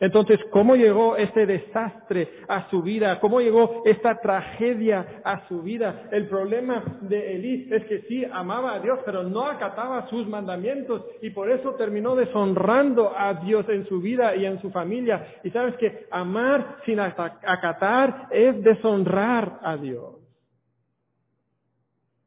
Entonces, 0.00 0.40
¿cómo 0.50 0.76
llegó 0.76 1.16
este 1.16 1.46
desastre 1.46 2.28
a 2.48 2.68
su 2.70 2.82
vida? 2.82 3.20
¿Cómo 3.20 3.40
llegó 3.40 3.82
esta 3.84 4.20
tragedia 4.20 5.20
a 5.24 5.46
su 5.48 5.62
vida? 5.62 6.08
El 6.10 6.28
problema 6.28 6.98
de 7.02 7.36
Elí 7.36 7.68
es 7.70 7.84
que 7.84 8.02
sí 8.02 8.24
amaba 8.30 8.74
a 8.74 8.80
Dios, 8.80 8.98
pero 9.04 9.22
no 9.22 9.46
acataba 9.46 10.08
sus 10.08 10.26
mandamientos 10.26 11.04
y 11.22 11.30
por 11.30 11.50
eso 11.50 11.74
terminó 11.74 12.14
deshonrando 12.14 13.12
a 13.16 13.34
Dios 13.34 13.68
en 13.68 13.86
su 13.86 14.00
vida 14.00 14.36
y 14.36 14.46
en 14.46 14.60
su 14.60 14.70
familia. 14.70 15.26
Y 15.44 15.50
sabes 15.50 15.76
que 15.76 16.06
amar 16.10 16.78
sin 16.84 17.00
acatar 17.00 18.28
es 18.30 18.62
deshonrar 18.62 19.60
a 19.62 19.76
Dios. 19.76 20.15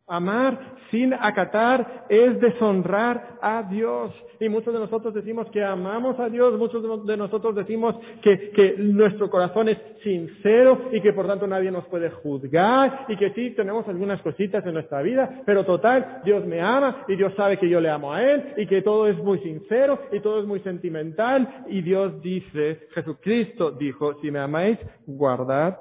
Amar 0.10 0.80
sin 0.92 1.14
acatar 1.14 2.06
es 2.10 2.40
deshonrar 2.40 3.38
a 3.42 3.64
Dios. 3.64 4.12
Y 4.40 4.50
muchos 4.50 4.74
de 4.74 4.80
nosotros 4.80 5.14
decimos 5.14 5.48
que 5.52 5.64
amamos 5.64 6.20
a 6.20 6.30
Dios, 6.30 6.58
muchos 6.58 7.06
de 7.06 7.18
nosotros 7.18 7.56
decimos 7.56 7.96
que, 8.22 8.52
que, 8.52 8.76
nuestro 8.78 9.30
corazón 9.30 9.70
es 9.70 9.78
sincero 10.02 10.90
y 10.92 11.02
que 11.02 11.14
por 11.14 11.28
tanto 11.28 11.46
nadie 11.46 11.72
nos 11.72 11.86
puede 11.88 12.10
juzgar 12.10 13.06
y 13.10 13.18
que 13.18 13.32
sí 13.32 13.52
tenemos 13.52 13.88
algunas 13.88 14.22
cositas 14.22 14.66
en 14.66 14.74
nuestra 14.74 15.02
vida, 15.02 15.42
pero 15.46 15.66
total, 15.66 16.22
Dios 16.24 16.46
me 16.46 16.62
ama 16.62 17.04
y 17.08 17.16
Dios 17.16 17.34
sabe 17.36 17.58
que 17.58 17.70
yo 17.70 17.82
le 17.82 17.90
amo 17.90 18.14
a 18.14 18.24
Él 18.24 18.54
y 18.58 18.66
que 18.66 18.82
todo 18.82 19.08
es 19.08 19.18
muy 19.18 19.40
sincero 19.40 20.00
y 20.12 20.22
todo 20.22 20.40
es 20.40 20.46
muy 20.46 20.62
sentimental 20.62 21.66
y 21.68 21.82
Dios 21.82 22.22
dice, 22.22 22.88
Jesucristo 22.94 23.72
dijo, 23.72 24.20
si 24.22 24.32
me 24.32 24.40
amáis, 24.40 24.78
guardad 25.06 25.78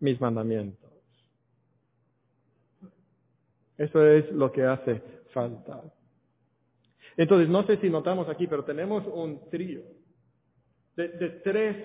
mis 0.00 0.20
mandamientos. 0.20 0.87
Eso 3.78 4.04
es 4.04 4.30
lo 4.32 4.50
que 4.50 4.64
hace 4.64 5.00
falta. 5.32 5.82
Entonces, 7.16 7.48
no 7.48 7.64
sé 7.64 7.78
si 7.78 7.88
notamos 7.88 8.28
aquí, 8.28 8.46
pero 8.46 8.64
tenemos 8.64 9.06
un 9.06 9.48
trío 9.50 9.82
de, 10.96 11.30
tres 11.44 11.76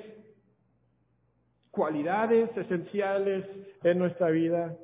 cualidades 1.70 2.56
esenciales 2.58 3.46
en 3.84 4.00
nuestra 4.00 4.30
vida 4.30 4.76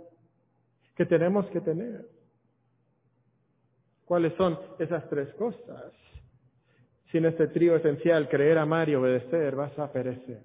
que 0.95 1.05
tenemos 1.05 1.47
que 1.47 1.61
tener. 1.61 2.05
¿Cuáles 4.05 4.33
son 4.35 4.59
esas 4.79 5.07
tres 5.09 5.33
cosas? 5.33 5.93
Sin 7.11 7.25
este 7.25 7.47
trío 7.47 7.75
esencial, 7.75 8.29
creer, 8.29 8.59
amar 8.59 8.89
y 8.89 8.95
obedecer, 8.95 9.55
vas 9.55 9.77
a 9.79 9.91
perecer. 9.91 10.41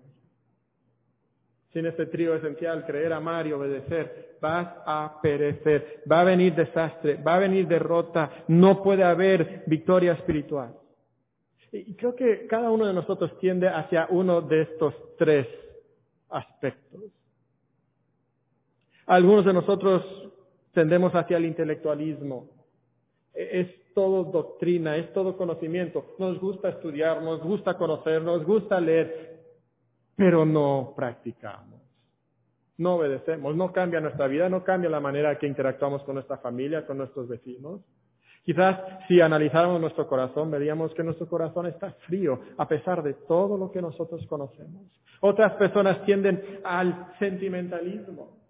Sin 1.75 1.87
este 1.87 2.07
trío 2.07 2.37
esencial, 2.37 2.87
creer, 2.87 3.13
amar 3.13 3.47
y 3.47 3.53
obedecer, 3.53 4.37
vas 4.41 4.69
a 4.87 5.19
perecer. 5.21 6.05
Va 6.11 6.21
a 6.21 6.25
venir 6.25 6.55
desastre, 6.55 7.17
va 7.17 7.35
a 7.35 7.41
venir 7.41 7.67
derrota, 7.67 8.45
no 8.49 8.81
puede 8.83 9.03
haber 9.03 9.65
victoria 9.67 10.13
espiritual. 10.13 10.73
Y 11.73 11.95
creo 11.97 12.15
que 12.15 12.47
cada 12.47 12.71
uno 12.71 12.87
de 12.87 12.93
nosotros 12.95 13.37
tiende 13.41 13.69
hacia 13.69 14.07
uno 14.09 14.41
de 14.41 14.63
estos 14.63 14.95
tres 15.19 15.49
aspectos. 16.31 17.03
Algunos 19.07 19.45
de 19.45 19.53
nosotros 19.53 20.05
tendemos 20.73 21.13
hacia 21.13 21.37
el 21.37 21.45
intelectualismo. 21.45 22.51
E-, 23.35 23.61
es 23.61 23.93
todo 23.95 24.25
doctrina, 24.25 24.97
es 24.97 25.13
todo 25.13 25.37
conocimiento. 25.37 26.15
Nos 26.19 26.39
gusta 26.39 26.69
estudiar, 26.69 27.23
nos 27.23 27.43
gusta 27.43 27.77
conocer, 27.77 28.23
nos 28.23 28.45
gusta 28.45 28.81
leer, 28.81 29.34
pero 30.17 30.45
no 30.45 30.93
practicamos. 30.97 31.81
No 32.77 32.97
obedecemos, 32.97 33.55
no 33.55 33.73
cambia 33.73 34.01
nuestra 34.01 34.27
vida, 34.27 34.49
no 34.49 34.65
cambia 34.65 34.91
la 34.91 35.01
manera 35.01 35.39
que 35.39 35.47
interactuamos 35.47 36.03
con 36.03 36.15
nuestra 36.15 36.39
familia, 36.39 36.87
con 36.87 36.99
nuestros 36.99 37.29
vecinos. 37.29 37.81
Quizás 38.45 38.79
si 39.09 39.21
analizáramos 39.21 39.81
nuestro 39.81 40.07
corazón, 40.07 40.51
veríamos 40.51 40.93
que 40.95 41.03
nuestro 41.03 41.27
corazón 41.29 41.67
está 41.67 41.93
frío 42.07 42.41
a 42.59 42.69
pesar 42.69 43.03
de 43.03 43.15
todo 43.15 43.57
lo 43.57 43.71
que 43.71 43.81
nosotros 43.81 44.27
conocemos. 44.27 44.83
Otras 45.21 45.53
personas 45.53 46.05
tienden 46.05 46.61
al 46.65 47.15
sentimentalismo. 47.19 48.44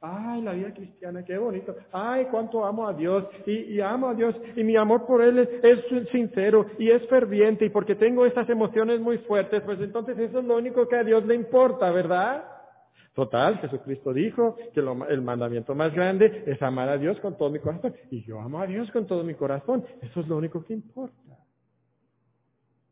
Ay, 0.00 0.42
la 0.42 0.52
vida 0.52 0.72
cristiana, 0.72 1.24
qué 1.24 1.36
bonito. 1.38 1.74
Ay, 1.90 2.26
cuánto 2.30 2.64
amo 2.64 2.86
a 2.86 2.92
Dios. 2.92 3.24
Y, 3.46 3.80
amo 3.80 4.08
a 4.08 4.14
Dios. 4.14 4.34
Y 4.54 4.62
mi 4.62 4.76
amor 4.76 5.06
por 5.06 5.22
Él 5.22 5.38
es, 5.38 6.10
sincero 6.12 6.66
y 6.78 6.90
es 6.90 7.04
ferviente. 7.08 7.64
Y 7.64 7.70
porque 7.70 7.96
tengo 7.96 8.24
esas 8.24 8.48
emociones 8.48 9.00
muy 9.00 9.18
fuertes, 9.18 9.60
pues 9.62 9.80
entonces 9.80 10.16
eso 10.18 10.38
es 10.38 10.44
lo 10.44 10.56
único 10.56 10.86
que 10.86 10.96
a 10.96 11.04
Dios 11.04 11.26
le 11.26 11.34
importa, 11.34 11.90
¿verdad? 11.90 12.44
Total, 13.12 13.58
Jesucristo 13.58 14.12
dijo 14.12 14.56
que 14.72 14.78
el 14.78 15.22
mandamiento 15.22 15.74
más 15.74 15.92
grande 15.92 16.44
es 16.46 16.62
amar 16.62 16.88
a 16.88 16.96
Dios 16.96 17.18
con 17.18 17.36
todo 17.36 17.50
mi 17.50 17.58
corazón. 17.58 17.92
Y 18.12 18.22
yo 18.22 18.40
amo 18.40 18.60
a 18.60 18.66
Dios 18.68 18.88
con 18.92 19.04
todo 19.08 19.24
mi 19.24 19.34
corazón. 19.34 19.84
Eso 20.00 20.20
es 20.20 20.28
lo 20.28 20.36
único 20.36 20.64
que 20.64 20.74
importa. 20.74 21.36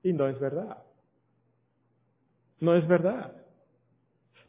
Y 0.03 0.13
no 0.13 0.27
es 0.27 0.41
verdad. 0.41 0.79
No 2.59 2.75
es 2.75 2.87
verdad. 2.89 3.46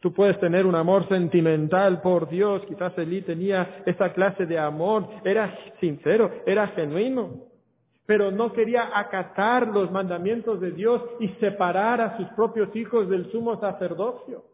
Tú 0.07 0.13
puedes 0.13 0.39
tener 0.39 0.65
un 0.65 0.75
amor 0.75 1.05
sentimental 1.09 1.99
por 1.99 2.29
Dios. 2.29 2.61
Quizás 2.65 2.97
Elí 2.97 3.23
tenía 3.23 3.83
esa 3.85 4.13
clase 4.13 4.45
de 4.45 4.57
amor. 4.57 5.05
Era 5.25 5.53
sincero, 5.81 6.31
era 6.45 6.69
genuino. 6.69 7.41
Pero 8.05 8.31
no 8.31 8.53
quería 8.53 8.97
acatar 8.97 9.67
los 9.67 9.91
mandamientos 9.91 10.61
de 10.61 10.71
Dios 10.71 11.01
y 11.19 11.27
separar 11.41 11.99
a 11.99 12.15
sus 12.15 12.25
propios 12.37 12.73
hijos 12.73 13.09
del 13.09 13.29
sumo 13.33 13.59
sacerdocio. 13.59 14.45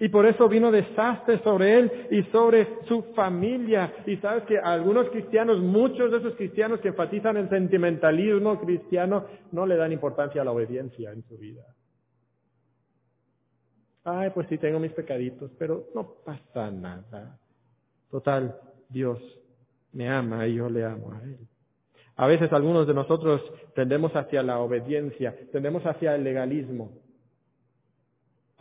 Y 0.00 0.08
por 0.08 0.24
eso 0.24 0.48
vino 0.48 0.70
desastre 0.70 1.42
sobre 1.42 1.78
él 1.78 2.08
y 2.10 2.22
sobre 2.32 2.78
su 2.88 3.02
familia. 3.14 3.96
Y 4.06 4.16
sabes 4.16 4.44
que 4.44 4.58
algunos 4.58 5.10
cristianos, 5.10 5.60
muchos 5.60 6.10
de 6.10 6.16
esos 6.16 6.36
cristianos 6.36 6.80
que 6.80 6.88
enfatizan 6.88 7.36
el 7.36 7.50
sentimentalismo 7.50 8.58
cristiano, 8.58 9.26
no 9.50 9.66
le 9.66 9.76
dan 9.76 9.92
importancia 9.92 10.40
a 10.40 10.44
la 10.46 10.52
obediencia 10.52 11.12
en 11.12 11.22
su 11.24 11.36
vida. 11.36 11.62
Ay, 14.04 14.30
pues 14.30 14.48
sí 14.48 14.58
tengo 14.58 14.78
mis 14.78 14.92
pecaditos, 14.92 15.50
pero 15.58 15.86
no 15.94 16.14
pasa 16.24 16.70
nada. 16.70 17.38
Total, 18.10 18.58
Dios 18.88 19.18
me 19.92 20.08
ama 20.08 20.46
y 20.46 20.54
yo 20.54 20.68
le 20.68 20.84
amo 20.84 21.12
a 21.12 21.22
Él. 21.22 21.38
A 22.16 22.26
veces 22.26 22.52
algunos 22.52 22.86
de 22.86 22.94
nosotros 22.94 23.42
tendemos 23.74 24.14
hacia 24.14 24.42
la 24.42 24.58
obediencia, 24.58 25.34
tendemos 25.50 25.84
hacia 25.84 26.14
el 26.14 26.24
legalismo. 26.24 26.92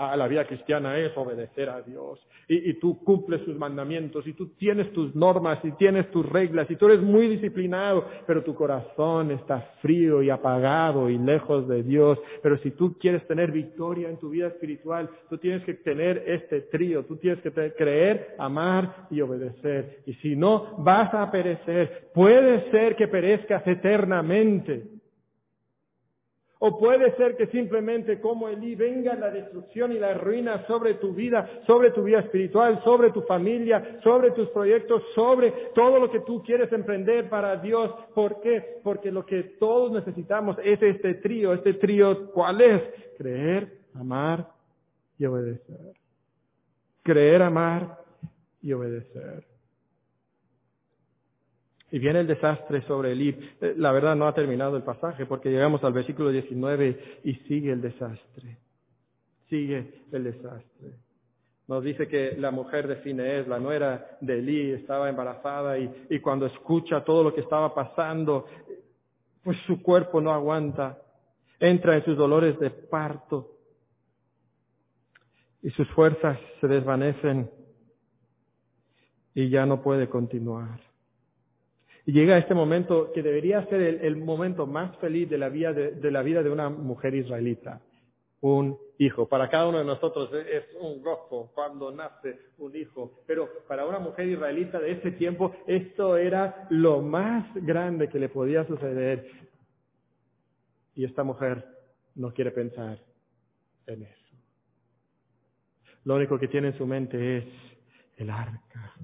Ah, 0.03 0.17
la 0.17 0.27
vida 0.27 0.45
cristiana 0.45 0.97
es 0.97 1.15
obedecer 1.15 1.69
a 1.69 1.79
Dios. 1.83 2.19
Y, 2.47 2.71
y, 2.71 2.73
tú 2.79 3.03
cumples 3.03 3.41
sus 3.45 3.55
mandamientos, 3.55 4.25
y 4.25 4.33
tú 4.33 4.47
tienes 4.57 4.91
tus 4.93 5.13
normas, 5.15 5.59
y 5.63 5.73
tienes 5.73 6.09
tus 6.09 6.27
reglas, 6.27 6.71
y 6.71 6.75
tú 6.75 6.87
eres 6.87 7.01
muy 7.01 7.27
disciplinado, 7.27 8.07
pero 8.25 8.43
tu 8.43 8.55
corazón 8.55 9.29
está 9.29 9.75
frío 9.79 10.23
y 10.23 10.31
apagado 10.31 11.07
y 11.07 11.19
lejos 11.19 11.67
de 11.67 11.83
Dios. 11.83 12.17
Pero 12.41 12.57
si 12.63 12.71
tú 12.71 12.97
quieres 12.97 13.27
tener 13.27 13.51
victoria 13.51 14.09
en 14.09 14.17
tu 14.17 14.31
vida 14.31 14.47
espiritual, 14.47 15.07
tú 15.29 15.37
tienes 15.37 15.63
que 15.65 15.75
tener 15.75 16.23
este 16.25 16.61
trío, 16.61 17.05
tú 17.05 17.17
tienes 17.17 17.39
que 17.43 17.51
creer, 17.51 18.33
amar 18.39 19.05
y 19.11 19.21
obedecer. 19.21 19.99
Y 20.07 20.15
si 20.15 20.35
no, 20.35 20.77
vas 20.79 21.13
a 21.13 21.29
perecer. 21.29 22.09
Puede 22.11 22.71
ser 22.71 22.95
que 22.95 23.07
perezcas 23.07 23.67
eternamente. 23.67 25.00
O 26.64 26.78
puede 26.78 27.16
ser 27.16 27.36
que 27.36 27.47
simplemente 27.47 28.22
como 28.22 28.47
Elí 28.47 28.76
venga 28.76 29.16
la 29.16 29.32
destrucción 29.32 29.93
y 29.93 29.97
la 29.97 30.14
ruina 30.14 30.64
sobre 30.68 30.93
tu 30.93 31.12
vida, 31.12 31.49
sobre 31.66 31.89
tu 31.89 32.03
vida 32.03 32.20
espiritual, 32.20 32.84
sobre 32.84 33.09
tu 33.09 33.24
familia, 33.24 33.99
sobre 34.03 34.30
tus 34.30 34.47
proyectos, 34.49 35.01
sobre 35.16 35.51
todo 35.74 35.99
lo 35.99 36.12
que 36.12 36.20
tú 36.20 36.43
quieres 36.43 36.72
emprender 36.72 37.28
para 37.30 37.55
Dios. 37.57 37.91
¿Por 38.14 38.41
qué? 38.41 38.80
Porque 38.84 39.12
lo 39.12 39.26
que 39.26 39.41
todos 39.59 39.91
necesitamos 39.91 40.55
es 40.64 40.80
este 40.84 41.16
trío. 41.16 41.51
Este 41.53 41.74
trío, 41.74 42.30
¿cuál 42.32 42.62
es? 42.62 42.84
Creer, 43.18 43.80
amar 43.95 44.47
y 45.18 45.26
obedecer. 45.26 45.95
Creer, 47.01 47.41
amar 47.41 47.97
y 48.62 48.72
obedecer. 48.72 49.50
Y 51.91 51.99
viene 51.99 52.21
el 52.21 52.27
desastre 52.27 52.81
sobre 52.83 53.11
Elí. 53.11 53.37
Eh, 53.59 53.75
la 53.77 53.91
verdad 53.91 54.15
no 54.15 54.27
ha 54.27 54.33
terminado 54.33 54.77
el 54.77 54.83
pasaje 54.83 55.25
porque 55.25 55.49
llegamos 55.49 55.83
al 55.83 55.93
versículo 55.93 56.29
19 56.29 57.19
y 57.25 57.33
sigue 57.47 57.71
el 57.71 57.81
desastre. 57.81 58.57
Sigue 59.49 60.05
el 60.11 60.23
desastre. 60.23 60.93
Nos 61.67 61.83
dice 61.83 62.07
que 62.07 62.35
la 62.37 62.51
mujer 62.51 62.87
de 62.87 62.97
Finees, 62.97 63.47
la 63.47 63.59
nuera 63.59 64.17
de 64.21 64.39
Elí, 64.39 64.71
estaba 64.71 65.09
embarazada 65.09 65.77
y 65.77 66.19
cuando 66.19 66.45
escucha 66.45 67.03
todo 67.03 67.23
lo 67.23 67.33
que 67.33 67.41
estaba 67.41 67.73
pasando, 67.73 68.45
pues 69.43 69.57
su 69.65 69.81
cuerpo 69.81 70.21
no 70.21 70.31
aguanta. 70.31 71.01
Entra 71.59 71.95
en 71.95 72.03
sus 72.03 72.17
dolores 72.17 72.59
de 72.59 72.71
parto 72.71 73.51
y 75.61 75.69
sus 75.71 75.87
fuerzas 75.91 76.39
se 76.59 76.67
desvanecen 76.67 77.49
y 79.33 79.49
ya 79.49 79.65
no 79.65 79.81
puede 79.81 80.09
continuar. 80.09 80.90
Y 82.05 82.13
llega 82.13 82.37
este 82.37 82.55
momento 82.55 83.11
que 83.13 83.21
debería 83.21 83.65
ser 83.67 83.81
el, 83.81 84.17
momento 84.17 84.65
más 84.65 84.95
feliz 84.97 85.29
de 85.29 85.37
la, 85.37 85.49
vida 85.49 85.73
de, 85.73 86.49
una 86.49 86.69
mujer 86.69 87.13
israelita, 87.13 87.81
un 88.39 88.77
hijo. 88.97 89.27
Para 89.27 89.49
cada 89.49 89.67
uno 89.67 89.77
de 89.77 89.85
nosotros 89.85 90.31
es 90.33 90.63
un 90.79 91.01
gozo 91.03 91.51
cuando 91.53 91.91
nace 91.91 92.39
un 92.57 92.75
hijo, 92.75 93.23
pero 93.27 93.47
para 93.67 93.85
una 93.85 93.99
mujer 93.99 94.27
israelita 94.27 94.79
de 94.79 94.93
ese 94.93 95.11
tiempo 95.11 95.55
esto 95.67 96.17
era 96.17 96.67
lo 96.71 97.01
más 97.01 97.47
grande 97.55 98.09
que 98.09 98.19
le 98.19 98.29
podía 98.29 98.65
suceder. 98.65 99.29
Y 100.95 101.05
esta 101.05 101.23
mujer 101.23 101.65
no 102.15 102.33
quiere 102.33 102.51
pensar 102.51 102.97
en 103.85 104.03
eso. 104.03 104.35
Lo 106.03 106.15
único 106.15 106.39
que 106.39 106.47
tiene 106.47 106.69
en 106.69 106.77
su 106.77 106.87
mente 106.87 107.37
es 107.37 107.45
el 108.17 108.31
arca 108.31 108.95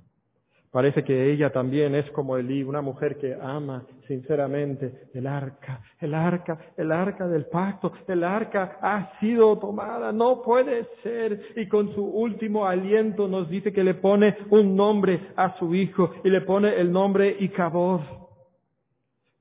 Parece 0.77 1.03
que 1.03 1.31
ella 1.31 1.51
también 1.51 1.95
es 1.95 2.07
como 2.11 2.37
Elí, 2.37 2.61
una 2.61 2.83
mujer 2.83 3.17
que 3.17 3.33
ama 3.33 3.83
sinceramente 4.07 5.09
el 5.15 5.25
arca, 5.25 5.81
el 5.99 6.13
arca, 6.13 6.55
el 6.77 6.91
arca 6.91 7.27
del 7.27 7.47
pacto, 7.47 7.93
el 8.07 8.23
arca 8.23 8.77
ha 8.79 9.19
sido 9.19 9.57
tomada, 9.57 10.11
no 10.11 10.43
puede 10.43 10.87
ser. 11.01 11.53
Y 11.55 11.67
con 11.67 11.95
su 11.95 12.05
último 12.05 12.67
aliento 12.67 13.27
nos 13.27 13.49
dice 13.49 13.73
que 13.73 13.83
le 13.83 13.95
pone 13.95 14.37
un 14.51 14.75
nombre 14.75 15.31
a 15.35 15.57
su 15.57 15.73
hijo 15.73 16.11
y 16.23 16.29
le 16.29 16.41
pone 16.41 16.75
el 16.75 16.91
nombre 16.91 17.35
Icabod. 17.39 18.01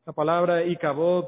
La 0.07 0.15
palabra 0.15 0.65
Icabod 0.65 1.27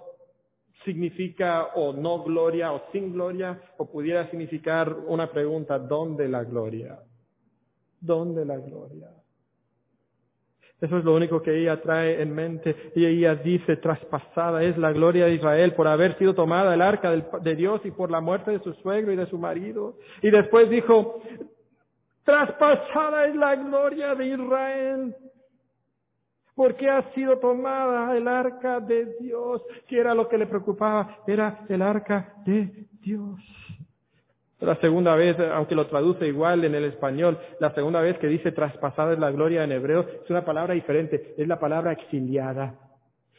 significa 0.87 1.67
o 1.75 1.93
no 1.93 2.23
gloria 2.23 2.73
o 2.73 2.81
sin 2.93 3.13
gloria, 3.13 3.61
o 3.77 3.85
pudiera 3.85 4.31
significar 4.31 4.91
una 5.07 5.31
pregunta, 5.31 5.79
¿dónde 5.79 6.31
la 6.31 6.45
gloria? 6.45 6.99
¿Dónde 8.01 8.47
la 8.47 8.57
gloria? 8.57 9.18
Eso 10.81 10.99
es 10.99 11.05
lo 11.05 11.15
único 11.15 11.43
que 11.43 11.61
ella 11.61 11.81
trae 11.81 12.23
en 12.23 12.35
mente. 12.35 12.93
Y 12.95 13.05
ella 13.05 13.35
dice, 13.35 13.77
traspasada 13.77 14.63
es 14.63 14.79
la 14.79 14.93
gloria 14.93 15.27
de 15.27 15.35
Israel 15.35 15.75
por 15.75 15.89
haber 15.89 16.17
sido 16.19 16.35
tomada 16.35 16.73
el 16.75 16.83
arca 16.83 17.11
de 17.11 17.57
Dios 17.57 17.81
y 17.85 17.91
por 17.91 18.11
la 18.11 18.21
muerte 18.21 18.53
de 18.53 18.61
su 18.61 18.73
suegro 18.75 19.13
y 19.13 19.17
de 19.17 19.27
su 19.27 19.39
marido. 19.39 19.97
Y 20.23 20.31
después 20.31 20.71
dijo, 20.71 21.21
traspasada 22.25 23.27
es 23.27 23.35
la 23.35 23.57
gloria 23.57 24.15
de 24.15 24.27
Israel 24.27 25.17
porque 26.59 26.91
ha 26.91 27.15
sido 27.15 27.39
tomada 27.39 28.17
el 28.17 28.27
arca 28.27 28.81
de 28.81 29.15
Dios, 29.21 29.63
que 29.87 29.97
era 29.97 30.13
lo 30.13 30.29
que 30.29 30.37
le 30.37 30.49
preocupaba, 30.49 31.19
era 31.25 31.65
el 31.69 31.81
arca 31.81 32.35
de 32.45 32.89
Dios. 33.01 33.39
La 34.61 34.75
segunda 34.77 35.15
vez, 35.15 35.39
aunque 35.39 35.77
lo 35.77 35.87
traduce 35.87 36.27
igual 36.27 36.65
en 36.65 36.75
el 36.75 36.85
español, 36.85 37.39
la 37.61 37.73
segunda 37.75 38.01
vez 38.01 38.19
que 38.19 38.27
dice 38.27 38.51
traspasada 38.51 39.13
es 39.13 39.19
la 39.19 39.31
gloria 39.31 39.63
en 39.63 39.71
hebreo, 39.71 40.01
es 40.25 40.31
una 40.31 40.45
palabra 40.45 40.75
diferente, 40.75 41.35
es 41.37 41.47
la 41.47 41.61
palabra 41.61 41.93
exiliada. 41.93 42.75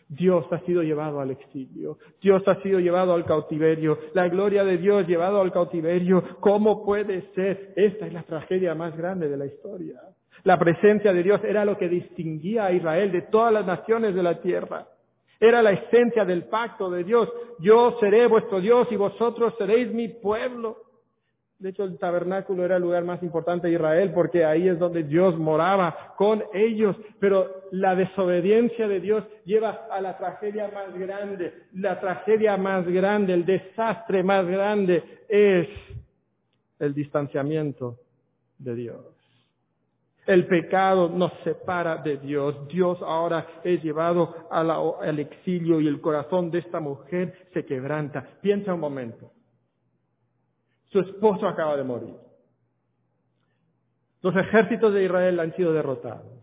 Dios 0.07 0.45
ha 0.51 0.59
sido 0.61 0.81
llevado 0.81 1.19
al 1.19 1.31
exilio, 1.31 1.97
Dios 2.21 2.41
ha 2.47 2.55
sido 2.63 2.79
llevado 2.79 3.13
al 3.13 3.25
cautiverio, 3.25 3.99
la 4.13 4.27
gloria 4.27 4.63
de 4.63 4.77
Dios 4.77 5.07
llevado 5.07 5.41
al 5.41 5.51
cautiverio. 5.51 6.23
¿Cómo 6.39 6.83
puede 6.83 7.29
ser? 7.35 7.73
Esta 7.75 8.07
es 8.07 8.13
la 8.13 8.23
tragedia 8.23 8.73
más 8.73 8.97
grande 8.97 9.27
de 9.27 9.37
la 9.37 9.45
historia. 9.45 10.01
La 10.43 10.57
presencia 10.57 11.13
de 11.13 11.21
Dios 11.21 11.41
era 11.43 11.65
lo 11.65 11.77
que 11.77 11.89
distinguía 11.89 12.65
a 12.65 12.71
Israel 12.71 13.11
de 13.11 13.23
todas 13.23 13.53
las 13.53 13.65
naciones 13.65 14.15
de 14.15 14.23
la 14.23 14.41
tierra. 14.41 14.87
Era 15.39 15.61
la 15.61 15.71
esencia 15.71 16.25
del 16.25 16.45
pacto 16.45 16.89
de 16.89 17.03
Dios. 17.03 17.29
Yo 17.59 17.97
seré 17.99 18.25
vuestro 18.27 18.59
Dios 18.59 18.87
y 18.91 18.95
vosotros 18.95 19.53
seréis 19.57 19.93
mi 19.93 20.07
pueblo. 20.07 20.77
De 21.59 21.71
hecho, 21.71 21.83
el 21.83 21.97
tabernáculo 21.97 22.63
era 22.63 22.77
el 22.77 22.81
lugar 22.81 23.03
más 23.03 23.21
importante 23.21 23.67
de 23.67 23.73
Israel 23.73 24.13
porque 24.13 24.45
ahí 24.45 24.69
es 24.69 24.79
donde 24.79 25.03
Dios 25.03 25.37
moraba 25.37 26.13
con 26.15 26.41
ellos. 26.53 26.95
Pero 27.19 27.65
la 27.71 27.95
desobediencia 27.95 28.87
de 28.87 29.01
Dios 29.01 29.25
lleva 29.43 29.87
a 29.91 29.99
la 29.99 30.17
tragedia 30.17 30.71
más 30.73 30.97
grande. 30.97 31.53
La 31.73 31.99
tragedia 31.99 32.55
más 32.55 32.87
grande, 32.87 33.33
el 33.33 33.45
desastre 33.45 34.23
más 34.23 34.47
grande 34.47 35.03
es 35.27 35.67
el 36.79 36.93
distanciamiento 36.93 37.97
de 38.57 38.75
Dios. 38.75 39.05
El 40.25 40.45
pecado 40.47 41.09
nos 41.09 41.33
separa 41.43 41.97
de 41.97 42.17
Dios. 42.17 42.69
Dios 42.69 42.99
ahora 43.01 43.45
es 43.65 43.83
llevado 43.83 44.47
al 44.49 45.19
exilio 45.19 45.81
y 45.81 45.87
el 45.87 45.99
corazón 45.99 46.51
de 46.51 46.59
esta 46.59 46.79
mujer 46.79 47.49
se 47.53 47.65
quebranta. 47.65 48.25
Piensa 48.41 48.73
un 48.73 48.79
momento. 48.79 49.29
Su 50.89 50.99
esposo 50.99 51.47
acaba 51.47 51.77
de 51.77 51.83
morir. 51.83 52.15
Los 54.21 54.35
ejércitos 54.35 54.93
de 54.93 55.05
Israel 55.05 55.39
han 55.39 55.55
sido 55.55 55.71
derrotados. 55.71 56.39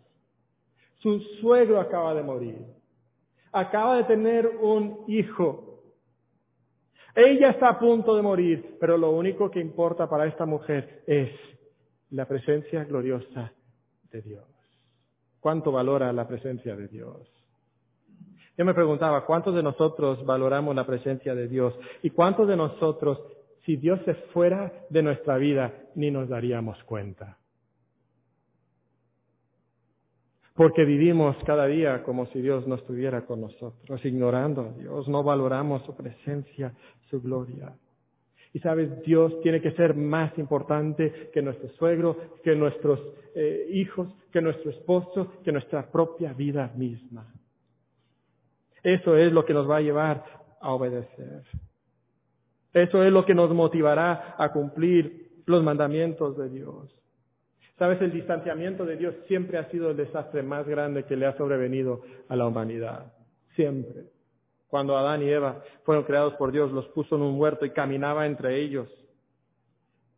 Su 0.99 1.21
suegro 1.41 1.81
acaba 1.81 2.15
de 2.15 2.23
morir. 2.23 2.59
Acaba 3.53 3.97
de 3.97 4.05
tener 4.05 4.47
un 4.47 5.05
hijo. 5.09 5.83
Ella 7.15 7.51
está 7.51 7.71
a 7.71 7.79
punto 7.79 8.15
de 8.15 8.23
morir, 8.23 8.77
pero 8.81 8.97
lo 8.97 9.11
único 9.11 9.51
que 9.51 9.61
importa 9.61 10.09
para 10.09 10.27
esta 10.27 10.47
mujer 10.47 11.03
es 11.07 11.31
la 12.11 12.27
presencia 12.27 12.85
gloriosa 12.85 13.53
de 14.11 14.23
Dios. 14.23 14.45
¿Cuánto 15.41 15.73
valora 15.73 16.13
la 16.13 16.27
presencia 16.27 16.77
de 16.77 16.89
Dios? 16.89 17.31
Yo 18.57 18.65
me 18.65 18.75
preguntaba, 18.75 19.25
¿cuántos 19.27 19.55
de 19.55 19.63
nosotros 19.63 20.25
valoramos 20.25 20.75
la 20.75 20.87
presencia 20.87 21.35
de 21.35 21.47
Dios? 21.47 21.75
¿Y 22.03 22.11
cuántos 22.11 22.49
de 22.49 22.57
nosotros 22.57 23.21
si 23.67 23.77
Dios 23.77 24.01
se 24.05 24.15
fuera 24.33 24.73
de 24.89 25.03
nuestra 25.03 25.37
vida, 25.37 25.75
ni 25.97 26.13
nos 26.13 26.29
daríamos 26.29 26.83
cuenta. 26.85 27.37
Porque 30.55 30.85
vivimos 30.85 31.37
cada 31.45 31.67
día 31.67 32.03
como 32.05 32.27
si 32.27 32.41
Dios 32.41 32.67
no 32.67 32.77
estuviera 32.77 33.27
con 33.27 33.41
nosotros, 33.41 34.03
ignorando 34.05 34.63
a 34.63 34.73
Dios, 34.73 35.09
no 35.09 35.23
valoramos 35.23 35.85
su 35.85 35.95
presencia, 35.95 36.73
su 37.11 37.21
gloria. 37.21 37.75
Y 38.55 38.61
sabes, 38.61 39.03
Dios 39.03 39.39
tiene 39.43 39.61
que 39.61 39.73
ser 39.73 39.95
más 39.95 40.39
importante 40.39 41.31
que 41.35 41.43
nuestro 41.43 41.69
suegro, 41.71 42.17
que 42.43 42.55
nuestros 42.55 43.01
eh, 43.35 43.67
hijos, 43.73 44.09
que 44.33 44.41
nuestro 44.41 44.71
esposo, 44.71 45.33
que 45.45 45.53
nuestra 45.53 45.91
propia 45.91 46.33
vida 46.33 46.73
misma. 46.75 47.27
Eso 48.83 49.17
es 49.17 49.33
lo 49.33 49.45
que 49.45 49.53
nos 49.53 49.69
va 49.69 49.79
a 49.79 49.83
llevar 49.83 50.25
a 50.61 50.73
obedecer. 50.73 51.43
Eso 52.77 53.03
es 53.03 53.11
lo 53.11 53.25
que 53.25 53.35
nos 53.35 53.49
motivará 53.55 54.35
a 54.37 54.53
cumplir 54.53 55.41
los 55.47 55.63
mandamientos 55.63 56.37
de 56.37 56.51
Dios. 56.51 56.95
Sabes, 57.79 58.03
el 58.03 58.13
distanciamiento 58.13 58.85
de 58.85 58.99
Dios 58.99 59.15
siempre 59.29 59.57
ha 59.57 59.71
sido 59.71 59.93
el 59.93 59.97
desastre 59.97 60.43
más 60.43 60.67
grande 60.67 61.05
que 61.05 61.17
le 61.17 61.25
ha 61.25 61.35
sobrevenido 61.39 62.03
a 62.29 62.37
la 62.37 62.47
humanidad. 62.47 63.15
Siempre. 63.55 64.11
Cuando 64.69 64.95
Adán 64.95 65.23
y 65.23 65.31
Eva 65.31 65.63
fueron 65.85 66.05
creados 66.05 66.35
por 66.35 66.53
Dios, 66.53 66.71
los 66.71 66.87
puso 66.89 67.17
en 67.17 67.23
un 67.23 67.41
huerto 67.41 67.65
y 67.65 67.71
caminaba 67.71 68.27
entre 68.27 68.61
ellos. 68.61 68.89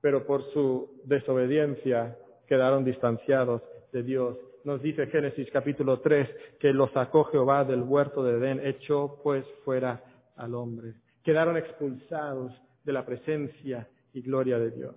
pero 0.00 0.26
por 0.26 0.42
su 0.52 1.00
desobediencia 1.04 2.16
quedaron 2.48 2.84
distanciados 2.84 3.62
de 3.92 4.02
Dios. 4.02 4.36
Nos 4.64 4.82
dice 4.82 5.06
Génesis 5.06 5.48
capítulo 5.52 6.00
3 6.00 6.28
que 6.59 6.72
los 6.72 6.90
sacó 6.90 7.24
Jehová 7.24 7.64
del 7.64 7.82
huerto 7.82 8.24
de 8.24 8.38
Edén, 8.38 8.66
echó 8.66 9.20
pues 9.22 9.44
fuera 9.64 10.02
al 10.36 10.54
hombre. 10.56 10.94
Quedaron 11.22 11.56
expulsados 11.56 12.52
de 12.84 12.92
la 12.92 13.04
presencia 13.04 13.88
y 14.12 14.22
gloria 14.22 14.58
de 14.58 14.70
Dios. 14.70 14.94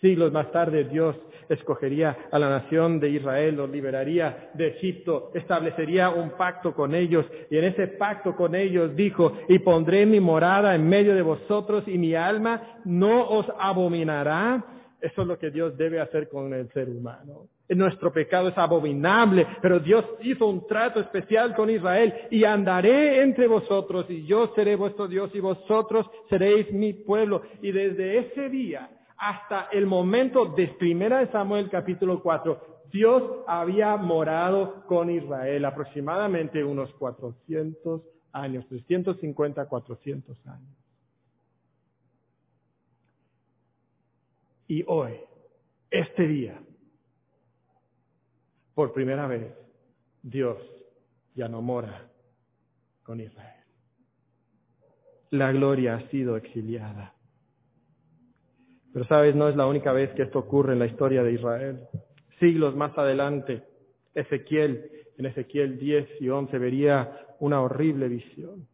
Siglos 0.00 0.30
más 0.30 0.52
tarde 0.52 0.84
Dios 0.84 1.16
escogería 1.48 2.28
a 2.30 2.38
la 2.38 2.50
nación 2.50 3.00
de 3.00 3.08
Israel, 3.10 3.56
los 3.56 3.70
liberaría 3.70 4.50
de 4.52 4.68
Egipto, 4.68 5.30
establecería 5.34 6.10
un 6.10 6.30
pacto 6.30 6.74
con 6.74 6.94
ellos 6.94 7.24
y 7.50 7.56
en 7.56 7.64
ese 7.64 7.86
pacto 7.88 8.36
con 8.36 8.54
ellos 8.54 8.94
dijo, 8.94 9.32
y 9.48 9.58
pondré 9.60 10.04
mi 10.04 10.20
morada 10.20 10.74
en 10.74 10.86
medio 10.86 11.14
de 11.14 11.22
vosotros 11.22 11.84
y 11.86 11.96
mi 11.96 12.14
alma 12.14 12.80
no 12.84 13.26
os 13.26 13.46
abominará. 13.58 14.64
Eso 15.06 15.22
es 15.22 15.28
lo 15.28 15.38
que 15.38 15.52
Dios 15.52 15.76
debe 15.76 16.00
hacer 16.00 16.28
con 16.28 16.52
el 16.52 16.68
ser 16.72 16.88
humano. 16.88 17.46
Nuestro 17.68 18.12
pecado 18.12 18.48
es 18.48 18.58
abominable, 18.58 19.46
pero 19.62 19.78
Dios 19.78 20.04
hizo 20.20 20.48
un 20.48 20.66
trato 20.66 20.98
especial 20.98 21.54
con 21.54 21.70
Israel 21.70 22.12
y 22.28 22.42
andaré 22.42 23.22
entre 23.22 23.46
vosotros 23.46 24.06
y 24.08 24.26
yo 24.26 24.52
seré 24.56 24.74
vuestro 24.74 25.06
Dios 25.06 25.30
y 25.32 25.38
vosotros 25.38 26.10
seréis 26.28 26.72
mi 26.72 26.92
pueblo. 26.92 27.42
Y 27.62 27.70
desde 27.70 28.18
ese 28.18 28.48
día 28.48 28.90
hasta 29.16 29.68
el 29.70 29.86
momento 29.86 30.46
de 30.46 30.66
Primera 30.76 31.20
de 31.20 31.30
Samuel 31.30 31.70
capítulo 31.70 32.20
4, 32.20 32.82
Dios 32.90 33.22
había 33.46 33.96
morado 33.96 34.84
con 34.86 35.08
Israel 35.08 35.66
aproximadamente 35.66 36.64
unos 36.64 36.92
400 36.94 38.02
años, 38.32 38.66
350, 38.66 39.68
400 39.68 40.46
años. 40.48 40.85
Y 44.68 44.84
hoy, 44.86 45.12
este 45.90 46.26
día, 46.26 46.60
por 48.74 48.92
primera 48.92 49.26
vez, 49.26 49.52
Dios 50.22 50.58
ya 51.34 51.48
no 51.48 51.62
mora 51.62 52.10
con 53.02 53.20
Israel. 53.20 53.64
La 55.30 55.52
gloria 55.52 55.96
ha 55.96 56.10
sido 56.10 56.36
exiliada. 56.36 57.14
Pero 58.92 59.06
sabes, 59.06 59.34
no 59.34 59.48
es 59.48 59.56
la 59.56 59.66
única 59.66 59.92
vez 59.92 60.10
que 60.12 60.22
esto 60.22 60.38
ocurre 60.38 60.72
en 60.72 60.78
la 60.78 60.86
historia 60.86 61.22
de 61.22 61.32
Israel. 61.32 61.80
Siglos 62.40 62.74
más 62.74 62.96
adelante, 62.98 63.62
Ezequiel, 64.14 64.90
en 65.18 65.26
Ezequiel 65.26 65.78
10 65.78 66.20
y 66.20 66.28
11, 66.28 66.58
vería 66.58 67.36
una 67.38 67.60
horrible 67.60 68.08
visión. 68.08 68.66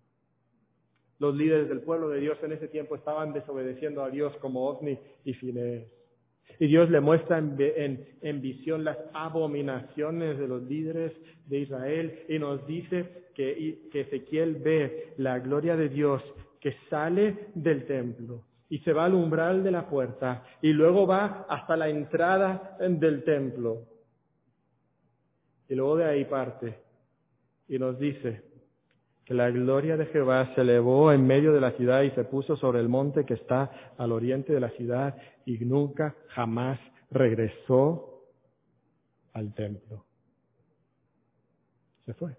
Los 1.22 1.36
líderes 1.36 1.68
del 1.68 1.82
pueblo 1.82 2.08
de 2.08 2.18
Dios 2.18 2.36
en 2.42 2.50
ese 2.50 2.66
tiempo 2.66 2.96
estaban 2.96 3.32
desobedeciendo 3.32 4.02
a 4.02 4.10
Dios 4.10 4.36
como 4.38 4.66
Osni 4.66 4.98
y 5.24 5.34
Finees. 5.34 5.86
Y 6.58 6.66
Dios 6.66 6.90
le 6.90 7.00
muestra 7.00 7.38
en, 7.38 8.08
en, 8.20 8.40
visión 8.40 8.82
las 8.82 8.98
abominaciones 9.14 10.36
de 10.36 10.48
los 10.48 10.64
líderes 10.64 11.12
de 11.46 11.60
Israel 11.60 12.24
y 12.28 12.40
nos 12.40 12.66
dice 12.66 13.28
que, 13.36 13.88
que 13.92 14.00
Ezequiel 14.00 14.56
ve 14.56 15.14
la 15.16 15.38
gloria 15.38 15.76
de 15.76 15.90
Dios 15.90 16.20
que 16.58 16.74
sale 16.90 17.50
del 17.54 17.86
templo 17.86 18.42
y 18.68 18.80
se 18.80 18.92
va 18.92 19.04
al 19.04 19.14
umbral 19.14 19.62
de 19.62 19.70
la 19.70 19.88
puerta 19.88 20.44
y 20.60 20.72
luego 20.72 21.06
va 21.06 21.46
hasta 21.48 21.76
la 21.76 21.88
entrada 21.88 22.76
del 22.80 23.22
templo. 23.22 23.82
Y 25.68 25.76
luego 25.76 25.98
de 25.98 26.04
ahí 26.04 26.24
parte 26.24 26.80
y 27.68 27.78
nos 27.78 27.96
dice 27.96 28.51
la 29.32 29.50
gloria 29.50 29.96
de 29.96 30.06
Jehová 30.06 30.54
se 30.54 30.60
elevó 30.60 31.12
en 31.12 31.26
medio 31.26 31.52
de 31.52 31.60
la 31.60 31.72
ciudad 31.72 32.02
y 32.02 32.10
se 32.10 32.24
puso 32.24 32.56
sobre 32.56 32.80
el 32.80 32.88
monte 32.88 33.24
que 33.24 33.34
está 33.34 33.92
al 33.98 34.12
oriente 34.12 34.52
de 34.52 34.60
la 34.60 34.70
ciudad 34.70 35.16
y 35.44 35.58
nunca 35.64 36.14
jamás 36.28 36.78
regresó 37.10 38.22
al 39.32 39.54
templo. 39.54 40.04
Se 42.06 42.14
fue. 42.14 42.36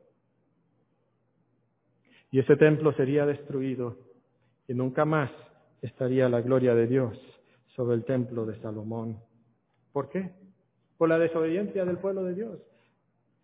Y 2.32 2.40
ese 2.40 2.56
templo 2.56 2.94
sería 2.94 3.26
destruido 3.26 3.98
y 4.68 4.74
nunca 4.74 5.06
más 5.06 5.32
estaría 5.82 6.28
la 6.30 6.42
gloria 6.42 6.74
de 6.74 6.88
Dios 6.88 7.18
sobre 7.76 7.96
el 7.96 8.06
templo 8.06 8.46
de 8.46 8.60
Salomón. 8.62 9.20
¿Por 9.92 10.10
qué? 10.10 10.32
Por 10.98 11.10
la 11.10 11.20
desobediencia 11.20 11.86
del 11.86 11.98
pueblo 11.98 12.24
de 12.24 12.34
Dios. 12.34 12.60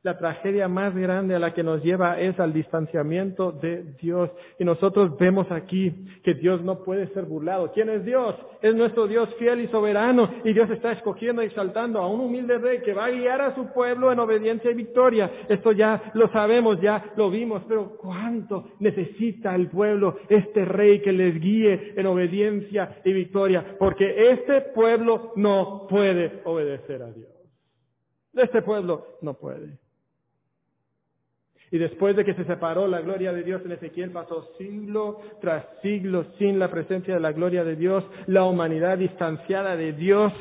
La 0.02 0.18
tragedia 0.18 0.70
más 0.70 0.96
grande 0.96 1.36
a 1.36 1.40
la 1.40 1.54
que 1.54 1.62
nos 1.62 1.84
lleva 1.84 2.22
es 2.22 2.40
al 2.40 2.54
distanciamiento 2.54 3.52
de 3.52 3.84
Dios. 4.02 4.32
Y 4.58 4.64
nosotros 4.64 5.18
vemos 5.18 5.52
aquí 5.52 5.94
que 6.24 6.36
Dios 6.36 6.64
no 6.64 6.86
puede 6.86 7.08
ser 7.14 7.26
burlado. 7.26 7.74
¿Quién 7.74 7.90
es 7.90 8.06
Dios? 8.06 8.34
Es 8.62 8.74
nuestro 8.74 9.08
Dios 9.08 9.28
fiel 9.38 9.60
y 9.60 9.68
soberano. 9.68 10.32
Y 10.46 10.54
Dios 10.54 10.70
está 10.70 10.94
escogiendo 10.94 11.44
y 11.44 11.48
exaltando 11.48 12.00
a 12.00 12.08
un 12.08 12.22
humilde 12.22 12.60
rey 12.60 12.80
que 12.80 12.94
va 12.94 13.08
a 13.08 13.10
guiar 13.10 13.42
a 13.42 13.56
su 13.56 13.74
pueblo 13.74 14.10
en 14.10 14.20
obediencia 14.20 14.72
y 14.72 14.74
victoria. 14.74 15.30
Esto 15.50 15.74
ya 15.74 16.12
lo 16.14 16.30
sabemos, 16.30 16.80
ya 16.80 17.12
lo 17.18 17.30
vimos. 17.30 17.64
Pero 17.68 17.98
¿cuánto 17.98 18.72
necesita 18.80 19.54
el 19.54 19.68
pueblo 19.68 20.20
este 20.30 20.64
rey 20.64 21.02
que 21.02 21.12
les 21.12 21.38
guíe 21.42 21.96
en 21.98 22.06
obediencia 22.06 23.02
y 23.04 23.12
victoria? 23.12 23.76
Porque 23.78 24.32
este 24.32 24.62
pueblo 24.62 25.34
no 25.36 25.88
puede 25.90 26.42
obedecer 26.46 27.02
a 27.02 27.12
Dios. 27.12 27.28
Este 28.34 28.62
pueblo 28.62 29.18
no 29.22 29.34
puede. 29.34 29.89
Y 31.72 31.78
después 31.78 32.16
de 32.16 32.26
que 32.26 32.34
se 32.34 32.46
separó 32.46 32.88
la 32.88 33.02
gloria 33.02 33.32
de 33.32 33.44
Dios 33.44 33.62
en 33.64 33.74
Ezequiel, 33.74 34.12
pasó 34.12 34.54
siglo 34.58 35.20
tras 35.40 35.66
siglo 35.82 36.26
sin 36.38 36.58
la 36.58 36.72
presencia 36.72 37.14
de 37.14 37.20
la 37.20 37.32
gloria 37.32 37.64
de 37.64 37.76
Dios, 37.76 38.04
la 38.26 38.46
humanidad 38.46 38.98
distanciada 38.98 39.76
de 39.76 39.94
Dios. 39.94 40.34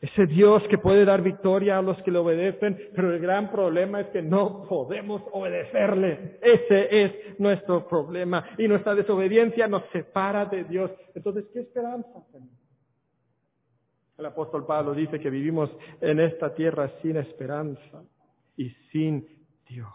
Ese 0.00 0.26
Dios 0.26 0.62
que 0.70 0.78
puede 0.78 1.04
dar 1.04 1.22
victoria 1.22 1.76
a 1.76 1.82
los 1.82 2.00
que 2.02 2.10
le 2.10 2.18
obedecen, 2.18 2.78
pero 2.94 3.12
el 3.12 3.20
gran 3.20 3.50
problema 3.50 4.00
es 4.00 4.06
que 4.08 4.22
no 4.22 4.64
podemos 4.66 5.22
obedecerle. 5.32 6.38
Ese 6.40 7.02
es 7.02 7.38
nuestro 7.38 7.86
problema. 7.86 8.44
Y 8.56 8.66
nuestra 8.66 8.94
desobediencia 8.94 9.66
nos 9.66 9.82
separa 9.92 10.46
de 10.46 10.64
Dios. 10.64 10.90
Entonces, 11.14 11.44
¿qué 11.52 11.60
esperanza 11.60 12.24
tenemos? 12.32 12.60
El 14.16 14.26
apóstol 14.26 14.66
Pablo 14.66 14.94
dice 14.94 15.18
que 15.18 15.30
vivimos 15.30 15.70
en 16.00 16.20
esta 16.20 16.54
tierra 16.54 16.92
sin 17.02 17.16
esperanza 17.16 18.04
y 18.56 18.68
sin 18.92 19.39
Dios. 19.70 19.88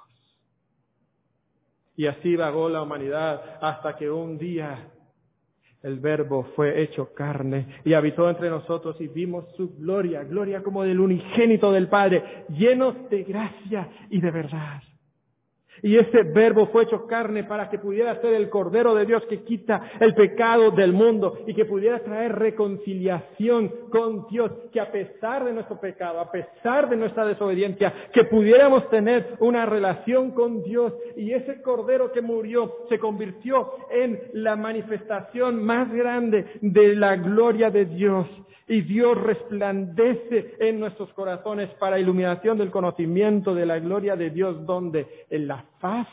Y 1.97 2.07
así 2.07 2.35
vagó 2.35 2.69
la 2.69 2.81
humanidad 2.81 3.57
hasta 3.61 3.95
que 3.95 4.09
un 4.09 4.37
día 4.37 4.91
el 5.83 5.99
verbo 5.99 6.45
fue 6.55 6.81
hecho 6.81 7.13
carne 7.13 7.81
y 7.83 7.93
habitó 7.93 8.29
entre 8.29 8.49
nosotros 8.49 8.99
y 8.99 9.07
vimos 9.07 9.45
su 9.55 9.75
gloria, 9.77 10.23
gloria 10.23 10.63
como 10.63 10.83
del 10.83 10.99
unigénito 10.99 11.71
del 11.71 11.87
Padre, 11.89 12.45
llenos 12.49 13.09
de 13.09 13.23
gracia 13.23 13.89
y 14.09 14.19
de 14.19 14.31
verdad. 14.31 14.81
Y 15.81 15.97
ese 15.97 16.23
verbo 16.23 16.67
fue 16.67 16.83
hecho 16.83 17.05
carne 17.07 17.43
para 17.43 17.69
que 17.69 17.79
pudiera 17.79 18.19
ser 18.21 18.33
el 18.33 18.49
Cordero 18.49 18.95
de 18.95 19.05
Dios 19.05 19.23
que 19.29 19.43
quita 19.43 19.91
el 19.99 20.13
pecado 20.15 20.71
del 20.71 20.93
mundo 20.93 21.39
y 21.45 21.53
que 21.53 21.65
pudiera 21.65 21.99
traer 21.99 22.33
reconciliación 22.33 23.69
con 23.89 24.27
Dios, 24.27 24.51
que 24.71 24.79
a 24.79 24.91
pesar 24.91 25.45
de 25.45 25.53
nuestro 25.53 25.79
pecado, 25.79 26.19
a 26.19 26.31
pesar 26.31 26.89
de 26.89 26.97
nuestra 26.97 27.25
desobediencia, 27.25 27.93
que 28.13 28.23
pudiéramos 28.23 28.89
tener 28.89 29.35
una 29.39 29.65
relación 29.65 30.31
con 30.31 30.63
Dios. 30.63 30.93
Y 31.15 31.31
ese 31.31 31.61
Cordero 31.61 32.11
que 32.11 32.21
murió 32.21 32.73
se 32.89 32.99
convirtió 32.99 33.71
en 33.89 34.19
la 34.33 34.55
manifestación 34.55 35.63
más 35.63 35.91
grande 35.91 36.45
de 36.61 36.95
la 36.95 37.15
gloria 37.15 37.69
de 37.69 37.85
Dios 37.85 38.27
y 38.67 38.81
Dios 38.81 39.15
resplandece 39.21 40.55
en 40.59 40.79
nuestros 40.79 41.13
corazones 41.13 41.69
para 41.75 41.99
iluminación 41.99 42.57
del 42.57 42.71
conocimiento 42.71 43.53
de 43.53 43.65
la 43.65 43.79
gloria 43.79 44.15
de 44.15 44.31
Dios, 44.31 44.65
donde 44.65 45.25
en 45.29 45.47
la 45.47 45.63
faz 45.79 46.07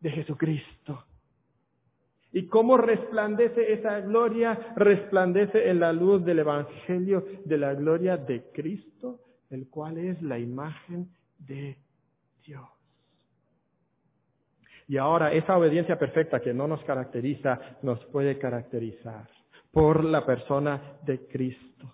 de 0.00 0.10
Jesucristo. 0.10 1.04
¿Y 2.32 2.48
cómo 2.48 2.76
resplandece 2.76 3.72
esa 3.72 4.00
gloria? 4.00 4.74
Resplandece 4.76 5.70
en 5.70 5.80
la 5.80 5.92
luz 5.92 6.24
del 6.24 6.40
Evangelio 6.40 7.24
de 7.44 7.56
la 7.56 7.74
gloria 7.74 8.16
de 8.16 8.50
Cristo, 8.52 9.20
el 9.50 9.68
cual 9.68 9.96
es 9.98 10.20
la 10.20 10.38
imagen 10.38 11.08
de 11.38 11.78
Dios. 12.44 12.68
Y 14.86 14.98
ahora 14.98 15.32
esa 15.32 15.56
obediencia 15.56 15.98
perfecta 15.98 16.40
que 16.40 16.52
no 16.52 16.68
nos 16.68 16.84
caracteriza, 16.84 17.78
nos 17.82 18.04
puede 18.06 18.36
caracterizar 18.38 19.33
por 19.74 20.04
la 20.04 20.24
persona 20.24 20.98
de 21.02 21.26
Cristo. 21.26 21.92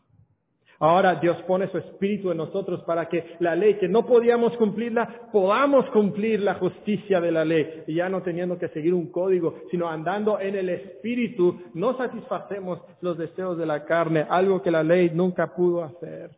Ahora 0.82 1.16
Dios 1.16 1.36
pone 1.42 1.70
su 1.70 1.76
espíritu 1.76 2.30
en 2.30 2.38
nosotros 2.38 2.82
para 2.84 3.06
que 3.06 3.36
la 3.40 3.54
ley 3.54 3.74
que 3.74 3.86
no 3.88 4.06
podíamos 4.06 4.56
cumplirla, 4.56 5.28
podamos 5.30 5.84
cumplir 5.90 6.40
la 6.40 6.54
justicia 6.54 7.20
de 7.20 7.30
la 7.30 7.44
ley. 7.44 7.84
Y 7.86 7.96
ya 7.96 8.08
no 8.08 8.22
teniendo 8.22 8.58
que 8.58 8.68
seguir 8.68 8.94
un 8.94 9.10
código, 9.10 9.56
sino 9.70 9.90
andando 9.90 10.40
en 10.40 10.56
el 10.56 10.70
espíritu, 10.70 11.60
no 11.74 11.98
satisfacemos 11.98 12.80
los 13.02 13.18
deseos 13.18 13.58
de 13.58 13.66
la 13.66 13.84
carne, 13.84 14.24
algo 14.28 14.62
que 14.62 14.70
la 14.70 14.82
ley 14.82 15.10
nunca 15.12 15.54
pudo 15.54 15.84
hacer. 15.84 16.30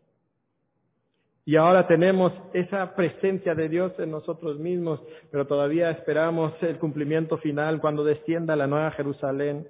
Y 1.44 1.54
ahora 1.54 1.86
tenemos 1.86 2.32
esa 2.52 2.96
presencia 2.96 3.54
de 3.54 3.68
Dios 3.68 3.92
en 3.98 4.10
nosotros 4.10 4.58
mismos, 4.58 5.00
pero 5.30 5.46
todavía 5.46 5.90
esperamos 5.90 6.52
el 6.62 6.78
cumplimiento 6.78 7.36
final 7.38 7.80
cuando 7.80 8.02
descienda 8.02 8.56
la 8.56 8.66
nueva 8.66 8.90
Jerusalén. 8.92 9.68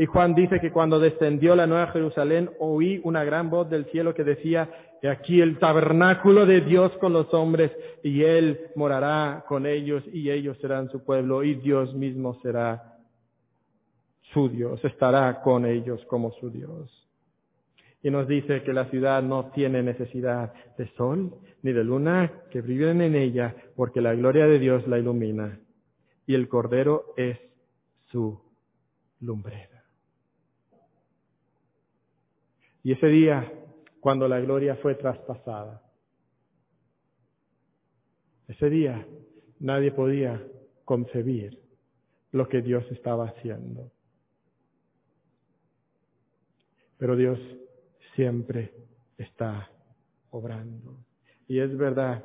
Y 0.00 0.06
Juan 0.06 0.34
dice 0.34 0.60
que 0.60 0.72
cuando 0.72 0.98
descendió 0.98 1.54
la 1.54 1.66
nueva 1.66 1.88
Jerusalén, 1.88 2.48
oí 2.58 3.02
una 3.04 3.22
gran 3.22 3.50
voz 3.50 3.68
del 3.68 3.84
cielo 3.90 4.14
que 4.14 4.24
decía, 4.24 4.70
He 5.02 5.10
aquí 5.10 5.42
el 5.42 5.58
tabernáculo 5.58 6.46
de 6.46 6.62
Dios 6.62 6.90
con 7.02 7.12
los 7.12 7.34
hombres, 7.34 7.70
y 8.02 8.22
Él 8.22 8.70
morará 8.76 9.44
con 9.46 9.66
ellos, 9.66 10.02
y 10.10 10.30
ellos 10.30 10.56
serán 10.62 10.88
su 10.88 11.04
pueblo, 11.04 11.44
y 11.44 11.56
Dios 11.56 11.92
mismo 11.92 12.40
será 12.40 12.96
su 14.32 14.48
Dios, 14.48 14.82
estará 14.86 15.42
con 15.42 15.66
ellos 15.66 16.02
como 16.06 16.32
su 16.32 16.48
Dios. 16.48 17.06
Y 18.02 18.10
nos 18.10 18.26
dice 18.26 18.62
que 18.62 18.72
la 18.72 18.86
ciudad 18.86 19.22
no 19.22 19.50
tiene 19.50 19.82
necesidad 19.82 20.54
de 20.78 20.88
sol 20.96 21.34
ni 21.60 21.72
de 21.72 21.84
luna 21.84 22.32
que 22.50 22.62
brillen 22.62 23.02
en 23.02 23.16
ella, 23.16 23.54
porque 23.76 24.00
la 24.00 24.14
gloria 24.14 24.46
de 24.46 24.58
Dios 24.58 24.88
la 24.88 24.98
ilumina, 24.98 25.60
y 26.26 26.34
el 26.34 26.48
Cordero 26.48 27.12
es 27.18 27.38
su 28.06 28.40
lumbrera. 29.20 29.69
Y 32.82 32.92
ese 32.92 33.06
día 33.06 33.52
cuando 34.00 34.26
la 34.26 34.40
gloria 34.40 34.76
fue 34.76 34.94
traspasada. 34.94 35.82
Ese 38.48 38.70
día 38.70 39.06
nadie 39.60 39.92
podía 39.92 40.42
concebir 40.84 41.58
lo 42.32 42.48
que 42.48 42.62
Dios 42.62 42.84
estaba 42.90 43.28
haciendo. 43.28 43.90
Pero 46.96 47.16
Dios 47.16 47.38
siempre 48.14 48.72
está 49.18 49.70
obrando. 50.30 50.96
Y 51.46 51.60
es 51.60 51.76
verdad 51.76 52.24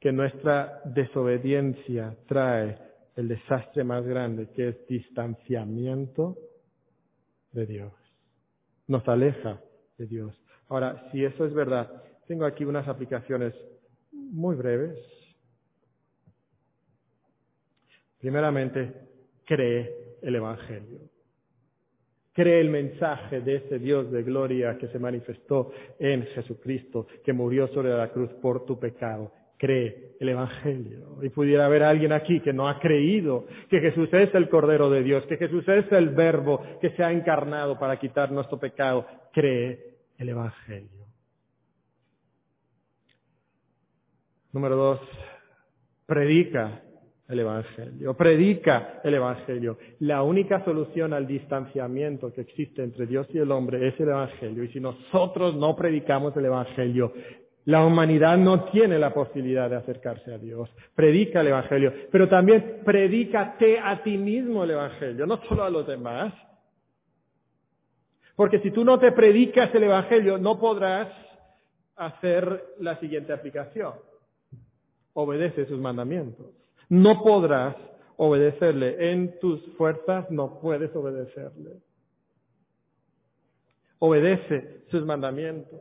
que 0.00 0.12
nuestra 0.12 0.80
desobediencia 0.84 2.16
trae 2.26 2.78
el 3.16 3.28
desastre 3.28 3.84
más 3.84 4.04
grande, 4.04 4.50
que 4.50 4.68
es 4.68 4.86
distanciamiento 4.86 6.36
de 7.52 7.66
Dios. 7.66 8.03
Nos 8.86 9.06
aleja 9.08 9.60
de 9.98 10.06
Dios. 10.06 10.34
Ahora, 10.68 11.08
si 11.10 11.24
eso 11.24 11.44
es 11.44 11.54
verdad, 11.54 12.02
tengo 12.26 12.44
aquí 12.44 12.64
unas 12.64 12.88
aplicaciones 12.88 13.54
muy 14.12 14.56
breves. 14.56 14.98
Primeramente, 18.18 18.92
cree 19.44 20.16
el 20.22 20.34
Evangelio. 20.36 21.00
Cree 22.32 22.60
el 22.60 22.70
mensaje 22.70 23.40
de 23.40 23.56
ese 23.56 23.78
Dios 23.78 24.10
de 24.10 24.22
gloria 24.24 24.76
que 24.76 24.88
se 24.88 24.98
manifestó 24.98 25.72
en 25.98 26.24
Jesucristo, 26.26 27.06
que 27.24 27.32
murió 27.32 27.68
sobre 27.68 27.90
la 27.90 28.10
cruz 28.10 28.30
por 28.42 28.66
tu 28.66 28.78
pecado. 28.78 29.30
Cree 29.56 30.16
el 30.20 30.28
Evangelio. 30.28 31.18
Y 31.22 31.28
pudiera 31.28 31.66
haber 31.66 31.82
alguien 31.82 32.12
aquí 32.12 32.40
que 32.40 32.52
no 32.52 32.68
ha 32.68 32.78
creído 32.78 33.46
que 33.70 33.80
Jesús 33.80 34.08
es 34.12 34.34
el 34.34 34.48
Cordero 34.48 34.90
de 34.90 35.02
Dios, 35.02 35.24
que 35.26 35.36
Jesús 35.36 35.66
es 35.68 35.90
el 35.92 36.10
Verbo 36.10 36.62
que 36.80 36.90
se 36.90 37.04
ha 37.04 37.12
encarnado 37.12 37.78
para 37.78 37.98
quitar 37.98 38.32
nuestro 38.32 38.58
pecado. 38.58 39.06
Cree 39.32 39.94
el 40.18 40.28
Evangelio. 40.28 41.04
Número 44.52 44.76
dos, 44.76 45.00
predica 46.06 46.80
el 47.28 47.40
Evangelio, 47.40 48.14
predica 48.14 49.00
el 49.02 49.14
Evangelio. 49.14 49.78
La 50.00 50.22
única 50.22 50.64
solución 50.64 51.12
al 51.12 51.26
distanciamiento 51.26 52.32
que 52.32 52.42
existe 52.42 52.82
entre 52.82 53.06
Dios 53.06 53.26
y 53.32 53.38
el 53.38 53.50
hombre 53.50 53.88
es 53.88 53.98
el 53.98 54.10
Evangelio. 54.10 54.62
Y 54.62 54.68
si 54.68 54.80
nosotros 54.80 55.56
no 55.56 55.74
predicamos 55.74 56.36
el 56.36 56.44
Evangelio, 56.44 57.12
la 57.66 57.84
humanidad 57.84 58.36
no 58.36 58.64
tiene 58.64 58.98
la 58.98 59.14
posibilidad 59.14 59.70
de 59.70 59.76
acercarse 59.76 60.34
a 60.34 60.38
Dios. 60.38 60.68
Predica 60.94 61.40
el 61.40 61.48
Evangelio, 61.48 61.92
pero 62.10 62.28
también 62.28 62.82
predícate 62.84 63.78
a 63.78 64.02
ti 64.02 64.18
mismo 64.18 64.64
el 64.64 64.72
Evangelio, 64.72 65.26
no 65.26 65.40
solo 65.48 65.64
a 65.64 65.70
los 65.70 65.86
demás. 65.86 66.34
Porque 68.36 68.58
si 68.60 68.70
tú 68.70 68.84
no 68.84 68.98
te 68.98 69.12
predicas 69.12 69.74
el 69.74 69.84
Evangelio, 69.84 70.36
no 70.36 70.58
podrás 70.58 71.08
hacer 71.96 72.64
la 72.80 72.98
siguiente 72.98 73.32
aplicación. 73.32 73.94
Obedece 75.14 75.66
sus 75.66 75.80
mandamientos. 75.80 76.46
No 76.88 77.22
podrás 77.22 77.76
obedecerle. 78.16 79.10
En 79.12 79.38
tus 79.38 79.64
fuerzas 79.76 80.30
no 80.30 80.60
puedes 80.60 80.94
obedecerle. 80.94 81.78
Obedece 84.00 84.82
sus 84.90 85.04
mandamientos. 85.06 85.80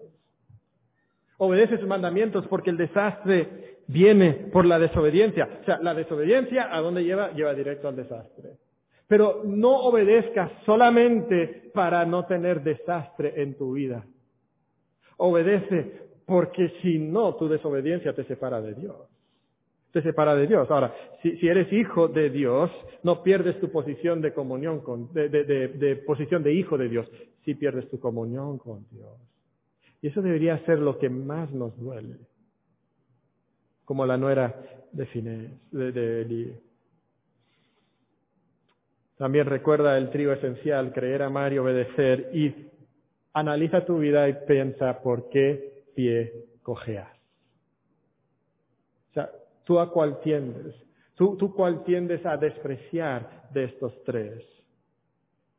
Obedece 1.38 1.78
sus 1.78 1.88
mandamientos 1.88 2.48
porque 2.48 2.70
el 2.70 2.78
desastre 2.78 3.78
viene 3.88 4.34
por 4.52 4.66
la 4.66 4.80
desobediencia. 4.80 5.60
O 5.62 5.66
sea, 5.66 5.80
la 5.82 5.94
desobediencia, 5.94 6.76
¿a 6.76 6.80
dónde 6.82 7.04
lleva? 7.04 7.32
Lleva 7.32 7.54
directo 7.54 7.88
al 7.88 7.96
desastre. 7.96 8.58
Pero 9.08 9.42
no 9.44 9.82
obedezcas 9.82 10.52
solamente 10.66 11.72
para 11.74 12.06
no 12.06 12.26
tener 12.26 12.64
desastre 12.64 13.42
en 13.42 13.58
tu 13.58 13.74
vida. 13.74 14.06
Obedece 15.18 16.04
porque 16.26 16.74
si 16.82 17.00
no, 17.00 17.36
tu 17.36 17.48
desobediencia 17.48 18.14
te 18.14 18.24
separa 18.24 18.62
de 18.62 18.74
Dios. 18.76 18.96
Te 19.92 20.02
separa 20.02 20.36
de 20.36 20.48
Dios. 20.48 20.70
Ahora, 20.72 20.96
si, 21.22 21.48
eres 21.48 21.72
hijo 21.72 22.08
de 22.08 22.30
Dios, 22.30 22.72
no 23.04 23.22
pierdes 23.22 23.60
tu 23.60 23.70
posición 23.70 24.22
de 24.22 24.34
comunión 24.34 24.80
con, 24.80 25.14
de, 25.14 25.30
de 25.30 25.96
posición 25.98 26.42
de 26.42 26.54
hijo 26.54 26.78
de 26.78 26.90
Dios, 26.90 27.08
si 27.46 27.54
pierdes 27.54 27.88
tu 27.90 28.00
comunión 28.00 28.58
con 28.58 28.88
Dios. 28.90 29.12
Y 30.04 30.08
eso 30.08 30.22
debería 30.22 30.60
ser 30.66 30.80
lo 30.80 31.00
que 31.00 31.10
más 31.10 31.50
nos 31.54 31.80
duele. 31.80 32.18
Como 33.86 34.06
la 34.06 34.18
nuera 34.18 34.54
de 34.92 35.06
Finés, 35.06 35.50
de, 35.72 35.94
de. 35.94 36.60
También 39.18 39.46
recuerda 39.46 39.98
el 39.98 40.10
trío 40.10 40.34
esencial, 40.34 40.92
creer, 40.92 41.22
amar 41.22 41.54
y 41.54 41.58
obedecer. 41.58 42.32
Y 42.34 42.54
analiza 43.32 43.86
tu 43.86 44.00
vida 44.00 44.28
y 44.28 44.34
piensa 44.46 45.02
por 45.02 45.30
qué 45.30 45.86
pie 45.96 46.34
cojeas. 46.64 47.10
O 49.12 49.14
sea, 49.14 49.32
¿tú 49.64 49.80
a 49.80 49.90
cuál 49.90 50.20
tiendes? 50.20 50.76
¿Tú, 51.16 51.38
¿Tú 51.38 51.56
cuál 51.56 51.86
tiendes 51.86 52.26
a 52.26 52.36
despreciar 52.36 53.48
de 53.54 53.64
estos 53.64 54.04
tres? 54.04 54.44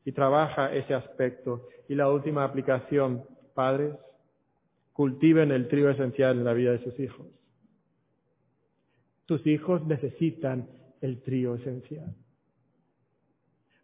Y 0.04 0.12
trabaja 0.12 0.70
ese 0.74 0.92
aspecto. 0.92 1.66
Y 1.88 1.94
la 1.94 2.10
última 2.10 2.44
aplicación, 2.44 3.24
padres, 3.54 3.94
cultiven 4.94 5.50
el 5.50 5.68
trío 5.68 5.90
esencial 5.90 6.38
en 6.38 6.44
la 6.44 6.54
vida 6.54 6.70
de 6.70 6.82
sus 6.82 6.98
hijos. 6.98 7.26
Tus 9.26 9.46
hijos 9.46 9.84
necesitan 9.86 10.68
el 11.02 11.20
trío 11.20 11.56
esencial. 11.56 12.14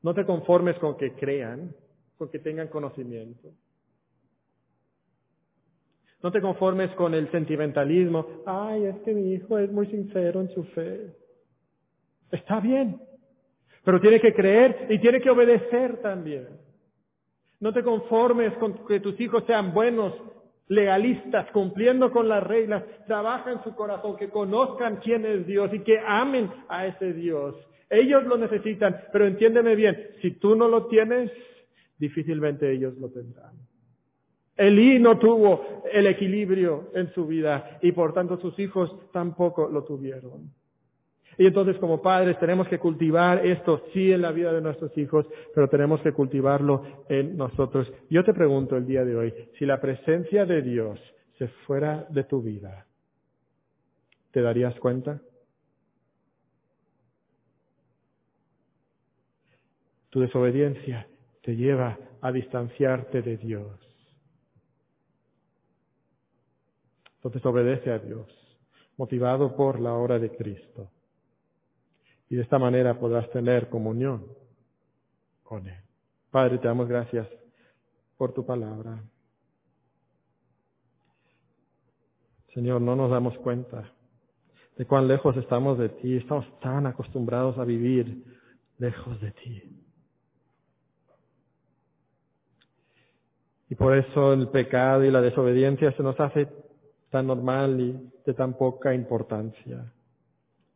No 0.02 0.14
te 0.14 0.24
conformes 0.24 0.78
con 0.78 0.96
que 0.96 1.12
crean, 1.14 1.74
con 2.16 2.30
que 2.30 2.38
tengan 2.38 2.68
conocimiento. 2.68 3.50
No 6.22 6.30
te 6.30 6.40
conformes 6.40 6.90
con 6.92 7.14
el 7.14 7.30
sentimentalismo. 7.30 8.26
Ay, 8.46 8.84
es 8.84 8.96
que 9.00 9.12
mi 9.12 9.32
hijo 9.32 9.58
es 9.58 9.70
muy 9.70 9.86
sincero 9.86 10.40
en 10.40 10.54
su 10.54 10.64
fe. 10.64 11.14
Está 12.30 12.60
bien, 12.60 13.00
pero 13.84 14.00
tiene 14.00 14.20
que 14.20 14.32
creer 14.32 14.86
y 14.90 14.98
tiene 15.00 15.20
que 15.20 15.30
obedecer 15.30 16.00
también. 16.02 16.48
No 17.58 17.72
te 17.72 17.82
conformes 17.82 18.52
con 18.58 18.86
que 18.86 19.00
tus 19.00 19.18
hijos 19.20 19.44
sean 19.46 19.74
buenos, 19.74 20.14
legalistas, 20.70 21.50
cumpliendo 21.50 22.12
con 22.12 22.28
las 22.28 22.42
reglas. 22.42 22.84
Trabaja 23.06 23.52
en 23.52 23.62
su 23.64 23.74
corazón, 23.74 24.16
que 24.16 24.30
conozcan 24.30 25.00
quién 25.02 25.26
es 25.26 25.46
Dios 25.46 25.68
y 25.74 25.80
que 25.80 25.98
amen 25.98 26.48
a 26.68 26.86
ese 26.86 27.12
Dios. 27.12 27.56
Ellos 27.90 28.24
lo 28.24 28.38
necesitan, 28.38 28.96
pero 29.12 29.26
entiéndeme 29.26 29.74
bien, 29.74 30.12
si 30.22 30.30
tú 30.30 30.54
no 30.54 30.68
lo 30.68 30.86
tienes, 30.86 31.30
difícilmente 31.98 32.70
ellos 32.70 32.96
lo 32.98 33.10
tendrán. 33.10 33.52
Elí 34.56 35.00
no 35.00 35.18
tuvo 35.18 35.82
el 35.92 36.06
equilibrio 36.06 36.90
en 36.94 37.12
su 37.14 37.26
vida 37.26 37.78
y 37.82 37.90
por 37.90 38.12
tanto 38.12 38.38
sus 38.38 38.56
hijos 38.60 39.10
tampoco 39.10 39.68
lo 39.68 39.82
tuvieron. 39.82 40.52
Y 41.40 41.46
entonces 41.46 41.78
como 41.78 42.02
padres 42.02 42.38
tenemos 42.38 42.68
que 42.68 42.78
cultivar 42.78 43.46
esto 43.46 43.84
sí 43.94 44.12
en 44.12 44.20
la 44.20 44.30
vida 44.30 44.52
de 44.52 44.60
nuestros 44.60 44.94
hijos, 44.98 45.24
pero 45.54 45.70
tenemos 45.70 46.02
que 46.02 46.12
cultivarlo 46.12 47.06
en 47.08 47.34
nosotros. 47.38 47.90
Yo 48.10 48.22
te 48.24 48.34
pregunto 48.34 48.76
el 48.76 48.84
día 48.84 49.06
de 49.06 49.16
hoy, 49.16 49.34
si 49.58 49.64
la 49.64 49.80
presencia 49.80 50.44
de 50.44 50.60
Dios 50.60 51.00
se 51.38 51.48
fuera 51.64 52.06
de 52.10 52.24
tu 52.24 52.42
vida, 52.42 52.86
¿te 54.32 54.42
darías 54.42 54.78
cuenta? 54.80 55.22
Tu 60.10 60.20
desobediencia 60.20 61.08
te 61.40 61.56
lleva 61.56 61.98
a 62.20 62.32
distanciarte 62.32 63.22
de 63.22 63.38
Dios. 63.38 63.80
Entonces 67.14 67.42
obedece 67.46 67.92
a 67.92 67.98
Dios, 67.98 68.26
motivado 68.98 69.56
por 69.56 69.80
la 69.80 69.94
obra 69.94 70.18
de 70.18 70.36
Cristo. 70.36 70.90
Y 72.30 72.36
de 72.36 72.42
esta 72.42 72.58
manera 72.58 72.98
podrás 72.98 73.28
tener 73.30 73.68
comunión 73.68 74.24
con 75.42 75.66
Él. 75.66 75.82
Padre, 76.30 76.58
te 76.58 76.68
damos 76.68 76.88
gracias 76.88 77.28
por 78.16 78.32
tu 78.32 78.46
palabra. 78.46 79.02
Señor, 82.54 82.80
no 82.80 82.94
nos 82.94 83.10
damos 83.10 83.36
cuenta 83.38 83.92
de 84.76 84.86
cuán 84.86 85.08
lejos 85.08 85.36
estamos 85.36 85.76
de 85.76 85.88
ti. 85.88 86.16
Estamos 86.16 86.46
tan 86.60 86.86
acostumbrados 86.86 87.58
a 87.58 87.64
vivir 87.64 88.24
lejos 88.78 89.20
de 89.20 89.32
ti. 89.32 89.62
Y 93.68 93.74
por 93.74 93.96
eso 93.96 94.32
el 94.32 94.48
pecado 94.48 95.04
y 95.04 95.10
la 95.10 95.20
desobediencia 95.20 95.92
se 95.96 96.02
nos 96.02 96.18
hace 96.20 96.48
tan 97.10 97.26
normal 97.26 97.80
y 97.80 98.12
de 98.24 98.34
tan 98.34 98.54
poca 98.54 98.94
importancia. 98.94 99.92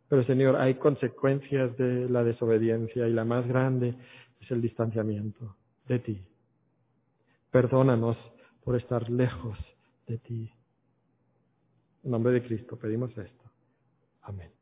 Pero 0.09 0.24
Señor, 0.24 0.57
hay 0.57 0.74
consecuencias 0.74 1.76
de 1.76 2.09
la 2.09 2.22
desobediencia 2.22 3.09
y 3.09 3.12
la 3.12 3.24
más 3.24 3.46
grande 3.46 3.94
es 4.40 4.50
el 4.50 4.61
distanciamiento 4.61 5.57
de 5.88 5.98
ti. 5.98 6.20
Perdónanos 7.50 8.16
por 8.64 8.76
estar 8.76 9.09
lejos 9.09 9.59
de 10.07 10.18
ti. 10.18 10.50
En 12.02 12.11
nombre 12.11 12.32
de 12.32 12.42
Cristo 12.42 12.76
pedimos 12.76 13.11
esto. 13.16 13.44
Amén. 14.22 14.53